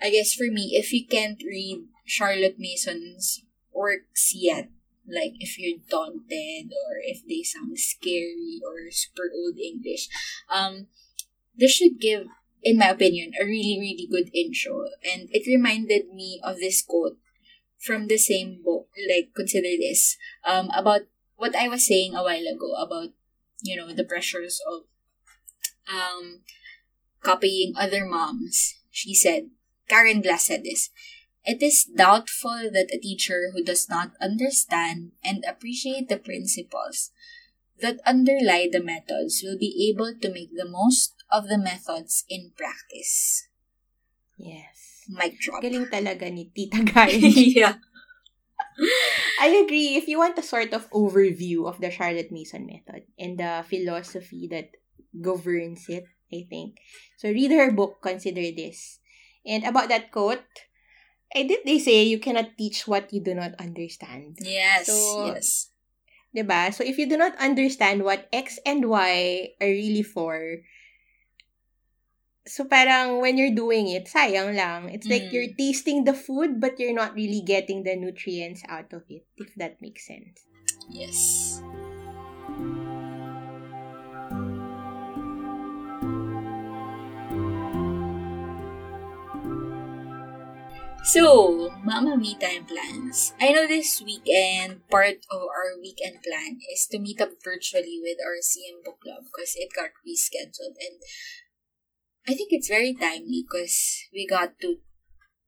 I 0.00 0.10
guess 0.10 0.32
for 0.32 0.50
me, 0.50 0.72
if 0.74 0.92
you 0.92 1.06
can't 1.06 1.42
read 1.44 1.84
Charlotte 2.04 2.56
Mason's 2.58 3.44
works 3.72 4.32
yet, 4.34 4.68
like 5.06 5.34
if 5.40 5.58
you're 5.58 5.78
daunted 5.88 6.72
or 6.72 7.00
if 7.02 7.26
they 7.26 7.42
sound 7.42 7.78
scary 7.78 8.60
or 8.64 8.90
super 8.90 9.30
old 9.34 9.58
English, 9.58 10.08
um, 10.48 10.86
this 11.56 11.72
should 11.72 12.00
give, 12.00 12.26
in 12.62 12.78
my 12.78 12.88
opinion, 12.88 13.32
a 13.40 13.44
really, 13.44 13.78
really 13.78 14.08
good 14.10 14.30
intro. 14.34 14.86
And 15.04 15.28
it 15.32 15.46
reminded 15.46 16.14
me 16.14 16.40
of 16.42 16.56
this 16.56 16.82
quote 16.82 17.18
from 17.78 18.08
the 18.08 18.18
same 18.18 18.62
book, 18.64 18.88
like 19.08 19.30
consider 19.34 19.76
this, 19.78 20.16
um, 20.44 20.70
about 20.74 21.02
what 21.36 21.56
I 21.56 21.68
was 21.68 21.86
saying 21.86 22.14
a 22.14 22.22
while 22.22 22.46
ago 22.46 22.72
about, 22.78 23.10
you 23.62 23.76
know, 23.76 23.92
the 23.92 24.04
pressures 24.04 24.60
of 24.66 24.82
um 25.88 26.42
copying 27.22 27.74
other 27.76 28.04
moms. 28.04 28.76
She 28.90 29.14
said, 29.14 29.50
Karen 29.90 30.22
Glass 30.22 30.46
said 30.46 30.62
this. 30.62 30.94
It 31.42 31.58
is 31.58 31.82
doubtful 31.84 32.70
that 32.70 32.94
a 32.94 33.02
teacher 33.02 33.50
who 33.50 33.64
does 33.64 33.90
not 33.90 34.14
understand 34.22 35.12
and 35.24 35.42
appreciate 35.48 36.06
the 36.08 36.20
principles 36.20 37.10
that 37.80 37.98
underlie 38.06 38.68
the 38.70 38.78
methods 38.78 39.42
will 39.42 39.58
be 39.58 39.90
able 39.90 40.14
to 40.14 40.30
make 40.30 40.54
the 40.54 40.68
most 40.68 41.18
of 41.32 41.48
the 41.48 41.58
methods 41.58 42.24
in 42.28 42.52
practice. 42.54 43.48
Yes. 44.38 45.08
Mic 45.08 45.40
drop. 45.40 45.64
Galing 45.64 45.90
talaga 45.90 46.30
ni 46.30 46.52
Tita 46.54 46.84
Karen. 46.92 47.18
yeah. 47.34 47.82
I 49.40 49.64
agree. 49.64 49.96
If 49.96 50.06
you 50.06 50.20
want 50.20 50.38
a 50.38 50.44
sort 50.46 50.72
of 50.76 50.86
overview 50.92 51.66
of 51.66 51.80
the 51.80 51.90
Charlotte 51.90 52.30
Mason 52.30 52.68
method 52.68 53.08
and 53.18 53.40
the 53.40 53.64
philosophy 53.66 54.46
that 54.52 54.76
governs 55.16 55.88
it, 55.88 56.04
I 56.30 56.46
think. 56.46 56.78
So 57.16 57.32
read 57.32 57.50
her 57.50 57.72
book, 57.72 57.98
Consider 58.04 58.54
This. 58.54 58.99
And 59.46 59.64
about 59.64 59.88
that 59.88 60.12
quote, 60.12 60.44
I 61.34 61.44
did 61.44 61.62
they 61.64 61.78
say 61.78 62.02
you 62.04 62.18
cannot 62.18 62.58
teach 62.58 62.86
what 62.86 63.12
you 63.12 63.20
do 63.20 63.34
not 63.34 63.54
understand. 63.58 64.38
Yes. 64.42 64.86
So, 64.86 65.26
yes. 65.26 65.70
'Di 66.30 66.42
ba? 66.46 66.70
So 66.70 66.86
if 66.86 66.98
you 66.98 67.10
do 67.10 67.18
not 67.18 67.34
understand 67.42 68.06
what 68.06 68.30
X 68.30 68.58
and 68.62 68.86
Y 68.86 69.50
are 69.58 69.66
really 69.70 70.06
for, 70.06 70.62
so 72.46 72.64
parang 72.64 73.18
when 73.18 73.34
you're 73.38 73.54
doing 73.54 73.90
it, 73.90 74.06
sayang 74.06 74.54
lang. 74.54 74.90
It's 74.94 75.10
like 75.10 75.30
Mm. 75.30 75.32
you're 75.34 75.52
tasting 75.58 76.06
the 76.06 76.14
food 76.14 76.62
but 76.62 76.78
you're 76.78 76.94
not 76.94 77.18
really 77.18 77.42
getting 77.42 77.82
the 77.82 77.98
nutrients 77.98 78.62
out 78.70 78.94
of 78.94 79.02
it, 79.10 79.26
if 79.34 79.54
that 79.58 79.82
makes 79.82 80.06
sense. 80.06 80.46
Yes. 80.86 81.58
So, 91.02 91.72
Mama 91.82 92.16
Me 92.16 92.36
Time 92.36 92.68
plans. 92.68 93.32
I 93.40 93.50
know 93.52 93.66
this 93.66 94.02
weekend, 94.04 94.86
part 94.88 95.24
of 95.32 95.40
our 95.48 95.80
weekend 95.80 96.22
plan 96.22 96.60
is 96.72 96.86
to 96.92 97.00
meet 97.00 97.20
up 97.20 97.30
virtually 97.42 97.98
with 98.04 98.18
our 98.20 98.36
CM 98.38 98.84
Book 98.84 99.00
Club 99.00 99.24
because 99.24 99.56
it 99.56 99.72
got 99.74 99.96
rescheduled. 100.04 100.76
And 100.76 101.00
I 102.28 102.34
think 102.36 102.52
it's 102.52 102.68
very 102.68 102.94
timely 102.94 103.42
because 103.48 104.04
we 104.12 104.26
got 104.28 104.60
to 104.60 104.76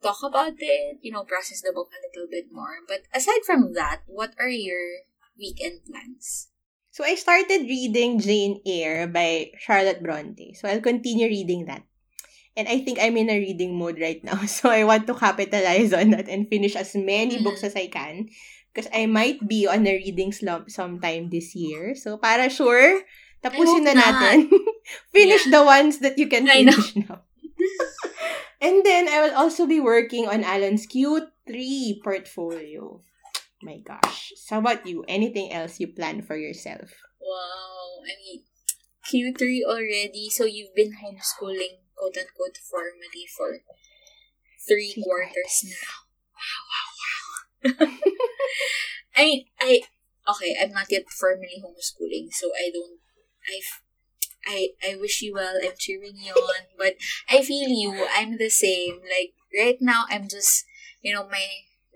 talk 0.02 0.24
about 0.24 0.56
it, 0.58 0.98
you 1.02 1.12
know, 1.12 1.22
process 1.22 1.60
the 1.60 1.72
book 1.72 1.92
a 1.92 2.00
little 2.10 2.28
bit 2.30 2.46
more. 2.50 2.80
But 2.88 3.04
aside 3.14 3.44
from 3.44 3.74
that, 3.74 4.02
what 4.06 4.34
are 4.40 4.48
your 4.48 5.04
weekend 5.38 5.84
plans? 5.84 6.48
So 6.90 7.04
I 7.04 7.14
started 7.14 7.68
reading 7.68 8.20
Jane 8.20 8.60
Eyre 8.66 9.06
by 9.06 9.52
Charlotte 9.58 10.02
Bronte. 10.02 10.54
So 10.54 10.68
I'll 10.68 10.80
continue 10.80 11.28
reading 11.28 11.66
that. 11.66 11.84
And 12.56 12.68
I 12.68 12.84
think 12.84 12.98
I'm 13.00 13.16
in 13.16 13.30
a 13.32 13.38
reading 13.40 13.78
mode 13.78 13.96
right 14.00 14.20
now. 14.24 14.36
So 14.50 14.68
I 14.68 14.84
want 14.84 15.06
to 15.08 15.14
capitalize 15.16 15.92
on 15.96 16.10
that 16.12 16.28
and 16.28 16.48
finish 16.48 16.76
as 16.76 16.92
many 16.94 17.40
Mhm. 17.40 17.44
books 17.44 17.64
as 17.64 17.74
I 17.76 17.88
can. 17.88 18.28
Because 18.72 18.88
I 18.92 19.04
might 19.04 19.40
be 19.44 19.68
on 19.68 19.84
a 19.84 19.94
reading 20.00 20.32
slump 20.32 20.68
sometime 20.72 21.28
this 21.28 21.52
year. 21.52 21.92
So 21.96 22.16
para 22.16 22.48
sure, 22.48 23.04
tapusin 23.44 23.84
na 23.84 23.92
natin. 23.92 24.48
finish 25.16 25.44
the 25.48 25.60
ones 25.60 26.00
that 26.00 26.16
you 26.16 26.24
can 26.28 26.48
I 26.48 26.64
know. 26.64 26.72
finish 26.72 26.96
now. 27.04 27.20
And 28.62 28.86
then 28.86 29.10
I 29.10 29.20
will 29.26 29.34
also 29.34 29.66
be 29.66 29.80
working 29.82 30.30
on 30.30 30.46
Alan's 30.46 30.86
Q3 30.86 31.98
portfolio. 31.98 33.02
My 33.60 33.82
gosh. 33.82 34.32
So 34.38 34.54
how 34.56 34.60
about 34.62 34.86
you? 34.86 35.02
Anything 35.10 35.50
else 35.50 35.82
you 35.82 35.90
plan 35.90 36.22
for 36.22 36.38
yourself? 36.38 36.94
Wow. 37.18 38.06
I 38.06 38.14
mean, 38.22 38.46
Q3 39.02 39.66
already. 39.66 40.30
So 40.30 40.46
you've 40.46 40.74
been 40.78 40.94
homeschooling, 41.02 41.81
quote 42.02 42.16
unquote, 42.18 42.58
formally 42.58 43.26
for 43.36 43.62
three 44.66 44.92
Three 44.92 45.02
quarters 45.02 45.64
now. 45.64 45.94
Wow, 46.34 46.62
wow, 46.72 47.86
wow. 47.86 47.98
I 49.16 49.44
I 49.60 49.80
okay. 50.28 50.56
I'm 50.60 50.72
not 50.72 50.90
yet 50.90 51.08
formally 51.10 51.62
homeschooling, 51.62 52.32
so 52.32 52.50
I 52.58 52.70
don't. 52.72 52.98
I've, 53.46 53.82
I, 54.46 54.68
I 54.88 54.96
wish 54.96 55.22
you 55.22 55.34
well. 55.34 55.58
I'm 55.62 55.72
cheering 55.78 56.16
you 56.16 56.32
on, 56.32 56.66
but 56.78 56.94
I 57.28 57.42
feel 57.42 57.68
you. 57.68 58.06
I'm 58.14 58.38
the 58.38 58.50
same. 58.50 59.00
Like 59.02 59.34
right 59.56 59.78
now, 59.80 60.04
I'm 60.10 60.28
just 60.28 60.64
you 61.02 61.14
know 61.14 61.28
my 61.28 61.46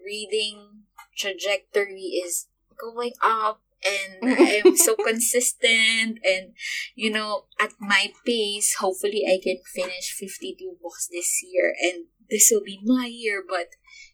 reading 0.05 0.85
trajectory 1.17 2.23
is 2.23 2.47
going 2.79 3.13
up. 3.23 3.61
And 3.85 4.39
I'm 4.67 4.77
so 4.77 4.97
consistent, 4.97 6.19
and 6.25 6.55
you 6.95 7.11
know, 7.11 7.45
at 7.61 7.73
my 7.81 8.13
pace, 8.25 8.77
hopefully, 8.79 9.25
I 9.29 9.39
can 9.43 9.59
finish 9.75 10.15
52 10.19 10.77
books 10.83 11.09
this 11.11 11.41
year, 11.43 11.75
and 11.83 12.07
this 12.31 12.49
will 12.51 12.65
be 12.65 12.81
my 12.83 13.07
year. 13.07 13.43
But 13.47 13.69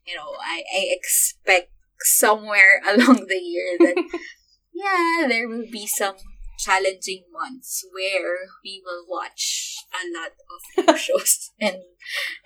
you 0.06 0.16
know, 0.16 0.32
I, 0.40 0.62
I 0.74 0.88
expect 0.90 1.70
somewhere 2.00 2.80
along 2.88 3.26
the 3.28 3.40
year 3.40 3.76
that, 3.78 4.18
yeah, 4.74 5.28
there 5.28 5.48
will 5.48 5.66
be 5.70 5.86
some 5.86 6.16
challenging 6.58 7.24
months 7.32 7.84
where 7.92 8.36
we 8.64 8.82
will 8.84 9.04
watch 9.08 9.76
a 9.92 10.06
lot 10.16 10.30
of 10.30 10.86
new 10.86 10.96
shows 10.96 11.50
and 11.60 11.76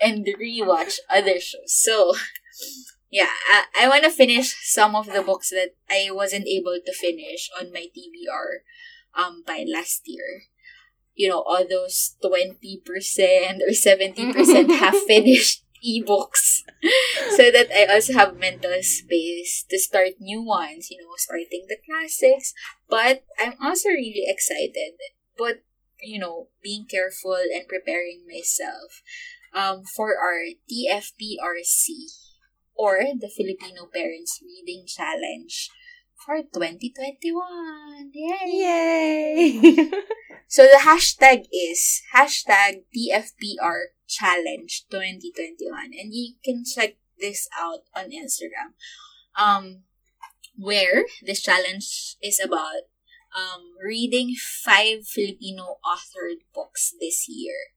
and 0.00 0.26
rewatch 0.40 0.98
other 1.10 1.38
shows. 1.40 1.66
So, 1.66 2.14
yeah, 3.16 3.32
I, 3.48 3.64
I 3.84 3.88
want 3.88 4.04
to 4.04 4.10
finish 4.10 4.52
some 4.60 4.94
of 4.94 5.06
the 5.06 5.22
books 5.22 5.48
that 5.48 5.72
I 5.88 6.10
wasn't 6.12 6.46
able 6.46 6.76
to 6.84 6.92
finish 6.92 7.48
on 7.58 7.72
my 7.72 7.88
TBR 7.88 8.60
um 9.16 9.42
by 9.46 9.64
last 9.64 10.02
year. 10.04 10.44
You 11.14 11.30
know, 11.30 11.40
all 11.40 11.64
those 11.64 12.16
20% 12.22 12.60
or 13.64 13.72
70% 13.72 14.68
half 14.80 14.96
finished 15.08 15.64
ebooks 15.80 16.60
so 17.30 17.48
that 17.48 17.72
I 17.72 17.86
also 17.88 18.12
have 18.12 18.36
mental 18.36 18.76
space 18.82 19.64
to 19.70 19.78
start 19.78 20.20
new 20.20 20.42
ones, 20.42 20.90
you 20.90 21.00
know, 21.00 21.16
starting 21.16 21.64
the 21.70 21.78
classics. 21.88 22.52
But 22.86 23.24
I'm 23.40 23.54
also 23.64 23.88
really 23.88 24.28
excited. 24.28 25.00
But, 25.38 25.64
you 26.02 26.18
know, 26.18 26.48
being 26.62 26.84
careful 26.84 27.32
and 27.40 27.66
preparing 27.66 28.26
myself 28.28 29.00
um, 29.54 29.84
for 29.84 30.18
our 30.20 30.52
TFPRC 30.68 32.26
or 32.77 32.99
the 33.18 33.29
Filipino 33.29 33.87
Parents 33.93 34.41
Reading 34.43 34.85
Challenge 34.87 35.70
for 36.24 36.43
2021. 36.43 38.11
Yay! 38.12 39.61
Yay! 39.61 39.91
So 40.49 40.62
the 40.62 40.79
hashtag 40.87 41.47
is 41.53 42.03
hashtag 42.14 42.87
TFPR 42.95 43.99
Challenge 44.07 44.87
2021. 44.91 45.91
And 45.99 46.14
you 46.14 46.35
can 46.45 46.62
check 46.64 46.97
this 47.18 47.49
out 47.59 47.81
on 47.95 48.11
Instagram. 48.11 48.79
Um, 49.37 49.83
where 50.57 51.05
this 51.20 51.43
challenge 51.43 52.16
is 52.22 52.41
about 52.43 52.89
um, 53.37 53.74
reading 53.85 54.35
five 54.39 55.07
Filipino 55.07 55.77
authored 55.85 56.47
books 56.55 56.95
this 56.99 57.27
year. 57.29 57.76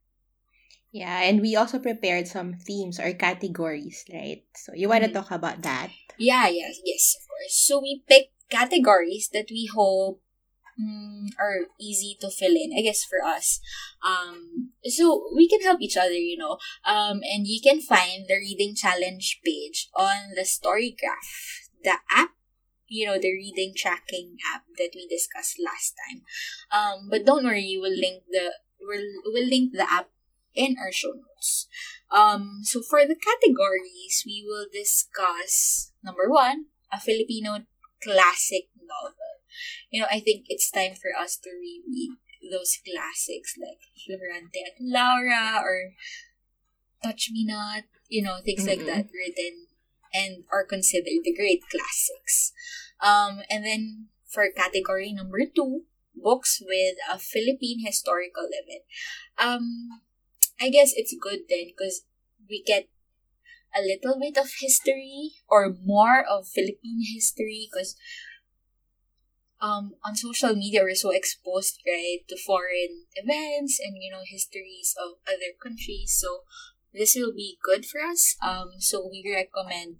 Yeah, 0.91 1.21
and 1.23 1.41
we 1.41 1.55
also 1.55 1.79
prepared 1.79 2.27
some 2.27 2.53
themes 2.53 2.99
or 2.99 3.13
categories, 3.13 4.03
right? 4.13 4.43
So 4.55 4.73
you 4.73 4.89
want 4.89 5.03
to 5.03 5.09
Mhm. 5.09 5.13
talk 5.13 5.31
about 5.31 5.61
that? 5.61 5.91
Yeah, 6.17 6.47
yeah, 6.49 6.71
yes, 6.83 7.15
of 7.15 7.27
course. 7.27 7.55
So 7.55 7.79
we 7.79 8.03
picked 8.07 8.33
categories 8.49 9.29
that 9.33 9.47
we 9.51 9.69
hope 9.69 10.21
mm, 10.79 11.27
are 11.37 11.67
easy 11.79 12.15
to 12.21 12.31
fill 12.31 12.55
in, 12.55 12.71
I 12.71 12.81
guess, 12.81 13.03
for 13.03 13.19
us. 13.23 13.59
Um, 13.99 14.71
so 14.87 15.27
we 15.35 15.47
can 15.47 15.61
help 15.61 15.81
each 15.81 15.97
other, 15.97 16.15
you 16.15 16.37
know. 16.37 16.57
Um, 16.85 17.19
and 17.23 17.45
you 17.45 17.59
can 17.61 17.81
find 17.81 18.25
the 18.27 18.35
reading 18.39 18.75
challenge 18.75 19.41
page 19.43 19.89
on 19.93 20.31
the 20.35 20.47
Storygraph, 20.47 21.67
the 21.83 21.99
app, 22.09 22.31
you 22.87 23.05
know, 23.05 23.19
the 23.19 23.31
reading 23.31 23.73
tracking 23.75 24.37
app 24.55 24.63
that 24.77 24.91
we 24.95 25.07
discussed 25.07 25.59
last 25.59 25.95
time. 25.99 26.23
Um, 26.71 27.09
but 27.11 27.25
don't 27.25 27.43
worry, 27.43 27.77
we'll 27.79 27.91
link 27.91 28.23
the 28.31 28.53
we'll, 28.79 29.03
we'll 29.25 29.47
link 29.49 29.73
the 29.73 29.83
app 29.83 30.07
in 30.55 30.75
our 30.79 30.91
show 30.91 31.13
notes. 31.13 31.67
Um, 32.11 32.61
so 32.63 32.81
for 32.81 33.05
the 33.05 33.15
categories, 33.15 34.23
we 34.25 34.43
will 34.45 34.65
discuss 34.71 35.91
number 36.03 36.29
one, 36.29 36.65
a 36.91 36.99
Filipino 36.99 37.65
classic 38.01 38.69
novel. 38.75 39.43
You 39.89 40.01
know, 40.01 40.07
I 40.09 40.19
think 40.19 40.45
it's 40.47 40.71
time 40.71 40.93
for 40.93 41.11
us 41.19 41.37
to 41.43 41.49
reread 41.49 42.17
those 42.51 42.79
classics 42.85 43.55
like 43.59 43.81
Florante 43.99 44.63
at 44.65 44.79
Laura 44.79 45.61
or 45.61 45.93
Touch 47.03 47.29
Me 47.31 47.45
Not, 47.45 47.83
you 48.07 48.23
know, 48.23 48.37
things 48.43 48.65
like 48.65 48.79
Mm-mm. 48.79 48.87
that 48.87 49.09
written 49.13 49.67
and 50.13 50.43
are 50.51 50.65
considered 50.65 51.23
the 51.23 51.35
great 51.35 51.61
classics. 51.69 52.51
Um, 53.01 53.41
and 53.49 53.65
then 53.65 54.07
for 54.27 54.49
category 54.55 55.13
number 55.13 55.39
two, 55.45 55.83
books 56.15 56.61
with 56.61 56.95
a 57.09 57.17
Philippine 57.17 57.85
historical 57.85 58.43
limit. 58.43 58.83
Um, 59.37 60.01
I 60.59 60.69
guess 60.69 60.91
it's 60.95 61.15
good 61.19 61.47
then 61.49 61.71
because 61.75 62.03
we 62.49 62.63
get 62.65 62.87
a 63.75 63.81
little 63.81 64.19
bit 64.19 64.37
of 64.37 64.49
history 64.59 65.31
or 65.47 65.75
more 65.85 66.23
of 66.23 66.47
Philippine 66.47 67.01
history 67.13 67.69
because 67.71 67.95
um, 69.61 69.93
on 70.05 70.15
social 70.15 70.55
media 70.55 70.81
we're 70.81 70.95
so 70.95 71.11
exposed 71.11 71.79
right 71.85 72.19
to 72.27 72.37
foreign 72.37 73.05
events 73.15 73.79
and 73.83 73.95
you 74.01 74.11
know 74.11 74.23
histories 74.25 74.95
of 74.97 75.19
other 75.27 75.53
countries. 75.61 76.15
So 76.17 76.43
this 76.93 77.15
will 77.15 77.33
be 77.33 77.57
good 77.63 77.85
for 77.85 78.01
us. 78.01 78.35
Um, 78.41 78.71
so 78.79 79.07
we 79.09 79.23
recommend 79.23 79.97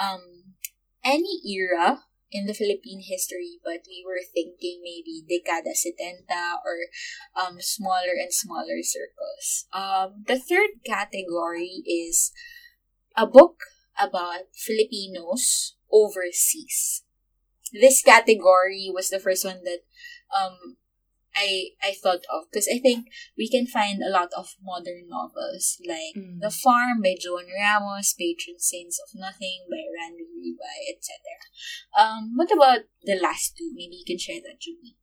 um, 0.00 0.54
any 1.04 1.40
era 1.44 2.00
in 2.32 2.46
the 2.46 2.54
Philippine 2.54 3.02
history, 3.04 3.60
but 3.62 3.84
we 3.86 4.02
were 4.04 4.24
thinking 4.24 4.80
maybe 4.82 5.22
Dekada 5.22 5.76
70 5.76 6.24
or 6.64 6.88
um, 7.36 7.60
smaller 7.60 8.16
and 8.18 8.32
smaller 8.32 8.82
circles. 8.82 9.68
Um, 9.72 10.24
the 10.26 10.40
third 10.40 10.80
category 10.84 11.84
is 11.86 12.32
a 13.16 13.26
book 13.26 13.60
about 14.00 14.48
Filipinos 14.56 15.76
overseas. 15.92 17.04
This 17.72 18.02
category 18.02 18.90
was 18.92 19.10
the 19.10 19.20
first 19.20 19.44
one 19.44 19.62
that 19.64 19.84
um, 20.32 20.76
I 21.34 21.72
I 21.82 21.94
thought 21.96 22.24
of 22.28 22.48
because 22.50 22.68
I 22.68 22.78
think 22.78 23.08
we 23.36 23.48
can 23.48 23.66
find 23.66 24.02
a 24.02 24.10
lot 24.12 24.28
of 24.36 24.52
modern 24.62 25.08
novels 25.08 25.80
like 25.86 26.12
Mm. 26.16 26.40
The 26.44 26.50
Farm 26.52 27.00
by 27.00 27.16
Joanne 27.18 27.48
Ramos, 27.48 28.12
Patron 28.14 28.58
Saints 28.60 29.00
of 29.00 29.16
Nothing 29.16 29.64
by 29.70 29.80
Randy 29.80 30.28
Ribay, 30.28 30.80
etc. 30.92 31.16
Um, 31.96 32.36
what 32.36 32.52
about 32.52 32.84
the 33.04 33.16
last 33.16 33.56
two? 33.56 33.72
Maybe 33.72 33.96
you 34.02 34.06
can 34.06 34.18
share 34.18 34.40
that, 34.44 34.60
Julie. 34.60 34.96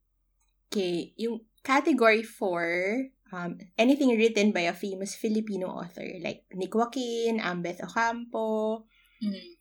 Okay, 0.70 1.12
yung 1.18 1.40
category 1.66 2.22
4, 2.22 3.10
um, 3.34 3.58
anything 3.76 4.14
written 4.14 4.52
by 4.54 4.70
a 4.70 4.72
famous 4.72 5.16
Filipino 5.18 5.66
author 5.66 6.06
like 6.22 6.46
Nick 6.54 6.70
Joaquin, 6.74 7.40
Ambeth 7.42 7.82
Ocampo. 7.82 8.86
Mm. 9.18 9.58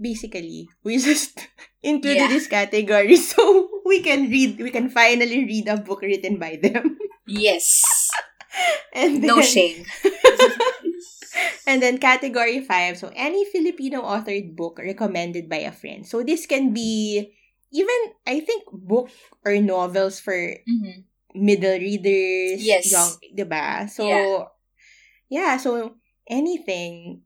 Basically, 0.00 0.68
we 0.84 0.96
just 0.98 1.36
included 1.82 2.16
Yeah. 2.16 2.28
this 2.32 2.46
category 2.46 3.16
so 3.20 3.77
we 3.88 4.02
can 4.02 4.30
read, 4.30 4.60
we 4.60 4.70
can 4.70 4.90
finally 4.90 5.44
read 5.44 5.68
a 5.68 5.78
book 5.78 6.02
written 6.02 6.38
by 6.38 6.56
them. 6.62 6.98
Yes, 7.26 8.10
And 8.94 9.22
then, 9.22 9.26
no 9.26 9.42
shame. 9.42 9.86
And 11.66 11.82
then 11.82 11.98
category 11.98 12.60
5, 12.60 12.98
so 12.98 13.12
any 13.14 13.44
Filipino 13.46 14.02
authored 14.02 14.56
book 14.56 14.78
recommended 14.78 15.48
by 15.48 15.64
a 15.68 15.72
friend. 15.72 16.06
So 16.06 16.22
this 16.22 16.46
can 16.46 16.72
be 16.72 17.32
even, 17.72 18.00
I 18.26 18.40
think, 18.40 18.64
book 18.72 19.10
or 19.44 19.56
novels 19.60 20.20
for 20.20 20.34
hmm 20.66 21.04
middle 21.34 21.78
readers, 21.78 22.62
Yes. 22.62 22.84
young, 22.84 23.18
diba? 23.36 23.88
So, 23.90 24.08
Yeah. 24.08 24.44
yeah, 25.30 25.56
so 25.58 25.96
anything 26.28 27.22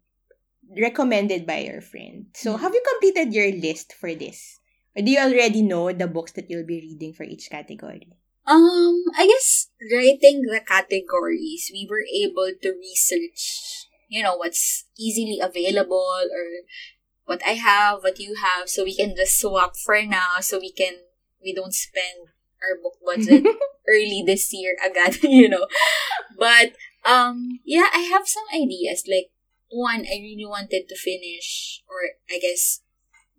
recommended 0.79 1.47
by 1.47 1.65
your 1.67 1.81
friend. 1.81 2.27
So, 2.35 2.57
Mm. 2.57 2.61
have 2.61 2.75
you 2.75 2.83
completed 2.83 3.35
your 3.35 3.51
list 3.53 3.95
for 3.95 4.15
this? 4.15 4.59
Or 4.97 5.03
do 5.03 5.11
you 5.11 5.19
already 5.21 5.63
know 5.63 5.93
the 5.93 6.07
books 6.07 6.33
that 6.33 6.51
you'll 6.51 6.67
be 6.67 6.81
reading 6.81 7.13
for 7.13 7.25
each 7.25 7.49
category? 7.51 8.09
Um, 8.47 9.05
I 9.17 9.27
guess 9.27 9.69
writing 9.93 10.43
the 10.43 10.61
categories, 10.67 11.71
we 11.73 11.87
were 11.89 12.05
able 12.13 12.51
to 12.61 12.71
research, 12.75 13.87
you 14.09 14.23
know, 14.23 14.37
what's 14.37 14.85
easily 14.99 15.39
available 15.41 16.11
or 16.27 16.67
what 17.25 17.41
I 17.47 17.53
have, 17.55 18.03
what 18.03 18.19
you 18.19 18.35
have, 18.35 18.69
so 18.69 18.85
we 18.85 18.97
can 18.97 19.15
just 19.17 19.39
swap 19.41 19.77
for 19.77 20.03
now, 20.03 20.41
so 20.41 20.59
we 20.59 20.73
can 20.73 20.95
we 21.43 21.55
don't 21.55 21.73
spend 21.75 22.29
our 22.61 22.77
book 22.83 22.99
budget 23.05 23.47
early 23.89 24.23
this 24.27 24.53
year 24.53 24.77
agad, 24.85 25.23
you 25.23 25.49
know. 25.49 25.67
But 26.39 26.75
Um, 27.05 27.59
yeah, 27.65 27.91
I 27.93 28.07
have 28.15 28.29
some 28.29 28.47
ideas. 28.55 29.05
Like, 29.11 29.35
one, 29.67 30.07
I 30.07 30.23
really 30.23 30.47
wanted 30.47 30.87
to 30.87 30.95
finish, 30.95 31.83
or 31.91 32.15
I 32.31 32.39
guess, 32.39 32.83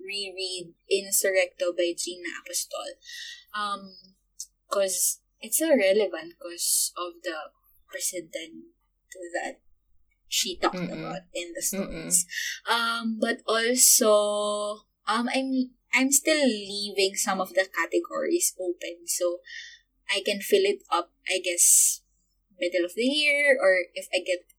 reread 0.03 0.73
Insurrecto 0.91 1.75
by 1.75 1.93
Gina 1.97 2.29
Apostol. 2.43 2.99
Um, 3.55 3.95
because 4.69 5.19
it's 5.39 5.59
so 5.59 5.69
relevant 5.69 6.33
because 6.39 6.91
of 6.97 7.21
the 7.23 7.53
precedent 7.89 8.73
that 9.33 9.59
she 10.27 10.57
talked 10.57 10.75
Mm-mm. 10.75 10.97
about 10.97 11.29
in 11.33 11.53
the 11.53 11.61
stories. 11.61 12.25
Um, 12.69 13.19
but 13.21 13.41
also, 13.45 14.87
um, 15.07 15.29
I'm 15.29 15.69
I'm 15.93 16.11
still 16.11 16.47
leaving 16.47 17.13
some 17.15 17.39
of 17.39 17.53
the 17.53 17.67
categories 17.69 18.55
open, 18.59 19.05
so 19.05 19.39
I 20.09 20.23
can 20.25 20.41
fill 20.41 20.65
it 20.65 20.81
up. 20.89 21.11
I 21.29 21.37
guess 21.37 22.01
middle 22.59 22.85
of 22.85 22.95
the 22.95 23.03
year, 23.05 23.57
or 23.61 23.85
if 23.93 24.07
I 24.13 24.25
get 24.25 24.49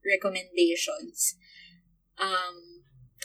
recommendations. 0.00 1.36
Um, 2.16 2.69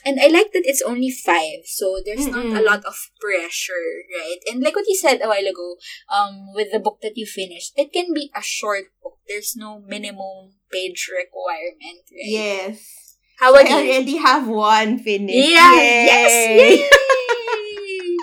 and 0.06 0.20
I 0.22 0.28
like 0.28 0.54
that 0.54 0.64
it's 0.70 0.82
only 0.86 1.10
five, 1.12 1.66
so 1.66 1.98
there's 2.06 2.28
not 2.28 2.46
a 2.54 2.62
lot 2.62 2.86
of 2.86 2.96
pressure, 3.20 4.06
right? 4.14 4.40
And 4.48 4.62
like 4.64 4.76
what 4.76 4.88
you 4.88 4.96
said 4.96 5.20
a 5.22 5.28
while 5.28 5.46
ago, 5.48 5.76
um, 6.14 6.54
with 6.54 6.72
the 6.72 6.80
book 6.80 7.00
that 7.02 7.18
you 7.18 7.26
finished, 7.26 7.74
it 7.76 7.92
can 7.92 8.14
be 8.14 8.30
a 8.36 8.42
short 8.42 8.94
book. 9.04 9.18
There's 9.28 9.56
no 9.58 9.82
minimum 9.82 10.54
page 10.72 11.10
requirement, 11.10 12.06
right? 12.14 12.30
Yes. 12.30 13.18
How 13.40 13.54
I 13.56 13.62
about 13.68 13.84
you? 13.84 13.92
already 13.92 14.18
have 14.18 14.48
one 14.48 15.00
finished. 15.00 15.50
Yeah, 15.52 15.76
Yay! 15.76 16.06
yes, 16.06 16.32
yay! 16.80 18.16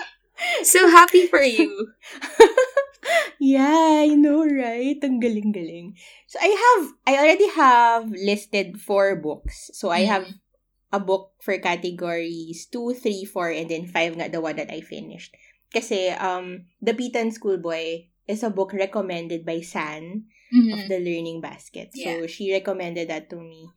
so 0.63 0.89
happy 0.89 1.27
for 1.27 1.41
you. 1.41 1.91
yeah, 3.39 4.01
I 4.03 4.15
know, 4.15 4.45
right? 4.45 4.97
Ang 5.03 5.19
galing-galing. 5.19 5.95
So 6.27 6.39
I 6.41 6.49
have, 6.55 6.83
I 7.05 7.13
already 7.19 7.49
have 7.53 8.09
listed 8.09 8.79
four 8.81 9.15
books. 9.15 9.69
So 9.73 9.89
I 9.89 10.01
have 10.07 10.23
Mm. 10.23 10.39
A 10.93 11.01
book 11.01 11.33
for 11.41 11.57
categories 11.57 12.69
2, 12.69 12.93
3, 13.01 13.25
4, 13.25 13.49
and 13.49 13.67
then 13.67 13.89
5 13.89 14.13
nga, 14.13 14.29
the 14.29 14.37
one 14.41 14.55
that 14.61 14.69
I 14.69 14.85
finished. 14.85 15.33
Kasi, 15.73 16.13
um, 16.13 16.69
Dapitan 16.77 17.33
Schoolboy 17.33 18.13
is 18.29 18.45
a 18.45 18.53
book 18.53 18.77
recommended 18.77 19.41
by 19.41 19.59
San 19.65 20.29
of 20.53 20.85
Mhm. 20.85 20.87
the 20.87 20.99
Learning 21.01 21.41
Basket. 21.41 21.89
So, 21.97 22.21
Yeah. 22.23 22.29
she 22.29 22.53
recommended 22.53 23.09
that 23.09 23.25
to 23.33 23.41
me. 23.41 23.73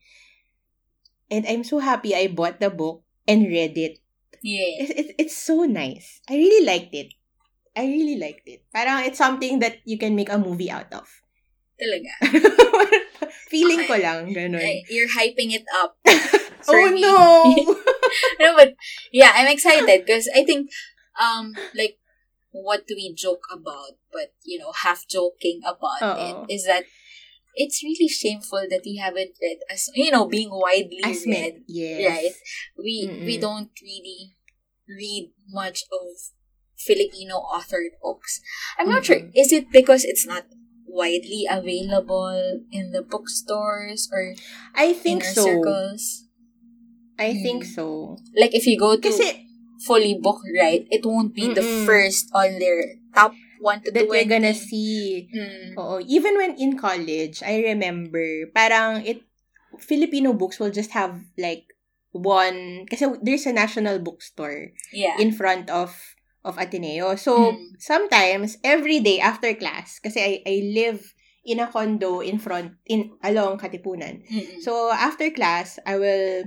And 1.33 1.49
I'm 1.49 1.65
so 1.65 1.81
happy 1.81 2.13
I 2.15 2.29
bought 2.29 2.61
the 2.61 2.69
book 2.69 3.01
and 3.27 3.49
read 3.49 3.75
it. 3.81 3.99
Yeah. 4.45 4.85
It's, 4.85 4.93
it's, 4.93 5.13
it's 5.19 5.37
so 5.41 5.65
nice. 5.65 6.21
I 6.29 6.37
really 6.37 6.69
liked 6.69 6.93
it. 6.95 7.17
I 7.75 7.89
really 7.89 8.21
liked 8.21 8.45
it. 8.47 8.63
Parang 8.71 9.09
it's 9.09 9.19
something 9.19 9.59
that 9.65 9.81
you 9.89 9.97
can 9.99 10.15
make 10.15 10.29
a 10.29 10.39
movie 10.39 10.71
out 10.71 10.93
of. 10.93 11.09
Talaga. 11.81 12.13
Feeling 13.53 13.85
Okay. 13.85 13.89
ko 13.89 13.97
lang, 14.01 14.23
ganun. 14.37 14.85
You're 14.93 15.11
hyping 15.11 15.53
it 15.57 15.65
up. 15.81 15.97
oh 16.69 16.91
me. 16.91 17.01
no! 17.01 17.77
no, 18.41 18.57
but 18.57 18.75
yeah, 19.13 19.33
I'm 19.35 19.49
excited 19.49 20.05
because 20.07 20.29
I 20.35 20.45
think, 20.45 20.71
um, 21.21 21.55
like 21.75 21.99
what 22.53 22.87
do 22.87 22.95
we 22.97 23.13
joke 23.15 23.45
about, 23.53 23.99
but 24.13 24.33
you 24.45 24.59
know, 24.59 24.73
half 24.73 25.07
joking 25.09 25.61
about 25.65 26.03
Oo. 26.03 26.47
it 26.49 26.55
is 26.55 26.65
that 26.67 26.85
it's 27.55 27.83
really 27.83 28.09
shameful 28.09 28.67
that 28.69 28.83
we 28.85 28.97
haven't 28.97 29.33
read 29.41 29.59
as 29.71 29.89
you 29.95 30.11
know 30.11 30.27
being 30.27 30.51
widely 30.53 31.01
As 31.05 31.25
read. 31.27 31.65
yes. 31.67 32.05
Right. 32.05 32.33
We 32.79 33.09
we 33.25 33.39
Mm-mm. 33.39 33.41
don't 33.41 33.71
really 33.83 34.37
read 34.89 35.33
much 35.51 35.85
of 35.91 36.07
Filipino 36.77 37.41
authored 37.41 37.97
books. 38.03 38.41
I'm 38.79 38.89
not 38.89 39.05
sure. 39.05 39.17
Mm-mm. 39.17 39.33
Is 39.35 39.53
it 39.53 39.73
because 39.73 40.05
it's 40.05 40.27
not 40.27 40.45
widely 40.87 41.45
available 41.49 42.61
in 42.71 42.93
the 42.93 43.03
bookstores 43.03 44.09
or 44.13 44.35
I 44.75 44.93
think 44.93 45.25
so. 45.25 45.45
circles? 45.45 46.26
I 47.19 47.35
think 47.35 47.65
Mm. 47.65 47.75
so. 47.75 47.85
Like 48.37 48.53
if 48.55 48.67
you 48.69 48.77
go 48.79 48.97
to 48.97 49.03
Kasi 49.03 49.49
fully 49.85 50.17
book, 50.21 50.41
right? 50.57 50.85
It 50.89 51.05
won't 51.05 51.33
be 51.37 51.49
the 51.53 51.61
Mm-mm. 51.65 51.85
first 51.89 52.29
on 52.33 52.57
their 52.61 52.97
top 53.17 53.33
one 53.61 53.81
to 53.85 53.91
that 53.93 54.05
twenty. 54.09 54.25
we're 54.25 54.29
gonna 54.29 54.55
see. 54.57 55.29
Mm. 55.33 55.77
Oo. 55.81 55.97
Even 56.05 56.37
when 56.37 56.53
in 56.61 56.77
college, 56.77 57.41
I 57.45 57.61
remember, 57.73 58.49
parang 58.53 59.05
it, 59.05 59.25
Filipino 59.81 60.33
books 60.33 60.57
will 60.61 60.73
just 60.73 60.93
have 60.97 61.21
like 61.37 61.69
one, 62.17 62.89
kasi 62.89 63.05
there's 63.21 63.45
a 63.45 63.53
national 63.53 64.01
bookstore 64.01 64.73
Yeah. 64.93 65.21
in 65.21 65.33
front 65.33 65.69
of 65.69 65.93
of 66.47 66.57
Ateneo. 66.63 67.19
So, 67.19 67.59
Mm. 67.59 67.75
sometimes, 67.83 68.57
every 68.63 69.03
day 69.03 69.19
after 69.19 69.51
class, 69.59 69.99
kasi 69.99 70.17
I, 70.23 70.33
I 70.47 70.55
live 70.73 71.03
in 71.45 71.59
a 71.59 71.67
condo 71.67 72.23
in 72.23 72.39
front, 72.39 72.79
in 72.87 73.19
along 73.21 73.59
Katipunan. 73.59 74.23
Mm-mm. 74.31 74.63
So, 74.63 74.89
after 74.95 75.27
class, 75.35 75.77
I 75.85 75.99
will, 75.99 76.47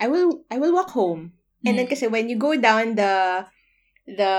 I 0.00 0.08
will, 0.08 0.42
I 0.50 0.56
will 0.58 0.72
walk 0.72 0.90
home. 0.90 1.36
And 1.60 1.76
then, 1.76 1.86
Mm. 1.86 1.92
kasi 1.92 2.08
when 2.08 2.32
you 2.32 2.40
go 2.40 2.56
down 2.56 2.96
the, 2.96 3.44
the 4.08 4.32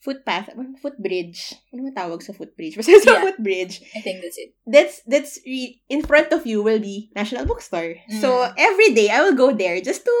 footpath, 0.00 0.48
footbridge, 0.80 1.52
ano 1.68 1.84
ba 1.84 1.92
tawag 1.92 2.24
sa 2.24 2.32
footbridge? 2.32 2.72
Basta 2.80 2.96
sa 2.96 3.20
Yeah. 3.20 3.24
footbridge, 3.28 3.84
I 3.92 4.00
think 4.00 4.24
that's 4.24 4.38
it. 4.40 4.50
that's, 4.64 4.96
that's, 5.04 5.32
re- 5.44 5.76
in 5.92 6.00
front 6.00 6.32
of 6.32 6.48
you 6.48 6.64
will 6.64 6.80
be 6.80 7.12
National 7.12 7.44
Bookstore. 7.44 8.00
So, 8.24 8.32
Mm. 8.48 8.54
every 8.56 8.90
day, 8.96 9.12
I 9.12 9.20
will 9.28 9.36
go 9.36 9.52
there 9.52 9.76
just 9.84 10.08
to 10.08 10.14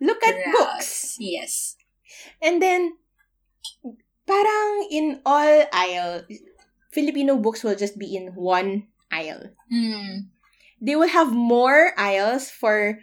look 0.00 0.24
at 0.24 0.34
books. 0.56 1.20
Yes. 1.20 1.76
And 2.40 2.64
then, 2.64 2.96
parang 4.24 4.88
in 4.88 5.20
all 5.28 5.68
aisle, 5.72 6.24
Filipino 6.92 7.36
books 7.36 7.60
will 7.60 7.76
just 7.76 7.98
be 7.98 8.16
in 8.16 8.32
one 8.34 8.88
aisle. 9.12 9.52
Mm. 9.68 10.32
They 10.80 10.96
will 10.96 11.12
have 11.12 11.32
more 11.32 11.92
aisles 11.98 12.48
for 12.48 12.98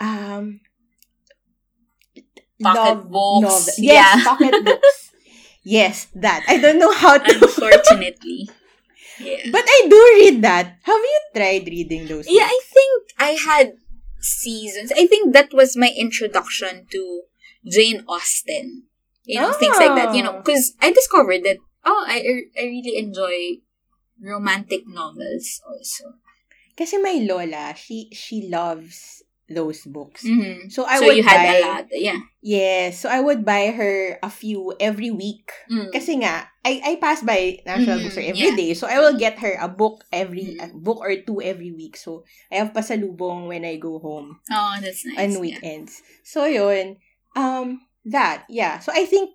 um 0.00 0.60
Pocket 2.62 3.04
books. 3.10 3.76
Yes, 3.78 4.16
Yeah. 4.16 4.24
pocket 4.24 4.54
books. 4.64 5.12
Yes, 5.62 6.06
that. 6.14 6.44
I 6.48 6.58
don't 6.58 6.78
know 6.78 6.92
how 6.92 7.18
to. 7.18 7.32
Unfortunately. 7.34 8.48
Yeah. 9.20 9.48
but 9.52 9.64
I 9.66 9.78
do 9.88 9.98
read 10.20 10.42
that. 10.42 10.76
Have 10.84 11.00
you 11.00 11.20
tried 11.34 11.66
reading 11.66 12.06
those? 12.06 12.26
Yeah, 12.28 12.44
I 12.48 12.60
think 12.72 12.92
I 13.18 13.30
had 13.36 13.72
seasons. 14.20 14.92
I 14.92 15.06
think 15.06 15.32
that 15.32 15.52
was 15.52 15.76
my 15.76 15.90
introduction 15.96 16.86
to 16.92 17.22
Jane 17.66 18.04
Austen. 18.08 18.84
You 19.24 19.40
know, 19.40 19.52
things 19.52 19.76
like 19.78 19.94
that. 19.96 20.14
You 20.14 20.22
know, 20.22 20.38
because 20.38 20.74
I 20.80 20.92
discovered 20.92 21.42
that, 21.44 21.58
oh, 21.84 22.04
I, 22.06 22.22
I 22.56 22.62
really 22.64 22.96
enjoy 22.96 23.60
romantic 24.22 24.86
novels 24.86 25.60
also. 25.66 26.14
Kasi 26.76 26.98
my 26.98 27.24
lola, 27.24 27.74
she 27.74 28.08
she 28.12 28.48
loves 28.52 29.15
those 29.48 29.86
books. 29.86 30.26
Mm-hmm. 30.26 30.68
So 30.74 30.82
I 30.84 30.98
so 30.98 31.06
would 31.06 31.16
you 31.16 31.22
had 31.22 31.38
buy 31.38 31.54
a 31.54 31.60
lot. 31.62 31.84
Yeah. 31.94 32.18
Yes, 32.42 32.98
so 32.98 33.08
I 33.08 33.20
would 33.20 33.44
buy 33.44 33.70
her 33.70 34.18
a 34.22 34.30
few 34.30 34.74
every 34.78 35.10
week. 35.10 35.50
Mm. 35.70 35.90
Kasi 35.94 36.18
nga, 36.22 36.46
I, 36.66 36.82
I 36.82 36.92
pass 37.02 37.22
by 37.22 37.58
National 37.66 37.98
Mhm, 37.98 38.02
Bookstore 38.06 38.26
every 38.26 38.50
yeah. 38.54 38.58
day. 38.58 38.74
So, 38.74 38.86
I 38.86 38.98
will 38.98 39.14
get 39.18 39.38
her 39.42 39.54
a 39.58 39.66
book 39.70 40.02
every, 40.10 40.54
Mhm. 40.54 40.62
a 40.62 40.66
book 40.74 40.98
or 40.98 41.14
two 41.22 41.38
every 41.42 41.70
week. 41.70 41.94
So, 41.98 42.22
I 42.50 42.58
have 42.62 42.74
pasalubong 42.74 43.46
when 43.50 43.62
I 43.66 43.78
go 43.78 43.98
home 43.98 44.38
Oh, 44.50 44.74
that's 44.82 45.02
nice. 45.06 45.18
on 45.18 45.30
yeah. 45.34 45.38
weekends. 45.42 46.02
So, 46.26 46.46
yun. 46.46 46.98
Um, 47.34 47.86
that, 48.06 48.46
yeah. 48.50 48.78
So, 48.82 48.90
I 48.94 49.06
think 49.06 49.30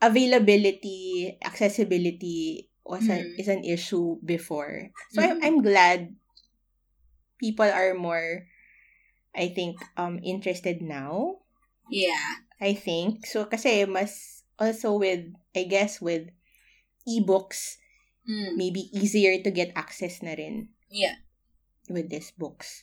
availability, 0.00 1.36
accessibility 1.44 2.68
was 2.84 3.08
a, 3.08 3.18
Mm. 3.24 3.40
is 3.40 3.48
an 3.48 3.64
issue 3.64 4.16
before. 4.24 4.92
So, 5.12 5.20
I'm, 5.22 5.40
Mhm. 5.40 5.44
I'm 5.44 5.58
glad 5.64 5.98
people 7.40 7.68
are 7.68 7.92
more, 7.94 8.46
I 9.36 9.52
think, 9.52 9.76
um, 10.00 10.18
interested 10.24 10.80
now. 10.80 11.44
Yeah. 11.92 12.40
I 12.60 12.72
think. 12.72 13.26
So, 13.28 13.44
kasi 13.44 13.84
mas 13.84 14.42
also 14.58 14.96
with, 14.96 15.28
I 15.54 15.68
guess, 15.68 16.00
with 16.00 16.32
ebooks, 17.06 17.76
Mm. 18.26 18.58
maybe 18.58 18.90
easier 18.90 19.38
to 19.44 19.54
get 19.54 19.70
access 19.78 20.18
na 20.18 20.34
rin 20.34 20.74
Yeah. 20.90 21.22
with 21.86 22.10
these 22.10 22.34
books. 22.34 22.82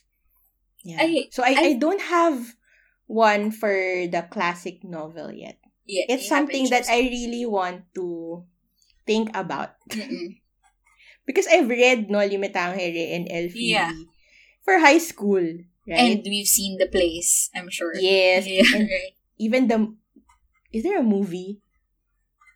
Yeah. 0.80 1.04
I- 1.04 1.28
so, 1.28 1.44
I, 1.44 1.52
I, 1.52 1.64
I- 1.76 1.80
don't 1.82 2.00
have 2.00 2.56
one 3.04 3.52
for 3.52 3.74
the 4.08 4.24
classic 4.32 4.80
novel 4.80 5.28
yet. 5.28 5.60
Yeah. 5.84 6.08
It's 6.08 6.24
something 6.32 6.72
that. 6.72 6.88
I 6.88 7.04
really 7.12 7.44
want 7.44 7.92
to 8.00 8.40
think 9.04 9.28
about. 9.36 9.76
Because 11.28 11.44
I've 11.48 11.68
read 11.68 12.08
Noli 12.08 12.36
Me 12.36 12.48
Tangere 12.48 13.16
and 13.16 13.28
El 13.28 13.48
Fili 13.48 13.76
Yeah. 13.76 13.92
for 14.64 14.76
high 14.80 15.00
school, 15.00 15.44
And 15.86 16.22
we've 16.24 16.46
seen 16.46 16.78
the 16.78 16.86
place, 16.86 17.50
I'm 17.54 17.68
sure. 17.68 17.94
yes. 17.94 18.46
Yeah, 18.46 18.62
right. 18.78 19.12
even 19.38 19.68
the... 19.68 19.94
Is 20.72 20.82
there 20.82 20.98
a 20.98 21.02
movie? 21.02 21.60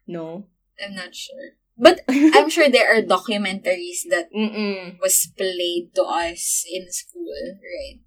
No. 0.07 0.47
I'm 0.83 0.95
not 0.95 1.14
sure. 1.14 1.59
But 1.76 2.01
I'm 2.09 2.51
sure 2.55 2.68
there 2.68 2.97
are 2.97 3.03
documentaries 3.03 4.03
that 4.11 4.33
Mm-mm. 4.35 4.99
was 5.01 5.29
played 5.37 5.95
to 5.95 6.03
us 6.03 6.64
in 6.70 6.91
school, 6.91 7.35
right? 7.55 8.01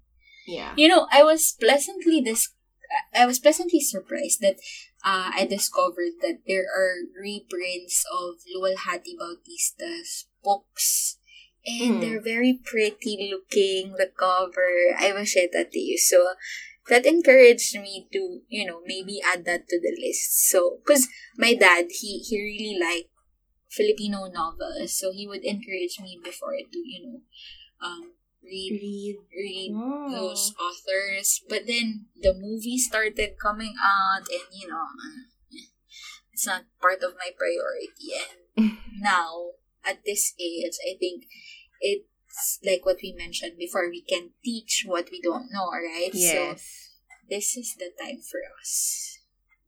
Yeah. 0.46 0.74
You 0.76 0.88
know, 0.88 1.06
I 1.10 1.22
was 1.22 1.56
pleasantly 1.58 2.20
dis- 2.20 2.52
I 3.14 3.24
was 3.24 3.38
pleasantly 3.38 3.80
surprised 3.80 4.40
that 4.40 4.56
uh, 5.04 5.30
I 5.34 5.46
discovered 5.48 6.20
that 6.20 6.40
there 6.46 6.64
are 6.68 7.08
reprints 7.18 8.04
of 8.12 8.36
Lualhati 8.54 9.16
Bautista's 9.18 10.26
books 10.44 11.16
And 11.66 11.94
Mm. 11.96 12.00
they're 12.00 12.20
very 12.22 12.58
pretty 12.64 13.30
looking, 13.30 13.92
the 13.94 14.10
cover. 14.10 14.96
I 14.98 15.12
will 15.12 15.24
share 15.24 15.48
that 15.52 15.70
to 15.72 15.78
you. 15.78 15.98
So, 15.98 16.34
that 16.88 17.06
encouraged 17.06 17.78
me 17.78 18.08
to, 18.12 18.42
you 18.48 18.66
know, 18.66 18.82
maybe 18.84 19.22
add 19.22 19.44
that 19.44 19.68
to 19.68 19.78
the 19.80 19.94
list. 20.00 20.48
So, 20.50 20.78
because 20.82 21.06
my 21.36 21.54
dad, 21.54 21.86
he, 21.90 22.18
he 22.18 22.36
really 22.42 22.78
liked 22.78 23.10
Filipino 23.70 24.26
novels. 24.26 24.98
So, 24.98 25.12
he 25.12 25.26
would 25.28 25.44
encourage 25.44 26.00
me 26.00 26.18
before 26.22 26.56
to, 26.58 26.78
you 26.78 27.00
know, 27.06 27.20
um, 27.80 28.12
read, 28.42 28.72
Read. 28.82 29.16
read 29.30 29.70
Oh. 29.74 30.10
those 30.10 30.54
authors. 30.58 31.42
But 31.48 31.66
then 31.66 32.06
the 32.20 32.34
movie 32.34 32.78
started 32.78 33.38
coming 33.40 33.74
out, 33.78 34.26
and 34.28 34.46
you 34.52 34.68
know, 34.68 34.86
it's 36.32 36.46
not 36.46 36.64
part 36.80 37.02
of 37.02 37.14
my 37.14 37.30
priority. 37.36 38.18
And 38.56 38.72
now, 39.00 39.52
at 39.84 40.04
this 40.04 40.34
age, 40.40 40.76
I 40.86 40.96
think 40.98 41.24
it's 41.80 42.58
like 42.64 42.84
what 42.86 42.98
we 43.02 43.12
mentioned 43.12 43.58
before. 43.58 43.88
We 43.90 44.02
can 44.02 44.30
teach 44.44 44.84
what 44.86 45.08
we 45.10 45.20
don't 45.20 45.50
know, 45.52 45.70
right? 45.70 46.12
So 46.12 46.56
Yes. 46.56 46.90
this 47.28 47.56
is 47.56 47.74
the 47.76 47.90
time 47.98 48.20
for 48.20 48.40
us 48.60 49.18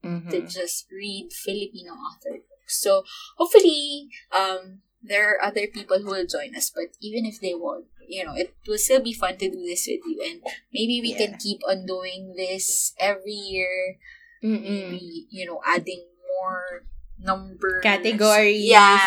Mhm. 0.05 0.31
to 0.31 0.43
just 0.43 0.87
read 0.91 1.33
Filipino 1.33 1.93
author 1.93 2.39
books. 2.45 2.81
So 2.81 3.05
hopefully, 3.37 4.09
um, 4.33 4.83
there 5.03 5.29
are 5.37 5.45
other 5.45 5.67
people 5.67 6.01
who 6.01 6.09
will 6.11 6.27
join 6.27 6.57
us, 6.57 6.71
but 6.71 6.97
even 7.01 7.27
if 7.27 7.41
they 7.41 7.55
won't, 7.55 7.87
you 8.09 8.25
know, 8.25 8.35
it 8.35 8.55
will 8.67 8.79
still 8.79 9.01
be 9.01 9.13
fun 9.13 9.37
to 9.39 9.49
do 9.51 9.61
this 9.65 9.87
with 9.89 10.01
you, 10.07 10.21
and 10.25 10.41
maybe 10.73 11.01
we 11.01 11.13
can 11.13 11.37
keep 11.37 11.61
on 11.69 11.85
doing 11.85 12.35
this 12.37 12.95
every 12.99 13.33
year. 13.37 13.99
Mm-mm. 14.43 14.65
Maybe 14.65 15.27
you 15.31 15.45
know, 15.47 15.61
adding 15.65 16.05
more 16.29 16.85
numbers, 17.25 17.83
Categories. 17.83 18.63
Yeah, 18.63 19.01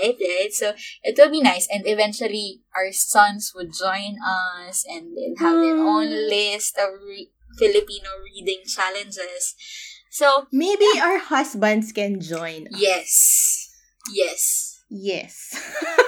right, 0.00 0.14
right. 0.20 0.52
So 0.52 0.74
it 1.02 1.16
will 1.18 1.30
be 1.30 1.40
nice, 1.40 1.66
and 1.72 1.82
eventually 1.86 2.60
our 2.76 2.92
sons 2.92 3.52
would 3.56 3.72
join 3.72 4.16
us, 4.22 4.84
and 4.88 5.16
they'll 5.16 5.40
have 5.40 5.56
their 5.60 5.76
own 5.80 6.06
Mm. 6.12 6.28
list 6.28 6.76
of 6.78 7.00
re- 7.02 7.32
Filipino 7.58 8.08
reading 8.22 8.62
challenges. 8.68 9.56
So 10.10 10.46
Maybe 10.52 10.86
our 11.00 11.18
husbands 11.18 11.92
can 11.92 12.20
join. 12.20 12.68
us. 12.68 12.76
Yes. 12.80 13.12
Yes. 14.12 14.80
Yes. 14.90 15.56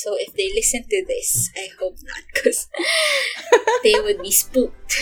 So 0.00 0.16
if 0.16 0.32
they 0.32 0.48
listen 0.54 0.84
to 0.88 1.04
this, 1.04 1.50
I 1.58 1.68
hope 1.78 1.96
not, 2.00 2.22
because 2.32 2.68
they 3.84 4.00
would 4.00 4.22
be 4.22 4.30
spooked. 4.30 4.96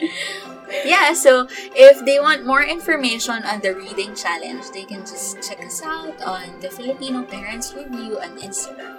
yeah, 0.84 1.12
so 1.12 1.46
if 1.74 2.04
they 2.04 2.20
want 2.20 2.44
more 2.44 2.62
information 2.62 3.42
on 3.44 3.60
the 3.60 3.74
reading 3.74 4.14
challenge, 4.14 4.70
they 4.70 4.84
can 4.84 5.00
just 5.00 5.40
check 5.42 5.60
us 5.64 5.82
out 5.82 6.20
on 6.22 6.60
the 6.60 6.70
Filipino 6.70 7.22
Parents 7.22 7.74
Review 7.74 8.18
on 8.20 8.38
Instagram. 8.38 8.97